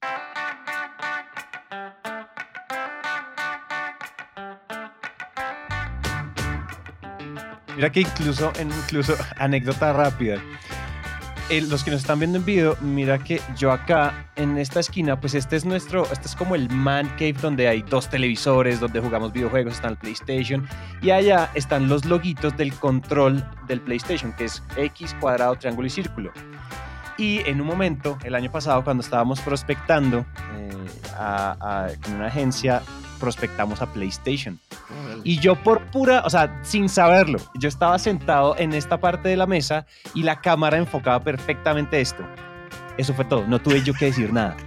Mira 7.81 7.91
que 7.91 8.01
incluso, 8.01 8.53
incluso 8.61 9.15
anécdota 9.37 9.91
rápida. 9.91 10.39
los 11.49 11.83
que 11.83 11.89
nos 11.89 12.01
están 12.01 12.19
viendo 12.19 12.37
en 12.37 12.45
video, 12.45 12.77
mira 12.79 13.17
que 13.17 13.41
yo 13.57 13.71
acá 13.71 14.27
en 14.35 14.59
esta 14.59 14.81
esquina, 14.81 15.19
pues 15.19 15.33
este 15.33 15.55
es 15.55 15.65
nuestro, 15.65 16.03
este 16.11 16.27
es 16.27 16.35
como 16.35 16.53
el 16.53 16.69
man 16.69 17.09
cave 17.17 17.33
donde 17.41 17.67
hay 17.67 17.81
dos 17.81 18.07
televisores, 18.07 18.79
donde 18.79 18.99
jugamos 18.99 19.33
videojuegos, 19.33 19.73
está 19.73 19.87
el 19.87 19.97
PlayStation 19.97 20.67
y 21.01 21.09
allá 21.09 21.49
están 21.55 21.89
los 21.89 22.05
loguitos 22.05 22.55
del 22.55 22.71
control 22.75 23.43
del 23.65 23.81
PlayStation, 23.81 24.31
que 24.33 24.45
es 24.45 24.61
X, 24.77 25.15
cuadrado, 25.19 25.55
triángulo 25.55 25.87
y 25.87 25.89
círculo. 25.89 26.31
Y 27.17 27.39
en 27.49 27.61
un 27.61 27.65
momento, 27.65 28.19
el 28.23 28.35
año 28.35 28.51
pasado, 28.51 28.83
cuando 28.83 29.01
estábamos 29.01 29.41
prospectando 29.41 30.23
eh, 30.55 31.97
en 32.05 32.13
una 32.13 32.27
agencia, 32.27 32.83
prospectamos 33.21 33.81
a 33.81 33.85
PlayStation. 33.93 34.59
Y 35.23 35.39
yo 35.39 35.55
por 35.55 35.85
pura, 35.91 36.23
o 36.25 36.29
sea, 36.29 36.59
sin 36.63 36.89
saberlo, 36.89 37.39
yo 37.57 37.69
estaba 37.69 37.97
sentado 37.99 38.55
en 38.57 38.73
esta 38.73 38.99
parte 38.99 39.29
de 39.29 39.37
la 39.37 39.45
mesa 39.45 39.85
y 40.13 40.23
la 40.23 40.41
cámara 40.41 40.77
enfocaba 40.77 41.23
perfectamente 41.23 42.01
esto. 42.01 42.25
Eso 42.97 43.13
fue 43.13 43.23
todo, 43.23 43.47
no 43.47 43.61
tuve 43.61 43.83
yo 43.83 43.93
que 43.93 44.05
decir 44.05 44.33
nada. 44.33 44.57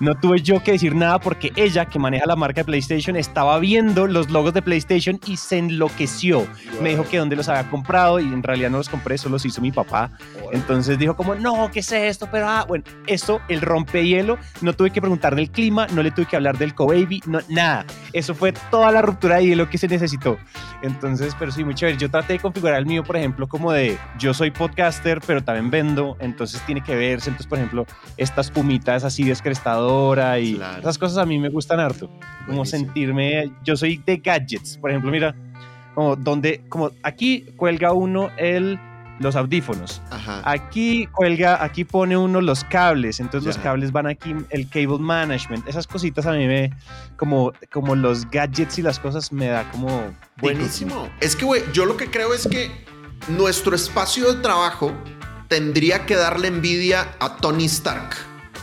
No 0.00 0.14
tuve 0.14 0.42
yo 0.42 0.62
que 0.62 0.72
decir 0.72 0.94
nada 0.94 1.20
porque 1.20 1.52
ella, 1.56 1.86
que 1.86 1.98
maneja 1.98 2.26
la 2.26 2.36
marca 2.36 2.60
de 2.60 2.64
PlayStation, 2.64 3.16
estaba 3.16 3.58
viendo 3.58 4.06
los 4.06 4.30
logos 4.30 4.54
de 4.54 4.62
PlayStation 4.62 5.20
y 5.26 5.36
se 5.36 5.58
enloqueció. 5.58 6.46
Me 6.80 6.90
dijo 6.90 7.04
que 7.08 7.18
dónde 7.18 7.36
los 7.36 7.48
había 7.48 7.68
comprado 7.70 8.20
y 8.20 8.24
en 8.24 8.42
realidad 8.42 8.70
no 8.70 8.78
los 8.78 8.88
compré, 8.88 9.18
solo 9.18 9.34
los 9.34 9.44
hizo 9.44 9.60
mi 9.60 9.72
papá. 9.72 10.10
Entonces 10.52 10.98
dijo 10.98 11.16
como, 11.16 11.34
no, 11.34 11.70
¿qué 11.72 11.80
es 11.80 11.92
esto? 11.92 12.28
Pero, 12.30 12.48
ah, 12.48 12.64
bueno, 12.66 12.84
esto, 13.06 13.40
el 13.48 13.60
rompehielo, 13.60 14.38
no 14.60 14.72
tuve 14.72 14.90
que 14.90 15.00
preguntar 15.00 15.34
del 15.34 15.50
clima, 15.50 15.86
no 15.92 16.02
le 16.02 16.10
tuve 16.10 16.26
que 16.26 16.36
hablar 16.36 16.58
del 16.58 16.74
co-baby, 16.74 17.22
no, 17.26 17.40
nada. 17.48 17.86
Eso 18.12 18.34
fue 18.34 18.52
toda 18.70 18.92
la 18.92 19.02
ruptura 19.02 19.36
de 19.36 19.46
hielo 19.46 19.70
que 19.70 19.78
se 19.78 19.88
necesitó. 19.88 20.38
Entonces, 20.82 21.34
pero 21.38 21.52
sí, 21.52 21.64
muy 21.64 21.74
chévere. 21.74 21.96
Yo 21.96 22.10
traté 22.10 22.34
de 22.34 22.38
configurar 22.40 22.78
el 22.78 22.86
mío, 22.86 23.04
por 23.04 23.16
ejemplo, 23.16 23.46
como 23.46 23.72
de, 23.72 23.98
yo 24.18 24.34
soy 24.34 24.50
podcaster, 24.50 25.20
pero 25.26 25.42
también 25.42 25.70
vendo, 25.70 26.16
entonces 26.20 26.60
tiene 26.66 26.82
que 26.82 26.94
verse. 26.96 27.30
Entonces, 27.30 27.46
por 27.46 27.58
ejemplo, 27.58 27.86
estas 28.16 28.50
pumitas 28.50 29.04
así 29.04 29.22
descrestado 29.82 30.38
y 30.38 30.60
esas 30.80 30.98
cosas 30.98 31.18
a 31.18 31.26
mí 31.26 31.38
me 31.38 31.48
gustan 31.48 31.80
harto. 31.80 32.10
Como 32.46 32.64
sentirme, 32.64 33.52
yo 33.64 33.76
soy 33.76 33.98
de 33.98 34.16
gadgets, 34.16 34.76
por 34.78 34.90
ejemplo, 34.90 35.10
mira, 35.10 35.34
como 35.94 36.16
donde, 36.16 36.62
como 36.68 36.90
aquí 37.02 37.46
cuelga 37.56 37.92
uno 37.92 38.30
el 38.36 38.78
los 39.22 39.36
audífonos. 39.36 40.02
Aquí 40.44 41.06
cuelga, 41.06 41.62
aquí 41.62 41.84
pone 41.84 42.16
uno 42.16 42.40
los 42.40 42.64
cables, 42.64 43.20
entonces 43.20 43.46
los 43.46 43.58
cables 43.58 43.92
van 43.92 44.06
aquí, 44.06 44.34
el 44.50 44.68
cable 44.68 44.98
management, 44.98 45.66
esas 45.68 45.86
cositas 45.86 46.26
a 46.26 46.32
mí 46.32 46.46
me, 46.46 46.72
como, 47.16 47.52
como 47.70 47.94
los 47.94 48.28
gadgets 48.30 48.78
y 48.78 48.82
las 48.82 48.98
cosas 48.98 49.32
me 49.32 49.46
da 49.46 49.70
como... 49.70 50.12
Buenísimo. 50.38 51.08
Es 51.20 51.36
que, 51.36 51.44
güey, 51.44 51.62
yo 51.72 51.86
lo 51.86 51.96
que 51.96 52.10
creo 52.10 52.34
es 52.34 52.46
que 52.48 52.70
nuestro 53.28 53.76
espacio 53.76 54.32
de 54.32 54.42
trabajo 54.42 54.92
tendría 55.48 56.04
que 56.04 56.16
darle 56.16 56.48
envidia 56.48 57.14
a 57.20 57.36
Tony 57.36 57.66
Stark. 57.66 58.16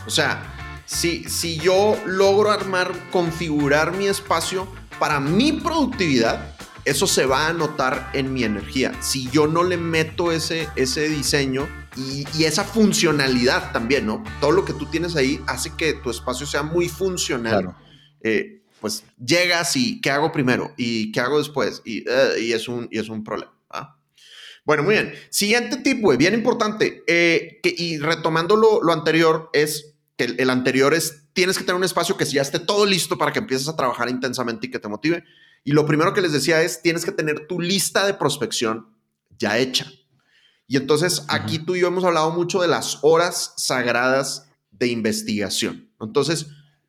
O 0.06 0.10
sea, 0.10 0.42
si, 0.90 1.58
yo 1.58 1.96
logro 2.04 2.50
armar, 2.50 2.92
configurar 3.12 3.96
mi 3.96 4.06
espacio 4.06 4.66
para 4.98 5.20
mi 5.20 5.52
productividad, 5.52 6.54
eso 6.84 7.06
se 7.06 7.26
va 7.26 7.46
a 7.46 7.52
notar 7.52 8.10
en 8.12 8.32
mi 8.32 8.42
energía. 8.42 8.92
Si 9.00 9.30
yo 9.30 9.46
no 9.46 9.62
le 9.62 9.76
meto 9.76 10.32
ese, 10.32 10.68
ese 10.74 11.08
diseño 11.08 11.68
y, 11.96 12.26
esa 12.42 12.64
funcionalidad 12.64 13.72
también, 13.72 14.06
¿no? 14.06 14.24
Todo 14.40 14.50
lo 14.50 14.64
que 14.64 14.72
tú 14.72 14.86
tienes 14.86 15.14
ahí 15.14 15.40
hace 15.46 15.70
que 15.76 15.94
tu 15.94 16.10
espacio 16.10 16.44
sea 16.44 16.64
muy 16.64 16.88
funcional. 16.88 17.76
Eh, 18.22 18.62
pues 18.80 19.04
llegas 19.24 19.76
y 19.76 20.00
¿qué 20.00 20.10
hago 20.10 20.32
primero? 20.32 20.72
¿Y 20.76 21.12
qué 21.12 21.20
hago 21.20 21.38
después? 21.38 21.82
Y, 21.84 21.98
eh, 22.08 22.52
es, 22.52 22.66
un, 22.66 22.88
y 22.90 22.98
es 22.98 23.08
un 23.08 23.22
problema. 23.22 23.52
Bueno, 24.64 24.82
muy 24.82 24.94
bien. 24.94 25.14
Siguiente 25.30 25.78
tip, 25.78 26.00
güey, 26.00 26.18
bien 26.18 26.34
importante. 26.34 27.02
Eh, 27.06 27.60
que, 27.62 27.74
y 27.76 27.98
retomando 27.98 28.56
lo, 28.56 28.82
lo 28.82 28.92
anterior, 28.92 29.50
es 29.52 29.89
el, 30.24 30.50
anterior 30.50 30.94
es, 30.94 31.28
tienes 31.32 31.56
que 31.56 31.64
tener 31.64 31.76
un 31.76 31.84
espacio 31.84 32.16
que 32.16 32.24
ya 32.24 32.42
esté 32.42 32.58
todo 32.58 32.86
listo 32.86 33.18
para 33.18 33.32
que 33.32 33.38
empieces 33.38 33.68
a 33.68 33.76
trabajar 33.76 34.08
intensamente 34.08 34.66
y 34.66 34.70
que 34.70 34.78
te 34.78 34.88
motive. 34.88 35.24
Y 35.64 35.72
lo 35.72 35.86
primero 35.86 36.14
que 36.14 36.22
les 36.22 36.32
decía 36.32 36.62
es, 36.62 36.82
tienes 36.82 37.04
que 37.04 37.12
tener 37.12 37.46
tu 37.46 37.60
lista 37.60 38.06
de 38.06 38.14
prospección 38.14 38.94
ya 39.38 39.58
hecha. 39.58 39.90
Y 40.66 40.76
entonces 40.76 41.24
aquí 41.28 41.58
tú 41.58 41.74
y 41.74 41.80
yo 41.80 41.88
hemos 41.88 42.04
hablado 42.04 42.30
mucho 42.30 42.60
de 42.60 42.68
las 42.68 42.98
horas 43.02 43.54
sagradas 43.56 44.48
de 44.70 44.86
investigación. 44.88 45.90
Entonces, 46.00 46.46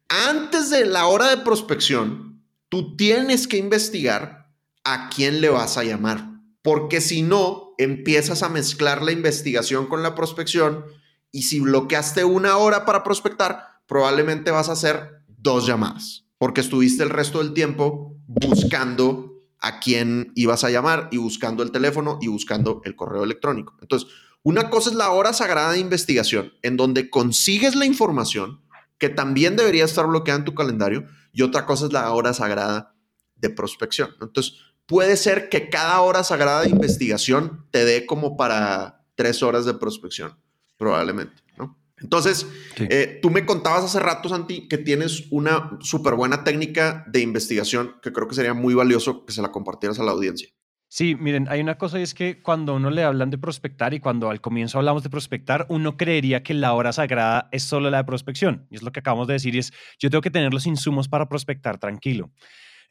antes 0.07 0.69
de 0.69 0.85
la 0.85 1.07
hora 1.07 1.29
de 1.29 1.37
prospección, 1.37 2.43
tú 2.69 2.95
tienes 2.95 3.47
que 3.47 3.57
investigar 3.57 4.53
a 4.83 5.09
quién 5.09 5.41
le 5.41 5.49
vas 5.49 5.77
a 5.77 5.83
llamar. 5.83 6.29
Porque 6.61 7.01
si 7.01 7.21
no, 7.21 7.73
empiezas 7.77 8.43
a 8.43 8.49
mezclar 8.49 9.01
la 9.01 9.11
investigación 9.11 9.87
con 9.87 10.03
la 10.03 10.15
prospección 10.15 10.85
y 11.31 11.43
si 11.43 11.59
bloqueaste 11.59 12.23
una 12.23 12.57
hora 12.57 12.85
para 12.85 13.03
prospectar, 13.03 13.81
probablemente 13.87 14.51
vas 14.51 14.69
a 14.69 14.73
hacer 14.73 15.23
dos 15.27 15.65
llamadas, 15.65 16.25
porque 16.37 16.61
estuviste 16.61 17.03
el 17.03 17.09
resto 17.09 17.39
del 17.39 17.53
tiempo 17.53 18.15
buscando 18.27 19.33
a 19.59 19.79
quién 19.79 20.31
ibas 20.35 20.63
a 20.63 20.69
llamar 20.69 21.07
y 21.11 21.17
buscando 21.17 21.63
el 21.63 21.71
teléfono 21.71 22.17
y 22.21 22.27
buscando 22.27 22.81
el 22.83 22.95
correo 22.95 23.23
electrónico. 23.23 23.75
Entonces, 23.81 24.09
una 24.43 24.69
cosa 24.69 24.89
es 24.89 24.95
la 24.95 25.11
hora 25.11 25.33
sagrada 25.33 25.71
de 25.71 25.79
investigación, 25.79 26.53
en 26.63 26.75
donde 26.75 27.09
consigues 27.09 27.75
la 27.75 27.85
información, 27.85 28.61
que 28.97 29.09
también 29.09 29.55
debería 29.55 29.85
estar 29.85 30.07
bloqueada 30.07 30.39
en 30.39 30.45
tu 30.45 30.55
calendario, 30.55 31.05
y 31.31 31.43
otra 31.43 31.65
cosa 31.65 31.85
es 31.85 31.93
la 31.93 32.11
hora 32.11 32.33
sagrada 32.33 32.95
de 33.35 33.49
prospección. 33.49 34.09
Entonces, 34.19 34.55
puede 34.87 35.15
ser 35.15 35.49
que 35.49 35.69
cada 35.69 36.01
hora 36.01 36.23
sagrada 36.23 36.61
de 36.61 36.69
investigación 36.69 37.67
te 37.71 37.85
dé 37.85 38.05
como 38.05 38.35
para 38.35 39.05
tres 39.15 39.43
horas 39.43 39.65
de 39.65 39.75
prospección, 39.75 40.37
probablemente, 40.81 41.43
¿no? 41.59 41.77
Entonces, 41.99 42.47
eh, 42.77 43.19
tú 43.21 43.29
me 43.29 43.45
contabas 43.45 43.83
hace 43.83 43.99
rato, 43.99 44.29
Santi, 44.29 44.67
que 44.67 44.79
tienes 44.79 45.27
una 45.29 45.77
súper 45.79 46.15
buena 46.15 46.43
técnica 46.43 47.05
de 47.07 47.21
investigación 47.21 47.97
que 48.01 48.11
creo 48.11 48.27
que 48.27 48.33
sería 48.33 48.55
muy 48.55 48.73
valioso 48.73 49.23
que 49.23 49.31
se 49.31 49.43
la 49.43 49.51
compartieras 49.51 49.99
a 49.99 50.03
la 50.03 50.11
audiencia. 50.11 50.49
Sí, 50.87 51.15
miren, 51.15 51.47
hay 51.49 51.61
una 51.61 51.77
cosa 51.77 51.99
y 51.99 52.01
es 52.01 52.15
que 52.15 52.41
cuando 52.41 52.75
uno 52.75 52.89
le 52.89 53.03
hablan 53.03 53.29
de 53.29 53.37
prospectar 53.37 53.93
y 53.93 53.99
cuando 53.99 54.31
al 54.31 54.41
comienzo 54.41 54.79
hablamos 54.79 55.03
de 55.03 55.11
prospectar, 55.11 55.67
uno 55.69 55.95
creería 55.95 56.41
que 56.41 56.55
la 56.55 56.73
hora 56.73 56.91
sagrada 56.91 57.47
es 57.51 57.61
solo 57.61 57.91
la 57.91 57.99
de 57.99 58.03
prospección. 58.05 58.65
Y 58.71 58.77
es 58.77 58.81
lo 58.81 58.91
que 58.91 59.01
acabamos 59.01 59.27
de 59.27 59.33
decir, 59.33 59.53
y 59.53 59.59
es 59.59 59.71
yo 59.99 60.09
tengo 60.09 60.23
que 60.23 60.31
tener 60.31 60.51
los 60.51 60.65
insumos 60.65 61.07
para 61.07 61.29
prospectar 61.29 61.77
tranquilo. 61.77 62.31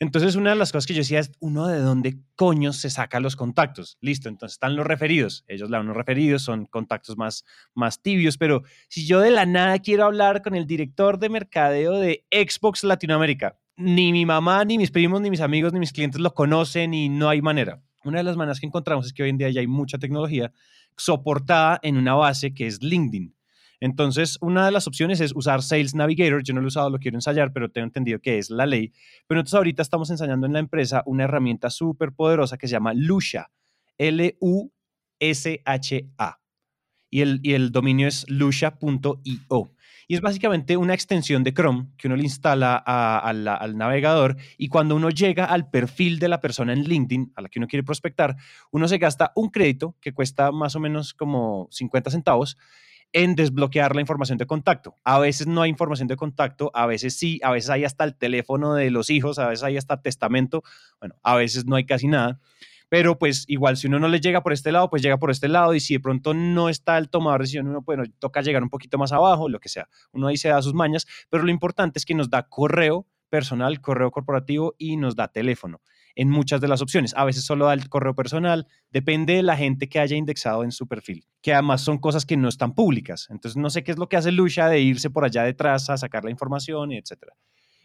Entonces, 0.03 0.35
una 0.35 0.51
de 0.51 0.57
las 0.57 0.73
cosas 0.73 0.87
que 0.87 0.95
yo 0.95 1.01
decía 1.01 1.21
es, 1.21 1.31
uno 1.41 1.67
de 1.67 1.79
dónde 1.79 2.17
coño 2.35 2.73
se 2.73 2.89
saca 2.89 3.21
los 3.21 3.37
contactos. 3.37 3.99
Listo, 4.01 4.31
entonces 4.31 4.55
están 4.55 4.75
los 4.75 4.87
referidos. 4.87 5.45
Ellos 5.47 5.69
le 5.69 5.77
dan 5.77 5.87
los 5.87 5.97
referidos, 5.97 6.41
son 6.41 6.65
contactos 6.65 7.19
más, 7.19 7.45
más 7.75 8.01
tibios, 8.01 8.39
pero 8.39 8.63
si 8.89 9.07
yo 9.07 9.21
de 9.21 9.31
la 9.31 9.45
nada 9.45 9.79
quiero 9.79 10.07
hablar 10.07 10.41
con 10.41 10.55
el 10.55 10.67
director 10.67 11.19
de 11.19 11.29
mercadeo 11.29 11.99
de 11.99 12.25
Xbox 12.31 12.83
Latinoamérica, 12.83 13.59
ni 13.77 14.11
mi 14.11 14.25
mamá, 14.25 14.65
ni 14.65 14.79
mis 14.79 14.91
primos, 14.91 15.21
ni 15.21 15.29
mis 15.29 15.43
amigos, 15.43 15.75
ni 15.75 15.81
mis 15.81 15.93
clientes 15.93 16.19
lo 16.19 16.33
conocen 16.33 16.95
y 16.95 17.11
no 17.11 17.29
hay 17.29 17.43
manera. 17.43 17.83
Una 18.03 18.19
de 18.19 18.25
las 18.25 18.39
maneras 18.39 18.59
que 18.59 18.67
encontramos 18.67 19.05
es 19.05 19.13
que 19.13 19.23
hoy 19.23 19.29
en 19.29 19.37
día 19.37 19.51
ya 19.51 19.61
hay 19.61 19.67
mucha 19.67 19.99
tecnología 19.99 20.51
soportada 20.97 21.79
en 21.83 21.99
una 21.99 22.15
base 22.15 22.55
que 22.55 22.67
es 22.67 22.83
LinkedIn. 22.83 23.35
Entonces, 23.81 24.37
una 24.43 24.67
de 24.67 24.71
las 24.71 24.87
opciones 24.87 25.21
es 25.21 25.35
usar 25.35 25.63
Sales 25.63 25.95
Navigator. 25.95 26.43
Yo 26.43 26.53
no 26.53 26.61
lo 26.61 26.67
he 26.67 26.69
usado, 26.69 26.91
lo 26.91 26.99
quiero 26.99 27.17
ensayar, 27.17 27.53
pero 27.53 27.71
tengo 27.71 27.87
entendido 27.87 28.21
que 28.21 28.39
es 28.39 28.51
la 28.51 28.67
ley. 28.67 28.93
Pero 29.27 29.41
entonces 29.41 29.57
ahorita 29.57 29.81
estamos 29.83 30.11
ensayando 30.11 30.47
en 30.47 30.53
la 30.53 30.59
empresa 30.59 31.03
una 31.07 31.25
herramienta 31.25 31.71
súper 31.71 32.13
poderosa 32.13 32.59
que 32.59 32.69
se 32.69 32.73
llama 32.73 32.93
Lusha, 32.95 33.51
L-U-S-H-A. 33.97 34.71
Y 37.13 37.23
el, 37.23 37.41
y 37.43 37.55
el 37.55 37.73
dominio 37.73 38.07
es 38.07 38.29
lusha.io. 38.29 39.73
Y 40.07 40.15
es 40.15 40.21
básicamente 40.21 40.77
una 40.77 40.93
extensión 40.93 41.45
de 41.45 41.55
Chrome 41.55 41.87
que 41.97 42.09
uno 42.09 42.17
le 42.17 42.25
instala 42.25 42.77
al 42.77 43.77
navegador 43.77 44.37
y 44.59 44.67
cuando 44.67 44.97
uno 44.97 45.09
llega 45.09 45.45
al 45.45 45.71
perfil 45.71 46.19
de 46.19 46.29
la 46.29 46.41
persona 46.41 46.73
en 46.73 46.83
LinkedIn 46.83 47.33
a 47.37 47.43
la 47.43 47.49
que 47.49 47.61
uno 47.61 47.69
quiere 47.69 47.85
prospectar, 47.85 48.37
uno 48.73 48.89
se 48.89 48.99
gasta 48.99 49.31
un 49.37 49.51
crédito 49.51 49.97
que 50.01 50.13
cuesta 50.13 50.51
más 50.51 50.75
o 50.75 50.81
menos 50.81 51.15
como 51.15 51.69
50 51.71 52.11
centavos 52.11 52.59
en 53.13 53.35
desbloquear 53.35 53.95
la 53.95 54.01
información 54.01 54.39
de 54.39 54.47
contacto. 54.47 54.95
A 55.05 55.19
veces 55.19 55.47
no 55.47 55.63
hay 55.63 55.71
información 55.71 56.09
de 56.09 56.17
contacto, 56.17 56.71
a 56.75 56.87
veces 56.87 57.17
sí, 57.17 57.41
a 57.43 57.51
veces 57.51 57.71
hay 57.71 57.85
hasta 57.85 58.05
el 58.05 58.17
teléfono 58.17 58.75
de 58.75 58.91
los 58.91 59.11
hijos, 59.11 59.39
a 59.39 59.49
veces 59.49 59.65
hay 59.65 59.77
hasta 59.77 60.01
testamento, 60.01 60.63
bueno, 61.01 61.17
a 61.23 61.37
veces 61.37 61.67
no 61.67 61.77
hay 61.77 61.87
casi 61.87 62.09
nada. 62.09 62.41
Pero 62.89 63.19
pues 63.19 63.45
igual, 63.47 63.77
si 63.77 63.87
uno 63.87 64.01
no 64.01 64.09
le 64.09 64.21
llega 64.21 64.43
por 64.43 64.53
este 64.53 64.73
lado, 64.73 64.91
pues 64.91 65.01
llega 65.03 65.17
por 65.17 65.31
este 65.31 65.49
lado 65.49 65.75
y 65.75 65.81
si 65.81 65.95
de 65.95 66.01
pronto 66.01 66.35
no 66.35 66.69
está 66.69 66.99
el 66.99 67.09
tomador 67.09 67.41
de 67.41 67.45
decisión, 67.45 67.69
uno, 67.69 67.83
bueno, 67.83 68.03
toca 68.19 68.43
llegar 68.43 68.63
un 68.63 68.69
poquito 68.69 68.99
más 68.99 69.13
abajo, 69.13 69.49
lo 69.49 69.61
que 69.61 69.69
sea. 69.69 69.89
Uno 70.13 70.27
ahí 70.27 70.37
se 70.37 70.49
da 70.49 70.61
sus 70.61 70.75
mañas, 70.75 71.07
pero 71.29 71.45
lo 71.45 71.51
importante 71.51 71.99
es 72.01 72.05
que 72.05 72.15
nos 72.15 72.31
da 72.31 72.49
correo 72.49 73.07
personal, 73.29 73.81
correo 73.81 74.11
corporativo 74.11 74.75
y 74.77 74.97
nos 74.97 75.15
da 75.15 75.29
teléfono 75.29 75.81
en 76.21 76.29
muchas 76.29 76.61
de 76.61 76.69
las 76.69 76.83
opciones. 76.83 77.15
A 77.17 77.25
veces 77.25 77.45
solo 77.45 77.65
da 77.65 77.73
el 77.73 77.89
correo 77.89 78.15
personal, 78.15 78.67
depende 78.91 79.37
de 79.37 79.43
la 79.43 79.57
gente 79.57 79.89
que 79.89 80.01
haya 80.01 80.17
indexado 80.17 80.65
en 80.65 80.71
su 80.71 80.87
perfil, 80.87 81.25
que 81.41 81.55
además 81.55 81.81
son 81.81 81.97
cosas 81.97 82.27
que 82.27 82.37
no 82.37 82.47
están 82.47 82.75
públicas. 82.75 83.27
Entonces 83.31 83.57
no 83.57 83.71
sé 83.71 83.83
qué 83.83 83.93
es 83.93 83.99
lo 83.99 84.07
que 84.07 84.19
hace 84.19 84.31
Lucha 84.31 84.69
de 84.69 84.81
irse 84.81 85.09
por 85.09 85.25
allá 85.25 85.45
detrás 85.45 85.89
a 85.89 85.97
sacar 85.97 86.23
la 86.25 86.31
información, 86.31 86.93
etcétera. 86.93 87.33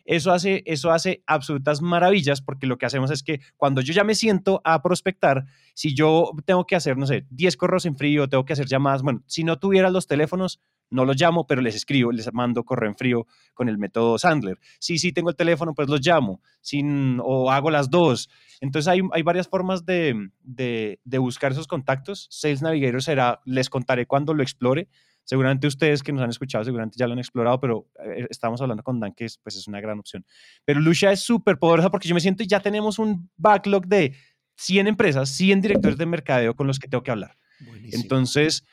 Eso 0.03 0.33
hace, 0.33 0.63
eso 0.65 0.91
hace 0.91 1.23
absolutas 1.25 1.81
maravillas 1.81 2.41
porque 2.41 2.67
lo 2.67 2.77
que 2.77 2.85
hacemos 2.85 3.09
es 3.09 3.23
que 3.23 3.39
cuando 3.55 3.79
yo 3.79 3.93
ya 3.93 4.03
me 4.03 4.15
siento 4.15 4.59
a 4.65 4.81
prospectar, 4.81 5.45
si 5.73 5.95
yo 5.95 6.31
tengo 6.43 6.65
que 6.65 6.75
hacer, 6.75 6.97
no 6.97 7.07
sé, 7.07 7.25
10 7.29 7.55
correos 7.55 7.85
en 7.85 7.95
frío, 7.95 8.27
tengo 8.27 8.43
que 8.43 8.51
hacer 8.51 8.67
llamadas, 8.67 9.01
bueno, 9.01 9.23
si 9.27 9.45
no 9.45 9.59
tuviera 9.59 9.89
los 9.89 10.07
teléfonos, 10.07 10.59
no 10.89 11.05
los 11.05 11.19
llamo, 11.19 11.47
pero 11.47 11.61
les 11.61 11.75
escribo, 11.75 12.11
les 12.11 12.31
mando 12.33 12.63
correo 12.63 12.89
en 12.89 12.95
frío 12.95 13.27
con 13.53 13.69
el 13.69 13.77
método 13.77 14.17
Sandler. 14.17 14.59
Sí, 14.79 14.97
sí, 14.97 15.11
tengo 15.11 15.29
el 15.29 15.35
teléfono, 15.35 15.73
pues 15.73 15.89
los 15.89 16.05
llamo, 16.05 16.41
sin, 16.61 17.19
o 17.23 17.51
hago 17.51 17.71
las 17.71 17.89
dos. 17.89 18.29
Entonces 18.61 18.87
hay, 18.87 19.01
hay 19.11 19.21
varias 19.21 19.47
formas 19.47 19.85
de, 19.85 20.29
de, 20.41 20.99
de, 21.03 21.17
buscar 21.17 21.51
esos 21.51 21.67
contactos. 21.67 22.27
Sales 22.29 22.61
Navigator 22.61 23.01
será, 23.01 23.41
les 23.45 23.69
contaré 23.69 24.05
cuando 24.05 24.33
lo 24.33 24.43
explore. 24.43 24.87
Seguramente 25.23 25.65
ustedes 25.65 26.03
que 26.03 26.13
nos 26.13 26.21
han 26.21 26.29
escuchado, 26.29 26.63
seguramente 26.63 26.97
ya 26.99 27.07
lo 27.07 27.13
han 27.13 27.19
explorado, 27.19 27.59
pero 27.59 27.87
eh, 28.05 28.27
estamos 28.29 28.61
hablando 28.61 28.83
con 28.83 28.99
Dan, 28.99 29.13
que 29.13 29.25
es, 29.25 29.39
pues 29.39 29.55
es 29.55 29.67
una 29.67 29.81
gran 29.81 29.97
opción. 29.97 30.23
Pero 30.65 30.79
Lucia 30.79 31.11
es 31.11 31.21
súper 31.21 31.57
poderosa 31.57 31.89
porque 31.89 32.07
yo 32.07 32.13
me 32.13 32.21
siento 32.21 32.43
y 32.43 32.47
ya 32.47 32.59
tenemos 32.59 32.99
un 32.99 33.29
backlog 33.35 33.87
de 33.87 34.13
100 34.57 34.87
empresas, 34.87 35.29
100 35.29 35.61
directores 35.61 35.97
de 35.97 36.05
mercadeo 36.05 36.55
con 36.55 36.67
los 36.67 36.77
que 36.77 36.87
tengo 36.87 37.03
que 37.03 37.09
hablar. 37.11 37.37
Buenísimo. 37.59 38.03
Entonces, 38.03 38.65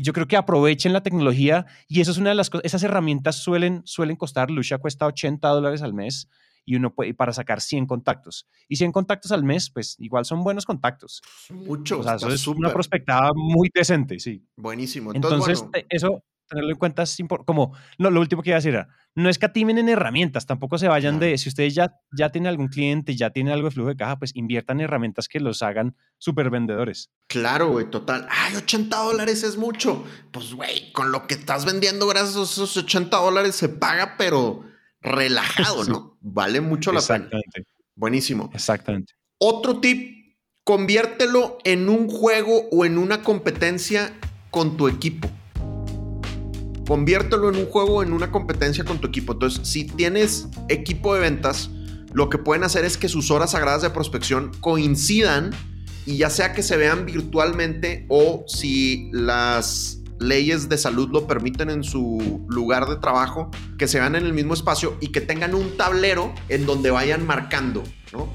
yo 0.00 0.12
creo 0.12 0.28
que 0.28 0.36
aprovechen 0.36 0.92
la 0.92 1.02
tecnología 1.02 1.66
y 1.88 2.00
eso 2.00 2.10
es 2.10 2.18
una 2.18 2.30
de 2.30 2.36
las 2.36 2.50
cosas, 2.50 2.64
esas 2.64 2.82
herramientas 2.82 3.36
suelen, 3.36 3.82
suelen 3.84 4.16
costar, 4.16 4.50
Lucia 4.50 4.78
cuesta 4.78 5.06
80 5.06 5.48
dólares 5.48 5.82
al 5.82 5.94
mes 5.94 6.28
y 6.64 6.76
uno 6.76 6.94
puede, 6.94 7.14
para 7.14 7.32
sacar 7.32 7.60
100 7.60 7.86
contactos. 7.86 8.46
Y 8.68 8.76
100 8.76 8.92
contactos 8.92 9.32
al 9.32 9.42
mes, 9.42 9.70
pues 9.70 9.96
igual 9.98 10.24
son 10.24 10.44
buenos 10.44 10.66
contactos. 10.66 11.22
Mucho. 11.50 12.00
O 12.00 12.02
sea, 12.02 12.14
eso 12.14 12.28
es 12.28 12.46
una 12.46 12.72
prospectada 12.72 13.30
muy 13.34 13.70
decente, 13.74 14.20
sí. 14.20 14.44
Buenísimo. 14.56 15.12
Entonces, 15.14 15.62
Entonces 15.62 15.86
eso, 15.88 16.22
tenerlo 16.50 16.70
en 16.70 16.76
cuenta 16.76 17.04
es 17.04 17.18
importante. 17.20 17.46
Como 17.46 17.74
no, 17.98 18.10
lo 18.10 18.20
último 18.20 18.42
que 18.42 18.50
iba 18.50 18.56
a 18.56 18.60
decir 18.60 18.74
era, 18.74 18.88
no 19.14 19.28
escatimen 19.30 19.78
en 19.78 19.88
herramientas, 19.88 20.46
tampoco 20.46 20.76
se 20.78 20.88
vayan 20.88 21.18
de, 21.18 21.38
si 21.38 21.48
ustedes 21.48 21.74
ya, 21.74 21.94
ya 22.12 22.30
tienen 22.30 22.48
algún 22.48 22.68
cliente, 22.68 23.16
ya 23.16 23.30
tienen 23.30 23.52
algo 23.52 23.68
de 23.68 23.74
flujo 23.74 23.88
de 23.88 23.96
caja, 23.96 24.18
pues 24.18 24.32
inviertan 24.34 24.80
en 24.80 24.84
herramientas 24.84 25.28
que 25.28 25.40
los 25.40 25.62
hagan 25.62 25.96
súper 26.18 26.50
vendedores. 26.50 27.10
Claro, 27.28 27.70
güey, 27.70 27.90
total. 27.90 28.26
Ay, 28.30 28.56
80 28.56 28.96
dólares 28.96 29.42
es 29.42 29.56
mucho. 29.56 30.04
Pues, 30.30 30.52
güey, 30.52 30.92
con 30.92 31.12
lo 31.12 31.26
que 31.26 31.34
estás 31.34 31.64
vendiendo 31.64 32.06
gracias 32.06 32.36
a 32.36 32.42
esos 32.42 32.76
80 32.76 33.16
dólares 33.16 33.54
se 33.54 33.68
paga, 33.68 34.16
pero 34.18 34.64
relajado, 35.00 35.84
¿no? 35.84 36.18
Vale 36.20 36.60
mucho 36.60 36.92
la 36.92 37.00
pena. 37.00 37.28
Buenísimo. 37.94 38.50
Exactamente. 38.52 39.14
Otro 39.38 39.80
tip, 39.80 40.36
conviértelo 40.64 41.58
en 41.64 41.88
un 41.88 42.08
juego 42.08 42.68
o 42.70 42.84
en 42.84 42.98
una 42.98 43.22
competencia 43.22 44.12
con 44.50 44.76
tu 44.76 44.88
equipo 44.88 45.30
conviértelo 46.90 47.50
en 47.50 47.54
un 47.54 47.66
juego, 47.66 48.02
en 48.02 48.12
una 48.12 48.32
competencia 48.32 48.82
con 48.82 48.98
tu 48.98 49.06
equipo. 49.06 49.34
Entonces, 49.34 49.60
si 49.62 49.84
tienes 49.84 50.48
equipo 50.68 51.14
de 51.14 51.20
ventas, 51.20 51.70
lo 52.12 52.28
que 52.28 52.36
pueden 52.36 52.64
hacer 52.64 52.84
es 52.84 52.96
que 52.96 53.08
sus 53.08 53.30
horas 53.30 53.52
sagradas 53.52 53.82
de 53.82 53.90
prospección 53.90 54.50
coincidan 54.58 55.50
y 56.04 56.16
ya 56.16 56.30
sea 56.30 56.52
que 56.52 56.64
se 56.64 56.76
vean 56.76 57.06
virtualmente 57.06 58.06
o 58.08 58.42
si 58.48 59.08
las 59.12 60.00
leyes 60.18 60.68
de 60.68 60.78
salud 60.78 61.10
lo 61.12 61.28
permiten 61.28 61.70
en 61.70 61.84
su 61.84 62.44
lugar 62.48 62.88
de 62.88 62.96
trabajo, 62.96 63.52
que 63.78 63.86
se 63.86 64.00
vean 64.00 64.16
en 64.16 64.26
el 64.26 64.32
mismo 64.32 64.54
espacio 64.54 64.96
y 65.00 65.12
que 65.12 65.20
tengan 65.20 65.54
un 65.54 65.76
tablero 65.76 66.34
en 66.48 66.66
donde 66.66 66.90
vayan 66.90 67.24
marcando, 67.24 67.84
¿no? 68.12 68.28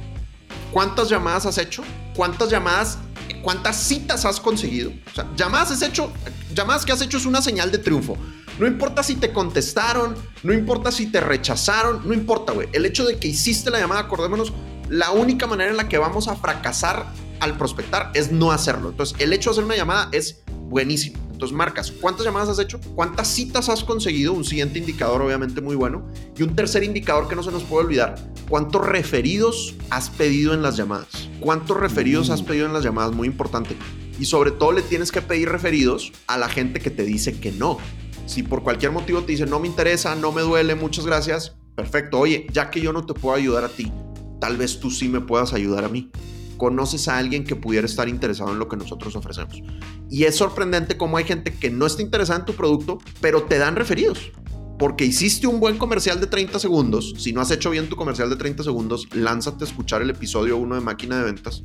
¿Cuántas 0.71 1.09
llamadas 1.09 1.45
has 1.45 1.57
hecho? 1.57 1.83
¿Cuántas 2.15 2.49
llamadas, 2.49 2.99
cuántas 3.41 3.75
citas 3.75 4.23
has 4.23 4.39
conseguido? 4.39 4.93
O 5.11 5.13
sea, 5.13 5.29
llamadas 5.35 5.71
has 5.71 5.81
hecho, 5.81 6.09
llamadas 6.53 6.85
que 6.85 6.93
has 6.93 7.01
hecho 7.01 7.17
es 7.17 7.25
una 7.25 7.41
señal 7.41 7.69
de 7.69 7.79
triunfo. 7.79 8.17
No 8.59 8.67
importa 8.67 9.03
si 9.03 9.15
te 9.15 9.33
contestaron, 9.33 10.15
no 10.43 10.53
importa 10.53 10.91
si 10.91 11.07
te 11.07 11.19
rechazaron, 11.19 12.07
no 12.07 12.13
importa, 12.13 12.53
güey. 12.53 12.69
El 12.71 12.85
hecho 12.85 13.05
de 13.05 13.17
que 13.17 13.27
hiciste 13.27 13.69
la 13.69 13.79
llamada, 13.79 14.01
acordémonos, 14.01 14.53
la 14.89 15.11
única 15.11 15.47
manera 15.47 15.71
en 15.71 15.77
la 15.77 15.89
que 15.89 15.97
vamos 15.97 16.27
a 16.27 16.35
fracasar 16.35 17.05
al 17.39 17.57
prospectar 17.57 18.11
es 18.13 18.31
no 18.31 18.51
hacerlo. 18.51 18.89
Entonces, 18.89 19.17
el 19.19 19.33
hecho 19.33 19.49
de 19.49 19.55
hacer 19.55 19.63
una 19.65 19.75
llamada 19.75 20.09
es 20.11 20.43
buenísimo. 20.69 21.17
Entonces, 21.31 21.55
marcas 21.55 21.91
cuántas 21.91 22.25
llamadas 22.25 22.47
has 22.47 22.59
hecho, 22.59 22.79
cuántas 22.95 23.27
citas 23.27 23.67
has 23.67 23.83
conseguido, 23.83 24.31
un 24.31 24.45
siguiente 24.45 24.79
indicador 24.79 25.21
obviamente 25.21 25.59
muy 25.59 25.75
bueno, 25.75 26.07
y 26.37 26.43
un 26.43 26.55
tercer 26.55 26.85
indicador 26.85 27.27
que 27.27 27.35
no 27.35 27.43
se 27.43 27.51
nos 27.51 27.63
puede 27.63 27.85
olvidar, 27.85 28.15
cuántos 28.47 28.85
referidos 28.85 29.75
has 29.89 30.09
pedido 30.09 30.53
en 30.53 30.61
las 30.61 30.77
llamadas. 30.77 31.29
¿Cuántos 31.41 31.77
referidos 31.77 32.29
has 32.29 32.41
mm. 32.41 32.45
pedido 32.45 32.65
en 32.67 32.73
las 32.73 32.83
llamadas? 32.83 33.13
Muy 33.13 33.27
importante. 33.27 33.75
Y 34.17 34.25
sobre 34.25 34.51
todo 34.51 34.71
le 34.71 34.81
tienes 34.81 35.11
que 35.11 35.21
pedir 35.21 35.49
referidos 35.49 36.13
a 36.27 36.37
la 36.37 36.47
gente 36.47 36.79
que 36.79 36.89
te 36.89 37.03
dice 37.03 37.37
que 37.37 37.51
no. 37.51 37.79
Si 38.25 38.43
por 38.43 38.63
cualquier 38.63 38.91
motivo 38.91 39.21
te 39.21 39.33
dice 39.33 39.45
no 39.45 39.59
me 39.59 39.67
interesa, 39.67 40.15
no 40.15 40.31
me 40.31 40.41
duele, 40.41 40.75
muchas 40.75 41.05
gracias, 41.05 41.55
perfecto. 41.75 42.19
Oye, 42.19 42.47
ya 42.51 42.71
que 42.71 42.81
yo 42.81 42.91
no 42.91 43.05
te 43.05 43.13
puedo 43.13 43.35
ayudar 43.35 43.63
a 43.63 43.69
ti, 43.69 43.91
tal 44.39 44.57
vez 44.57 44.79
tú 44.79 44.89
sí 44.89 45.07
me 45.09 45.21
puedas 45.21 45.53
ayudar 45.53 45.85
a 45.85 45.89
mí. 45.89 46.11
Conoces 46.57 47.07
a 47.07 47.17
alguien 47.17 47.43
que 47.43 47.55
pudiera 47.55 47.85
estar 47.85 48.07
interesado 48.07 48.51
en 48.51 48.59
lo 48.59 48.69
que 48.69 48.77
nosotros 48.77 49.15
ofrecemos. 49.15 49.61
Y 50.09 50.23
es 50.23 50.37
sorprendente 50.37 50.97
cómo 50.97 51.17
hay 51.17 51.25
gente 51.25 51.53
que 51.53 51.69
no 51.69 51.85
está 51.85 52.01
interesada 52.01 52.39
en 52.39 52.45
tu 52.45 52.53
producto, 52.53 52.97
pero 53.19 53.43
te 53.43 53.57
dan 53.57 53.75
referidos. 53.75 54.31
Porque 54.79 55.05
hiciste 55.05 55.47
un 55.47 55.59
buen 55.59 55.77
comercial 55.77 56.19
de 56.19 56.27
30 56.27 56.59
segundos. 56.59 57.13
Si 57.17 57.33
no 57.33 57.41
has 57.41 57.51
hecho 57.51 57.69
bien 57.69 57.89
tu 57.89 57.95
comercial 57.95 58.29
de 58.29 58.35
30 58.37 58.63
segundos, 58.63 59.07
lánzate 59.13 59.63
a 59.63 59.67
escuchar 59.67 60.01
el 60.01 60.09
episodio 60.09 60.57
1 60.57 60.75
de 60.75 60.81
Máquina 60.81 61.17
de 61.17 61.23
Ventas. 61.25 61.63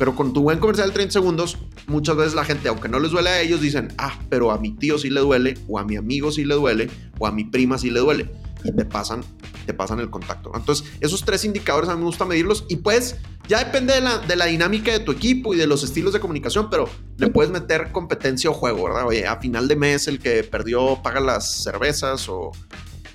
Pero 0.00 0.16
con 0.16 0.32
tu 0.32 0.40
buen 0.40 0.58
comercial 0.60 0.88
de 0.88 0.94
30 0.94 1.12
segundos, 1.12 1.58
muchas 1.86 2.16
veces 2.16 2.32
la 2.32 2.42
gente, 2.42 2.70
aunque 2.70 2.88
no 2.88 2.98
les 2.98 3.10
duele 3.10 3.28
a 3.28 3.42
ellos, 3.42 3.60
dicen, 3.60 3.92
ah, 3.98 4.18
pero 4.30 4.50
a 4.50 4.56
mi 4.56 4.70
tío 4.70 4.98
sí 4.98 5.10
le 5.10 5.20
duele, 5.20 5.58
o 5.68 5.78
a 5.78 5.84
mi 5.84 5.96
amigo 5.96 6.32
sí 6.32 6.46
le 6.46 6.54
duele, 6.54 6.88
o 7.18 7.26
a 7.26 7.32
mi 7.32 7.44
prima 7.44 7.76
sí 7.76 7.90
le 7.90 8.00
duele. 8.00 8.30
Y 8.64 8.72
te 8.72 8.86
pasan, 8.86 9.22
te 9.66 9.74
pasan 9.74 10.00
el 10.00 10.08
contacto. 10.08 10.52
Entonces, 10.54 10.90
esos 11.00 11.22
tres 11.26 11.44
indicadores 11.44 11.90
a 11.90 11.96
mí 11.96 11.98
me 11.98 12.06
gusta 12.06 12.24
medirlos 12.24 12.64
y 12.70 12.76
pues 12.76 13.16
ya 13.46 13.62
depende 13.62 13.92
de 13.92 14.00
la, 14.00 14.16
de 14.16 14.36
la 14.36 14.46
dinámica 14.46 14.90
de 14.90 15.00
tu 15.00 15.12
equipo 15.12 15.52
y 15.52 15.58
de 15.58 15.66
los 15.66 15.82
estilos 15.82 16.14
de 16.14 16.20
comunicación, 16.20 16.70
pero 16.70 16.88
le 17.18 17.26
puedes 17.26 17.52
meter 17.52 17.92
competencia 17.92 18.48
o 18.48 18.54
juego, 18.54 18.84
¿verdad? 18.84 19.06
Oye, 19.06 19.26
a 19.26 19.36
final 19.36 19.68
de 19.68 19.76
mes 19.76 20.08
el 20.08 20.18
que 20.18 20.44
perdió 20.44 21.02
paga 21.02 21.20
las 21.20 21.62
cervezas 21.62 22.26
o, 22.30 22.52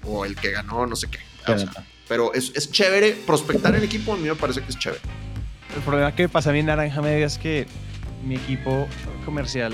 o 0.04 0.24
el 0.24 0.36
que 0.36 0.52
ganó 0.52 0.86
no 0.86 0.96
sé 0.96 1.08
qué. 1.08 1.18
O 1.52 1.58
sea, 1.58 1.72
pero 2.08 2.32
es, 2.36 2.52
es 2.54 2.70
chévere 2.70 3.14
prospectar 3.26 3.76
en 3.76 3.84
equipo, 3.84 4.14
a 4.14 4.18
mí 4.18 4.28
me 4.28 4.36
parece 4.36 4.62
que 4.62 4.70
es 4.70 4.78
chévere. 4.78 5.02
El 5.76 5.82
problema 5.82 6.14
que 6.14 6.24
me 6.24 6.30
pasa 6.30 6.50
a 6.50 6.54
mí 6.54 6.60
en 6.60 6.68
Naranja 6.68 7.02
Media 7.02 7.26
es 7.26 7.38
que 7.38 7.68
mi 8.26 8.36
equipo 8.36 8.88
comercial. 9.26 9.74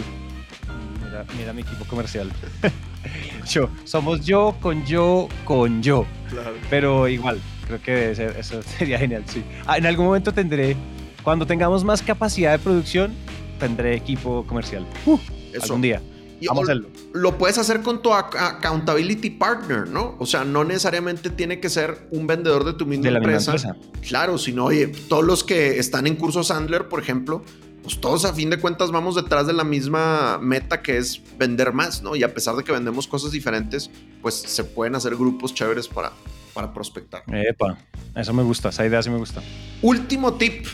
Mira, 1.04 1.26
mira 1.38 1.54
mi 1.54 1.62
equipo 1.62 1.86
comercial. 1.86 2.32
yo, 3.48 3.70
somos 3.86 4.26
yo 4.26 4.56
con 4.62 4.86
yo 4.86 5.28
con 5.46 5.82
yo. 5.84 6.06
Claro. 6.30 6.54
Pero 6.70 7.08
igual, 7.08 7.40
creo 7.68 7.82
que 7.82 7.92
debe 7.92 8.16
ser- 8.16 8.36
eso 8.38 8.62
sería 8.78 8.98
genial, 8.98 9.24
sí. 9.28 9.44
Ah, 9.68 9.78
en 9.78 9.86
algún 9.86 10.06
momento 10.08 10.34
tendré, 10.34 10.76
cuando 11.24 11.46
tengamos 11.46 11.84
más 11.84 12.02
capacidad 12.02 12.52
de 12.52 12.60
producción, 12.60 13.14
tendré 13.60 13.96
equipo 13.96 14.44
comercial. 14.48 14.86
Uh, 15.06 15.18
Eso. 15.54 15.64
algún 15.66 15.82
día. 15.82 16.02
Y 16.42 16.48
Vamos 16.48 16.68
a 16.68 16.72
hacerlo. 16.74 16.90
lo 17.14 17.38
puedes 17.38 17.58
hacer 17.58 17.82
con 17.82 18.02
tu 18.02 18.10
ac- 18.10 18.36
accountability 18.36 19.30
partner, 19.30 19.88
¿no? 19.88 20.16
O 20.20 20.26
sea, 20.26 20.44
no 20.44 20.64
necesariamente 20.64 21.30
tiene 21.30 21.60
que 21.60 21.70
ser 21.70 22.08
un 22.12 22.26
vendedor 22.28 22.64
de 22.66 22.74
tu 22.74 22.86
misma, 22.86 23.06
De 23.06 23.12
la 23.12 23.20
misma 23.20 23.34
empresa. 23.38 23.70
empresa. 23.70 24.02
Claro, 24.08 24.38
sino, 24.38 24.66
oye, 24.66 24.88
todos 24.88 25.24
los 25.24 25.44
que 25.44 25.78
están 25.80 26.08
en 26.08 26.16
cursos 26.16 26.48
Sandler, 26.48 26.90
por 26.90 27.00
ejemplo, 27.00 27.44
pues 27.84 28.00
todos 28.02 28.26
a 28.26 28.34
fin 28.34 28.50
de 28.50 28.58
cuentas 28.60 28.92
vamos 28.92 29.16
detrás 29.16 29.48
de 29.48 29.54
la 29.54 29.64
misma 29.64 30.38
meta 30.40 30.82
que 30.82 30.98
es 30.98 31.22
vender 31.38 31.74
más, 31.74 32.02
¿no? 32.04 32.16
Y 32.16 32.24
a 32.24 32.34
pesar 32.34 32.56
de 32.56 32.64
que 32.64 32.72
vendemos 32.72 33.08
cosas 33.08 33.32
diferentes, 33.32 33.90
pues 34.22 34.36
se 34.36 34.64
pueden 34.64 34.96
hacer 34.96 35.16
grupos 35.16 35.54
chéveres 35.54 35.88
para, 35.88 36.12
para 36.54 36.74
prospectar. 36.74 37.24
Epa, 37.28 37.78
eso 38.16 38.34
me 38.34 38.44
gusta, 38.44 38.70
esa 38.70 38.86
idea 38.86 39.02
sí 39.02 39.10
me 39.10 39.18
gusta. 39.18 39.42
Último 39.82 40.34
tip, 40.36 40.66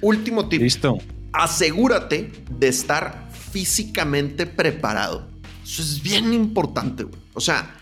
último 0.00 0.48
tip. 0.48 0.60
Listo. 0.62 0.98
asegúrate 1.32 2.32
de 2.50 2.68
estar 2.68 3.25
físicamente 3.56 4.44
preparado. 4.44 5.26
Eso 5.64 5.80
es 5.80 6.02
bien 6.02 6.34
importante, 6.34 7.04
güey. 7.04 7.18
O 7.32 7.40
sea, 7.40 7.74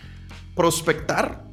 prospectar 0.55 1.45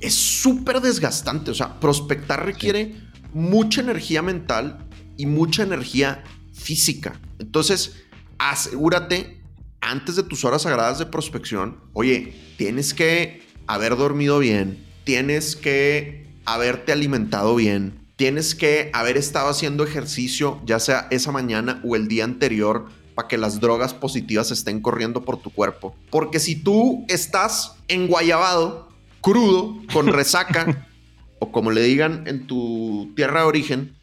es 0.00 0.12
súper 0.12 0.80
desgastante. 0.80 1.52
O 1.52 1.54
sea, 1.54 1.78
prospectar 1.78 2.44
requiere 2.44 2.96
mucha 3.32 3.80
energía 3.80 4.22
mental 4.22 4.88
y 5.16 5.26
mucha 5.26 5.62
energía 5.62 6.24
física. 6.52 7.20
Entonces, 7.38 7.94
asegúrate 8.38 9.40
antes 9.80 10.16
de 10.16 10.24
tus 10.24 10.44
horas 10.44 10.62
sagradas 10.62 10.98
de 10.98 11.06
prospección, 11.06 11.76
oye, 11.92 12.34
tienes 12.58 12.92
que 12.92 13.46
haber 13.68 13.96
dormido 13.96 14.40
bien, 14.40 14.84
tienes 15.04 15.54
que 15.54 16.26
haberte 16.44 16.90
alimentado 16.90 17.54
bien, 17.54 18.00
tienes 18.16 18.56
que 18.56 18.90
haber 18.94 19.16
estado 19.16 19.48
haciendo 19.48 19.84
ejercicio, 19.84 20.60
ya 20.66 20.80
sea 20.80 21.06
esa 21.12 21.30
mañana 21.30 21.80
o 21.84 21.94
el 21.94 22.08
día 22.08 22.24
anterior, 22.24 22.88
para 23.20 23.28
que 23.28 23.36
las 23.36 23.60
drogas 23.60 23.92
positivas 23.92 24.50
estén 24.50 24.80
corriendo 24.80 25.26
por 25.26 25.36
tu 25.36 25.50
cuerpo. 25.50 25.94
Porque 26.08 26.40
si 26.40 26.56
tú 26.56 27.04
estás 27.06 27.76
enguayabado, 27.86 28.88
crudo, 29.20 29.76
con 29.92 30.06
resaca, 30.12 30.88
o 31.38 31.52
como 31.52 31.70
le 31.70 31.82
digan 31.82 32.26
en 32.26 32.46
tu 32.46 33.12
tierra 33.14 33.42
de 33.42 33.46
origen, 33.46 33.96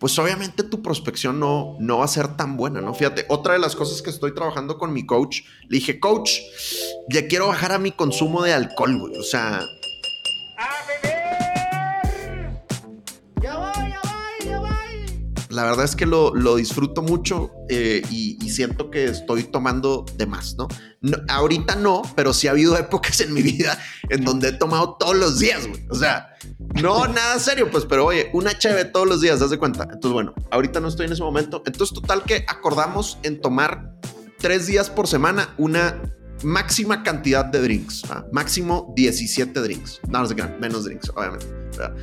pues 0.00 0.18
obviamente 0.18 0.64
tu 0.64 0.82
prospección 0.82 1.38
no, 1.38 1.76
no 1.78 1.98
va 1.98 2.04
a 2.04 2.08
ser 2.08 2.36
tan 2.36 2.56
buena, 2.56 2.80
¿no? 2.80 2.94
Fíjate, 2.94 3.26
otra 3.28 3.52
de 3.52 3.60
las 3.60 3.76
cosas 3.76 4.02
que 4.02 4.10
estoy 4.10 4.34
trabajando 4.34 4.76
con 4.76 4.92
mi 4.92 5.06
coach, 5.06 5.42
le 5.68 5.78
dije, 5.78 6.00
coach, 6.00 6.40
ya 7.08 7.28
quiero 7.28 7.46
bajar 7.46 7.70
a 7.70 7.78
mi 7.78 7.92
consumo 7.92 8.42
de 8.42 8.54
alcohol, 8.54 8.98
güey. 8.98 9.16
O 9.18 9.22
sea, 9.22 9.60
la 15.58 15.64
verdad 15.64 15.84
es 15.86 15.96
que 15.96 16.06
lo, 16.06 16.32
lo 16.36 16.54
disfruto 16.54 17.02
mucho 17.02 17.50
eh, 17.68 18.00
y, 18.10 18.38
y 18.40 18.50
siento 18.50 18.92
que 18.92 19.06
estoy 19.06 19.42
tomando 19.42 20.06
de 20.16 20.24
más, 20.24 20.54
¿no? 20.56 20.68
¿no? 21.00 21.18
Ahorita 21.28 21.74
no, 21.74 22.02
pero 22.14 22.32
sí 22.32 22.46
ha 22.46 22.52
habido 22.52 22.78
épocas 22.78 23.20
en 23.20 23.34
mi 23.34 23.42
vida 23.42 23.76
en 24.08 24.24
donde 24.24 24.50
he 24.50 24.52
tomado 24.52 24.96
todos 25.00 25.16
los 25.16 25.40
días, 25.40 25.66
güey. 25.66 25.84
O 25.90 25.96
sea, 25.96 26.36
no 26.80 27.08
nada 27.08 27.40
serio, 27.40 27.68
pues, 27.72 27.86
pero 27.86 28.06
oye, 28.06 28.30
una 28.34 28.56
cheve 28.56 28.84
todos 28.84 29.08
los 29.08 29.20
días, 29.20 29.40
¿das 29.40 29.50
de 29.50 29.58
cuenta? 29.58 29.82
Entonces, 29.82 30.12
bueno, 30.12 30.32
ahorita 30.52 30.78
no 30.78 30.86
estoy 30.86 31.06
en 31.06 31.12
ese 31.14 31.24
momento. 31.24 31.60
Entonces, 31.66 31.92
total 31.92 32.22
que 32.22 32.44
acordamos 32.46 33.18
en 33.24 33.40
tomar 33.40 33.96
tres 34.38 34.68
días 34.68 34.88
por 34.88 35.08
semana 35.08 35.54
una 35.58 36.00
máxima 36.44 37.02
cantidad 37.02 37.44
de 37.44 37.60
drinks, 37.62 38.04
máximo 38.30 38.92
17 38.94 39.60
drinks. 39.60 40.00
No, 40.08 40.20
no 40.20 40.26
sé 40.26 40.36
qué, 40.36 40.44
menos 40.60 40.84
drinks, 40.84 41.10
obviamente. 41.16 41.46
¿verdad? 41.76 41.96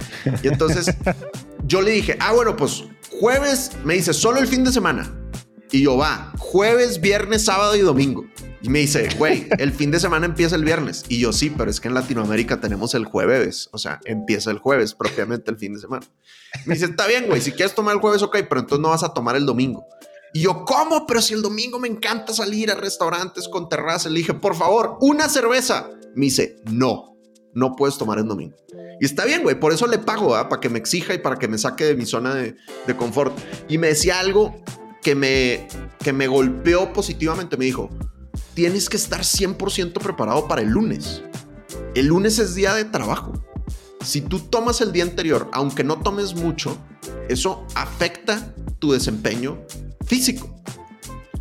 Y 0.43 0.47
entonces 0.49 0.93
yo 1.65 1.81
le 1.81 1.91
dije, 1.91 2.17
ah, 2.19 2.33
bueno, 2.33 2.55
pues 2.57 2.83
jueves, 3.19 3.71
me 3.83 3.95
dice, 3.95 4.13
solo 4.13 4.39
el 4.39 4.47
fin 4.47 4.63
de 4.63 4.71
semana. 4.71 5.11
Y 5.71 5.83
yo, 5.83 5.97
va, 5.97 6.31
jueves, 6.37 7.01
viernes, 7.01 7.45
sábado 7.45 7.75
y 7.75 7.81
domingo. 7.81 8.25
Y 8.61 8.69
me 8.69 8.79
dice, 8.79 9.09
güey, 9.17 9.47
el 9.57 9.71
fin 9.71 9.91
de 9.91 9.99
semana 9.99 10.25
empieza 10.25 10.55
el 10.55 10.63
viernes. 10.63 11.03
Y 11.09 11.19
yo, 11.19 11.33
sí, 11.33 11.49
pero 11.49 11.69
es 11.69 11.79
que 11.79 11.87
en 11.87 11.93
Latinoamérica 11.93 12.59
tenemos 12.59 12.93
el 12.93 13.05
jueves. 13.05 13.69
O 13.71 13.77
sea, 13.77 13.99
empieza 14.05 14.51
el 14.51 14.59
jueves 14.59 14.93
propiamente 14.93 15.51
el 15.51 15.57
fin 15.57 15.73
de 15.73 15.81
semana. 15.81 16.05
Me 16.65 16.75
dice, 16.75 16.85
está 16.85 17.07
bien, 17.07 17.27
güey, 17.27 17.41
si 17.41 17.51
quieres 17.51 17.75
tomar 17.75 17.95
el 17.95 18.01
jueves, 18.01 18.21
ok, 18.21 18.37
pero 18.47 18.61
entonces 18.61 18.81
no 18.81 18.89
vas 18.89 19.03
a 19.03 19.13
tomar 19.13 19.35
el 19.35 19.45
domingo. 19.45 19.85
Y 20.33 20.41
yo, 20.41 20.65
¿cómo? 20.65 21.05
Pero 21.05 21.21
si 21.21 21.33
el 21.33 21.41
domingo 21.41 21.79
me 21.79 21.87
encanta 21.87 22.33
salir 22.33 22.71
a 22.71 22.75
restaurantes 22.75 23.47
con 23.47 23.69
terraza. 23.69 24.09
Le 24.09 24.19
dije, 24.19 24.33
por 24.33 24.55
favor, 24.55 24.97
una 24.99 25.29
cerveza. 25.29 25.89
Me 26.13 26.25
dice, 26.25 26.57
no, 26.71 27.14
no 27.55 27.75
puedes 27.75 27.97
tomar 27.97 28.19
el 28.19 28.27
domingo. 28.27 28.55
Y 28.99 29.05
está 29.05 29.25
bien, 29.25 29.41
güey, 29.41 29.59
por 29.59 29.73
eso 29.73 29.87
le 29.87 29.97
pago, 29.97 30.35
¿ah? 30.35 30.47
para 30.47 30.59
que 30.61 30.69
me 30.69 30.77
exija 30.77 31.13
y 31.13 31.17
para 31.17 31.37
que 31.37 31.47
me 31.47 31.57
saque 31.57 31.85
de 31.85 31.95
mi 31.95 32.05
zona 32.05 32.35
de, 32.35 32.55
de 32.85 32.95
confort. 32.95 33.35
Y 33.67 33.77
me 33.77 33.87
decía 33.87 34.19
algo 34.19 34.63
que 35.01 35.15
me, 35.15 35.67
que 35.99 36.13
me 36.13 36.27
golpeó 36.27 36.93
positivamente. 36.93 37.57
Me 37.57 37.65
dijo, 37.65 37.89
tienes 38.53 38.89
que 38.89 38.97
estar 38.97 39.21
100% 39.21 39.93
preparado 39.93 40.47
para 40.47 40.61
el 40.61 40.69
lunes. 40.69 41.23
El 41.93 42.07
lunes 42.07 42.39
es 42.39 42.55
día 42.55 42.73
de 42.73 42.85
trabajo. 42.85 43.33
Si 44.03 44.21
tú 44.21 44.39
tomas 44.39 44.81
el 44.81 44.91
día 44.91 45.03
anterior, 45.03 45.49
aunque 45.51 45.83
no 45.83 45.99
tomes 45.99 46.35
mucho, 46.35 46.77
eso 47.29 47.65
afecta 47.75 48.53
tu 48.79 48.91
desempeño 48.91 49.63
físico. 50.05 50.55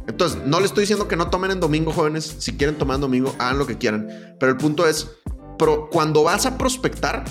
Entonces, 0.06 0.40
no 0.44 0.60
le 0.60 0.66
estoy 0.66 0.82
diciendo 0.82 1.08
que 1.08 1.16
no 1.16 1.30
tomen 1.30 1.50
en 1.50 1.60
domingo, 1.60 1.92
jóvenes. 1.92 2.36
Si 2.38 2.52
quieren 2.52 2.76
tomar 2.76 2.96
en 2.96 3.00
domingo, 3.02 3.34
hagan 3.38 3.58
lo 3.58 3.66
que 3.66 3.78
quieran. 3.78 4.36
Pero 4.38 4.52
el 4.52 4.58
punto 4.58 4.86
es, 4.86 5.10
pro- 5.58 5.88
cuando 5.90 6.22
vas 6.24 6.46
a 6.46 6.56
prospectar, 6.58 7.24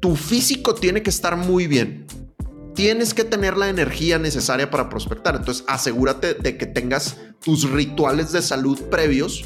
tu 0.00 0.16
físico 0.16 0.74
tiene 0.74 1.02
que 1.02 1.10
estar 1.10 1.36
muy 1.36 1.66
bien. 1.66 2.06
Tienes 2.74 3.14
que 3.14 3.24
tener 3.24 3.56
la 3.56 3.68
energía 3.68 4.18
necesaria 4.18 4.68
para 4.70 4.88
prospectar. 4.88 5.36
Entonces, 5.36 5.64
asegúrate 5.68 6.34
de 6.34 6.56
que 6.58 6.66
tengas 6.66 7.16
tus 7.42 7.70
rituales 7.70 8.32
de 8.32 8.42
salud 8.42 8.80
previos. 8.90 9.44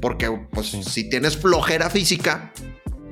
Porque, 0.00 0.30
pues, 0.52 0.66
Sí. 0.68 0.82
si 0.82 1.08
tienes 1.08 1.36
flojera 1.36 1.90
física, 1.90 2.52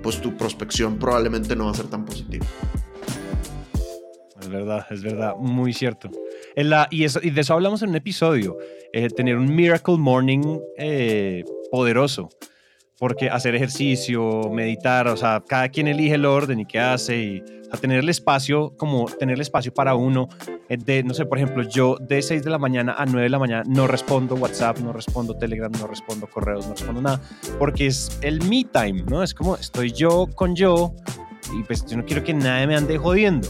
pues 0.03 0.20
tu 0.20 0.36
prospección 0.36 0.98
probablemente 0.98 1.57
no 1.57 1.64
va 1.66 1.70
a 1.72 1.74
ser 1.74 1.86
tan 1.86 2.05
positiva. 2.05 2.44
Es 4.40 4.48
verdad, 4.48 4.86
es 4.90 5.03
verdad, 5.03 5.34
muy 5.38 5.72
cierto. 5.72 6.11
En 6.57 6.68
la, 6.70 6.88
y, 6.90 7.05
eso, 7.05 7.20
y 7.22 7.30
de 7.30 7.40
eso 7.40 7.55
hablamos 7.55 7.82
en 7.82 7.90
un 7.90 7.96
episodio, 7.96 8.59
eh, 8.92 9.09
tener 9.09 9.36
un 9.36 9.55
Miracle 9.55 9.96
Morning 9.96 10.59
eh, 10.76 11.44
poderoso, 11.70 12.28
porque 13.03 13.28
hacer 13.28 13.57
ejercicio, 13.57 14.48
meditar, 14.53 15.09
o 15.09 15.16
sea, 15.16 15.42
cada 15.44 15.68
quien 15.70 15.88
elige 15.88 16.14
el 16.14 16.24
orden 16.24 16.61
y 16.61 16.66
qué 16.66 16.78
hace, 16.78 17.18
y 17.20 17.42
o 17.72 17.76
tener 17.76 17.98
el 17.98 18.09
espacio, 18.09 18.76
como 18.76 19.07
tener 19.07 19.34
el 19.34 19.40
espacio 19.40 19.74
para 19.74 19.96
uno, 19.96 20.28
eh, 20.68 20.76
de, 20.76 21.03
no 21.03 21.12
sé, 21.12 21.26
por 21.26 21.36
ejemplo, 21.36 21.68
yo 21.68 21.96
de 22.00 22.22
6 22.22 22.44
de 22.44 22.50
la 22.50 22.59
mañana 22.59 22.94
a 22.96 23.05
9 23.05 23.22
de 23.24 23.28
la 23.28 23.40
mañana 23.40 23.64
no 23.66 23.88
respondo 23.88 24.36
WhatsApp, 24.36 24.78
no 24.78 24.92
respondo 24.92 25.36
Telegram, 25.36 25.72
no 25.80 25.88
respondo 25.88 26.28
correos, 26.28 26.68
no 26.68 26.74
respondo 26.74 27.03
nada, 27.03 27.20
porque 27.59 27.88
es 27.88 28.20
el 28.20 28.40
me 28.48 28.62
time, 28.72 29.03
¿no? 29.09 29.24
Es 29.24 29.34
como 29.34 29.57
estoy 29.57 29.90
yo 29.90 30.28
con 30.36 30.55
yo, 30.55 30.94
y 31.59 31.64
pues 31.64 31.84
yo 31.84 31.96
no 31.96 32.05
quiero 32.05 32.22
que 32.22 32.34
nadie 32.34 32.68
me 32.68 32.76
ande 32.76 32.98
jodiendo. 32.98 33.48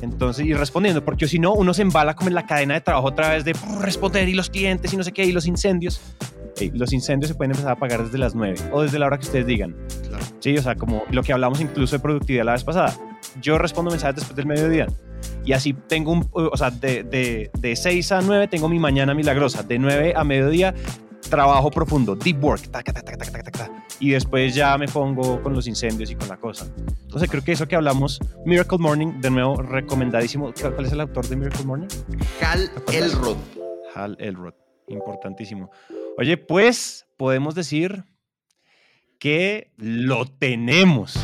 Entonces, 0.00 0.44
y 0.44 0.54
respondiendo, 0.54 1.04
porque 1.04 1.28
si 1.28 1.38
no, 1.38 1.54
uno 1.54 1.72
se 1.72 1.82
embala 1.82 2.16
como 2.16 2.30
en 2.30 2.34
la 2.34 2.46
cadena 2.46 2.74
de 2.74 2.80
trabajo 2.80 3.06
otra 3.06 3.28
vez 3.28 3.44
de 3.44 3.52
"Brr, 3.52 3.80
responder 3.82 4.28
y 4.28 4.34
los 4.34 4.50
clientes 4.50 4.92
y 4.92 4.96
no 4.96 5.04
sé 5.04 5.12
qué, 5.12 5.24
y 5.24 5.30
los 5.30 5.46
incendios. 5.46 6.00
Ey, 6.58 6.70
los 6.74 6.92
incendios 6.92 7.28
se 7.28 7.34
pueden 7.34 7.52
empezar 7.52 7.70
a 7.70 7.74
apagar 7.74 8.04
desde 8.04 8.18
las 8.18 8.34
9 8.34 8.56
o 8.72 8.82
desde 8.82 8.98
la 8.98 9.06
hora 9.06 9.18
que 9.18 9.26
ustedes 9.26 9.46
digan. 9.46 9.74
Claro. 10.08 10.24
Sí, 10.40 10.56
o 10.56 10.62
sea, 10.62 10.74
como 10.74 11.02
lo 11.10 11.22
que 11.22 11.32
hablamos 11.32 11.60
incluso 11.60 11.96
de 11.96 12.00
productividad 12.00 12.44
la 12.44 12.52
vez 12.52 12.64
pasada. 12.64 12.94
Yo 13.40 13.58
respondo 13.58 13.90
mensajes 13.90 14.16
después 14.16 14.36
del 14.36 14.46
mediodía. 14.46 14.86
Y 15.44 15.52
así 15.52 15.72
tengo 15.72 16.12
un, 16.12 16.28
o 16.32 16.56
sea, 16.56 16.70
de, 16.70 17.02
de, 17.04 17.50
de 17.58 17.76
6 17.76 18.12
a 18.12 18.20
9 18.20 18.48
tengo 18.48 18.68
mi 18.68 18.78
mañana 18.78 19.14
milagrosa. 19.14 19.62
De 19.62 19.78
9 19.78 20.14
a 20.16 20.24
mediodía, 20.24 20.74
trabajo 21.30 21.70
profundo, 21.70 22.14
deep 22.14 22.44
work. 22.44 22.70
taca, 22.70 22.92
taca, 22.92 23.16
taca. 23.16 23.70
Y 23.98 24.10
después 24.10 24.54
ya 24.54 24.76
me 24.76 24.88
pongo 24.88 25.40
con 25.42 25.54
los 25.54 25.66
incendios 25.66 26.10
y 26.10 26.16
con 26.16 26.28
la 26.28 26.36
cosa. 26.36 26.66
Entonces 27.02 27.30
creo 27.30 27.42
que 27.42 27.52
eso 27.52 27.66
que 27.66 27.76
hablamos, 27.76 28.20
Miracle 28.44 28.78
Morning, 28.78 29.20
de 29.20 29.30
nuevo, 29.30 29.62
recomendadísimo. 29.62 30.52
¿Cuál 30.60 30.84
es 30.84 30.92
el 30.92 31.00
autor 31.00 31.26
de 31.28 31.36
Miracle 31.36 31.64
Morning? 31.64 31.88
Hal? 32.40 32.70
Elrod. 32.92 33.36
Hal 33.94 34.16
Elrod. 34.18 34.54
Importantísimo. 34.88 35.70
Oye, 36.18 36.36
pues 36.36 37.06
podemos 37.16 37.54
decir 37.54 38.04
que 39.18 39.72
lo 39.76 40.26
tenemos. 40.26 41.14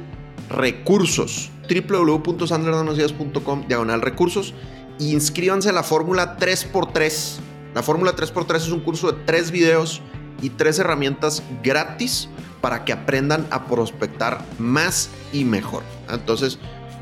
recursos. 0.51 1.51
www.sandlerdanmacías.com 1.69 3.67
diagonal 3.69 4.03
recursos. 4.03 4.55
Inscríbanse 4.99 5.69
a 5.71 5.73
la 5.73 5.83
fórmula 5.83 6.37
3x3. 6.39 7.39
La 7.75 7.83
fórmula 7.83 8.15
3x3 8.17 8.57
es 8.57 8.71
un 8.71 8.81
curso 8.81 9.13
de 9.13 9.19
tres 9.27 9.51
videos 9.51 10.01
y 10.41 10.51
tres 10.51 10.79
herramientas 10.79 11.43
gratis 11.63 12.29
para 12.61 12.85
que 12.85 12.93
aprendan 12.93 13.47
a 13.51 13.67
prospectar 13.67 14.45
más 14.59 15.11
y 15.33 15.45
mejor. 15.45 15.83
Entonces, 16.11 16.59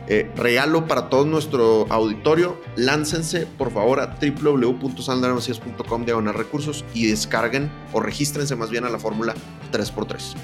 eh, 0.06 0.30
regalo 0.36 0.86
para 0.86 1.08
todo 1.08 1.24
nuestro 1.24 1.86
auditorio. 1.90 2.60
Láncense 2.76 3.46
por 3.46 3.72
favor 3.72 4.00
a 4.00 4.18
www.sandarmacías.com 4.20 6.04
diagonal 6.04 6.34
recursos 6.34 6.84
y 6.92 7.06
descarguen 7.06 7.70
o 7.92 8.00
regístrense 8.00 8.56
más 8.56 8.70
bien 8.70 8.84
a 8.84 8.90
la 8.90 8.98
fórmula 8.98 9.34
3x3. 9.72 10.34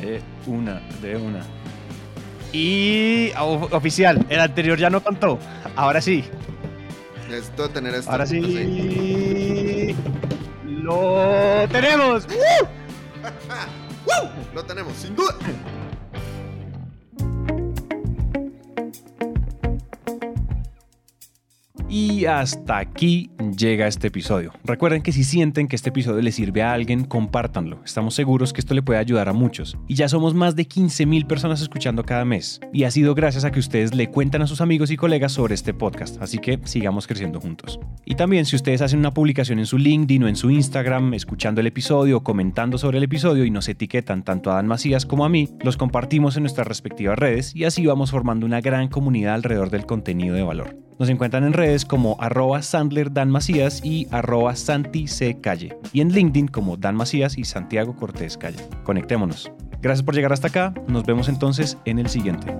De 0.00 0.22
una, 0.46 0.80
de 1.02 1.16
una. 1.16 1.44
Y 2.52 3.30
oficial, 3.36 4.24
el 4.28 4.40
anterior 4.40 4.78
ya 4.78 4.88
no 4.90 5.02
contó. 5.02 5.38
Ahora 5.76 6.00
sí, 6.00 6.24
Necesito 7.28 7.68
tener 7.68 7.94
esto. 7.94 8.10
ahora 8.10 8.24
así. 8.24 8.40
sí. 8.42 9.94
Lo 10.66 11.68
tenemos. 11.70 12.26
Lo 14.54 14.64
tenemos, 14.64 14.94
sin 14.94 15.14
duda. 15.14 15.34
Y 21.90 22.26
hasta 22.26 22.76
aquí 22.76 23.30
llega 23.56 23.86
este 23.86 24.08
episodio. 24.08 24.52
Recuerden 24.62 25.00
que 25.00 25.10
si 25.10 25.24
sienten 25.24 25.68
que 25.68 25.76
este 25.76 25.88
episodio 25.88 26.20
le 26.20 26.32
sirve 26.32 26.62
a 26.62 26.74
alguien, 26.74 27.04
compártanlo. 27.04 27.80
Estamos 27.82 28.14
seguros 28.14 28.52
que 28.52 28.60
esto 28.60 28.74
le 28.74 28.82
puede 28.82 28.98
ayudar 28.98 29.30
a 29.30 29.32
muchos. 29.32 29.78
Y 29.86 29.94
ya 29.94 30.06
somos 30.10 30.34
más 30.34 30.54
de 30.54 30.68
15.000 30.68 31.26
personas 31.26 31.62
escuchando 31.62 32.04
cada 32.04 32.26
mes. 32.26 32.60
Y 32.74 32.84
ha 32.84 32.90
sido 32.90 33.14
gracias 33.14 33.46
a 33.46 33.50
que 33.50 33.60
ustedes 33.60 33.94
le 33.94 34.10
cuentan 34.10 34.42
a 34.42 34.46
sus 34.46 34.60
amigos 34.60 34.90
y 34.90 34.98
colegas 34.98 35.32
sobre 35.32 35.54
este 35.54 35.72
podcast. 35.72 36.20
Así 36.20 36.36
que 36.36 36.60
sigamos 36.64 37.06
creciendo 37.06 37.40
juntos. 37.40 37.80
Y 38.04 38.16
también 38.16 38.44
si 38.44 38.56
ustedes 38.56 38.82
hacen 38.82 38.98
una 38.98 39.14
publicación 39.14 39.58
en 39.58 39.66
su 39.66 39.78
LinkedIn 39.78 40.24
o 40.24 40.28
en 40.28 40.36
su 40.36 40.50
Instagram, 40.50 41.14
escuchando 41.14 41.62
el 41.62 41.68
episodio 41.68 42.22
comentando 42.22 42.76
sobre 42.76 42.98
el 42.98 43.04
episodio 43.04 43.46
y 43.46 43.50
nos 43.50 43.66
etiquetan 43.66 44.24
tanto 44.24 44.50
a 44.50 44.56
Dan 44.56 44.66
Macías 44.66 45.06
como 45.06 45.24
a 45.24 45.30
mí, 45.30 45.48
los 45.62 45.78
compartimos 45.78 46.36
en 46.36 46.42
nuestras 46.42 46.66
respectivas 46.66 47.18
redes 47.18 47.56
y 47.56 47.64
así 47.64 47.86
vamos 47.86 48.10
formando 48.10 48.44
una 48.44 48.60
gran 48.60 48.88
comunidad 48.88 49.34
alrededor 49.34 49.70
del 49.70 49.86
contenido 49.86 50.34
de 50.34 50.42
valor. 50.42 50.87
Nos 50.98 51.08
encuentran 51.08 51.44
en 51.44 51.52
redes 51.52 51.84
como 51.84 52.16
arroba 52.18 52.60
Sandler 52.60 53.12
Dan 53.12 53.30
Macías 53.30 53.84
y 53.84 54.08
arroba 54.10 54.56
Santi 54.56 55.06
C. 55.06 55.40
Calle. 55.40 55.76
Y 55.92 56.00
en 56.00 56.08
LinkedIn 56.08 56.48
como 56.48 56.76
Dan 56.76 56.96
Macías 56.96 57.38
y 57.38 57.44
Santiago 57.44 57.94
Cortés 57.94 58.36
Calle. 58.36 58.58
Conectémonos. 58.82 59.52
Gracias 59.80 60.04
por 60.04 60.16
llegar 60.16 60.32
hasta 60.32 60.48
acá. 60.48 60.74
Nos 60.88 61.04
vemos 61.06 61.28
entonces 61.28 61.78
en 61.84 62.00
el 62.00 62.08
siguiente. 62.08 62.52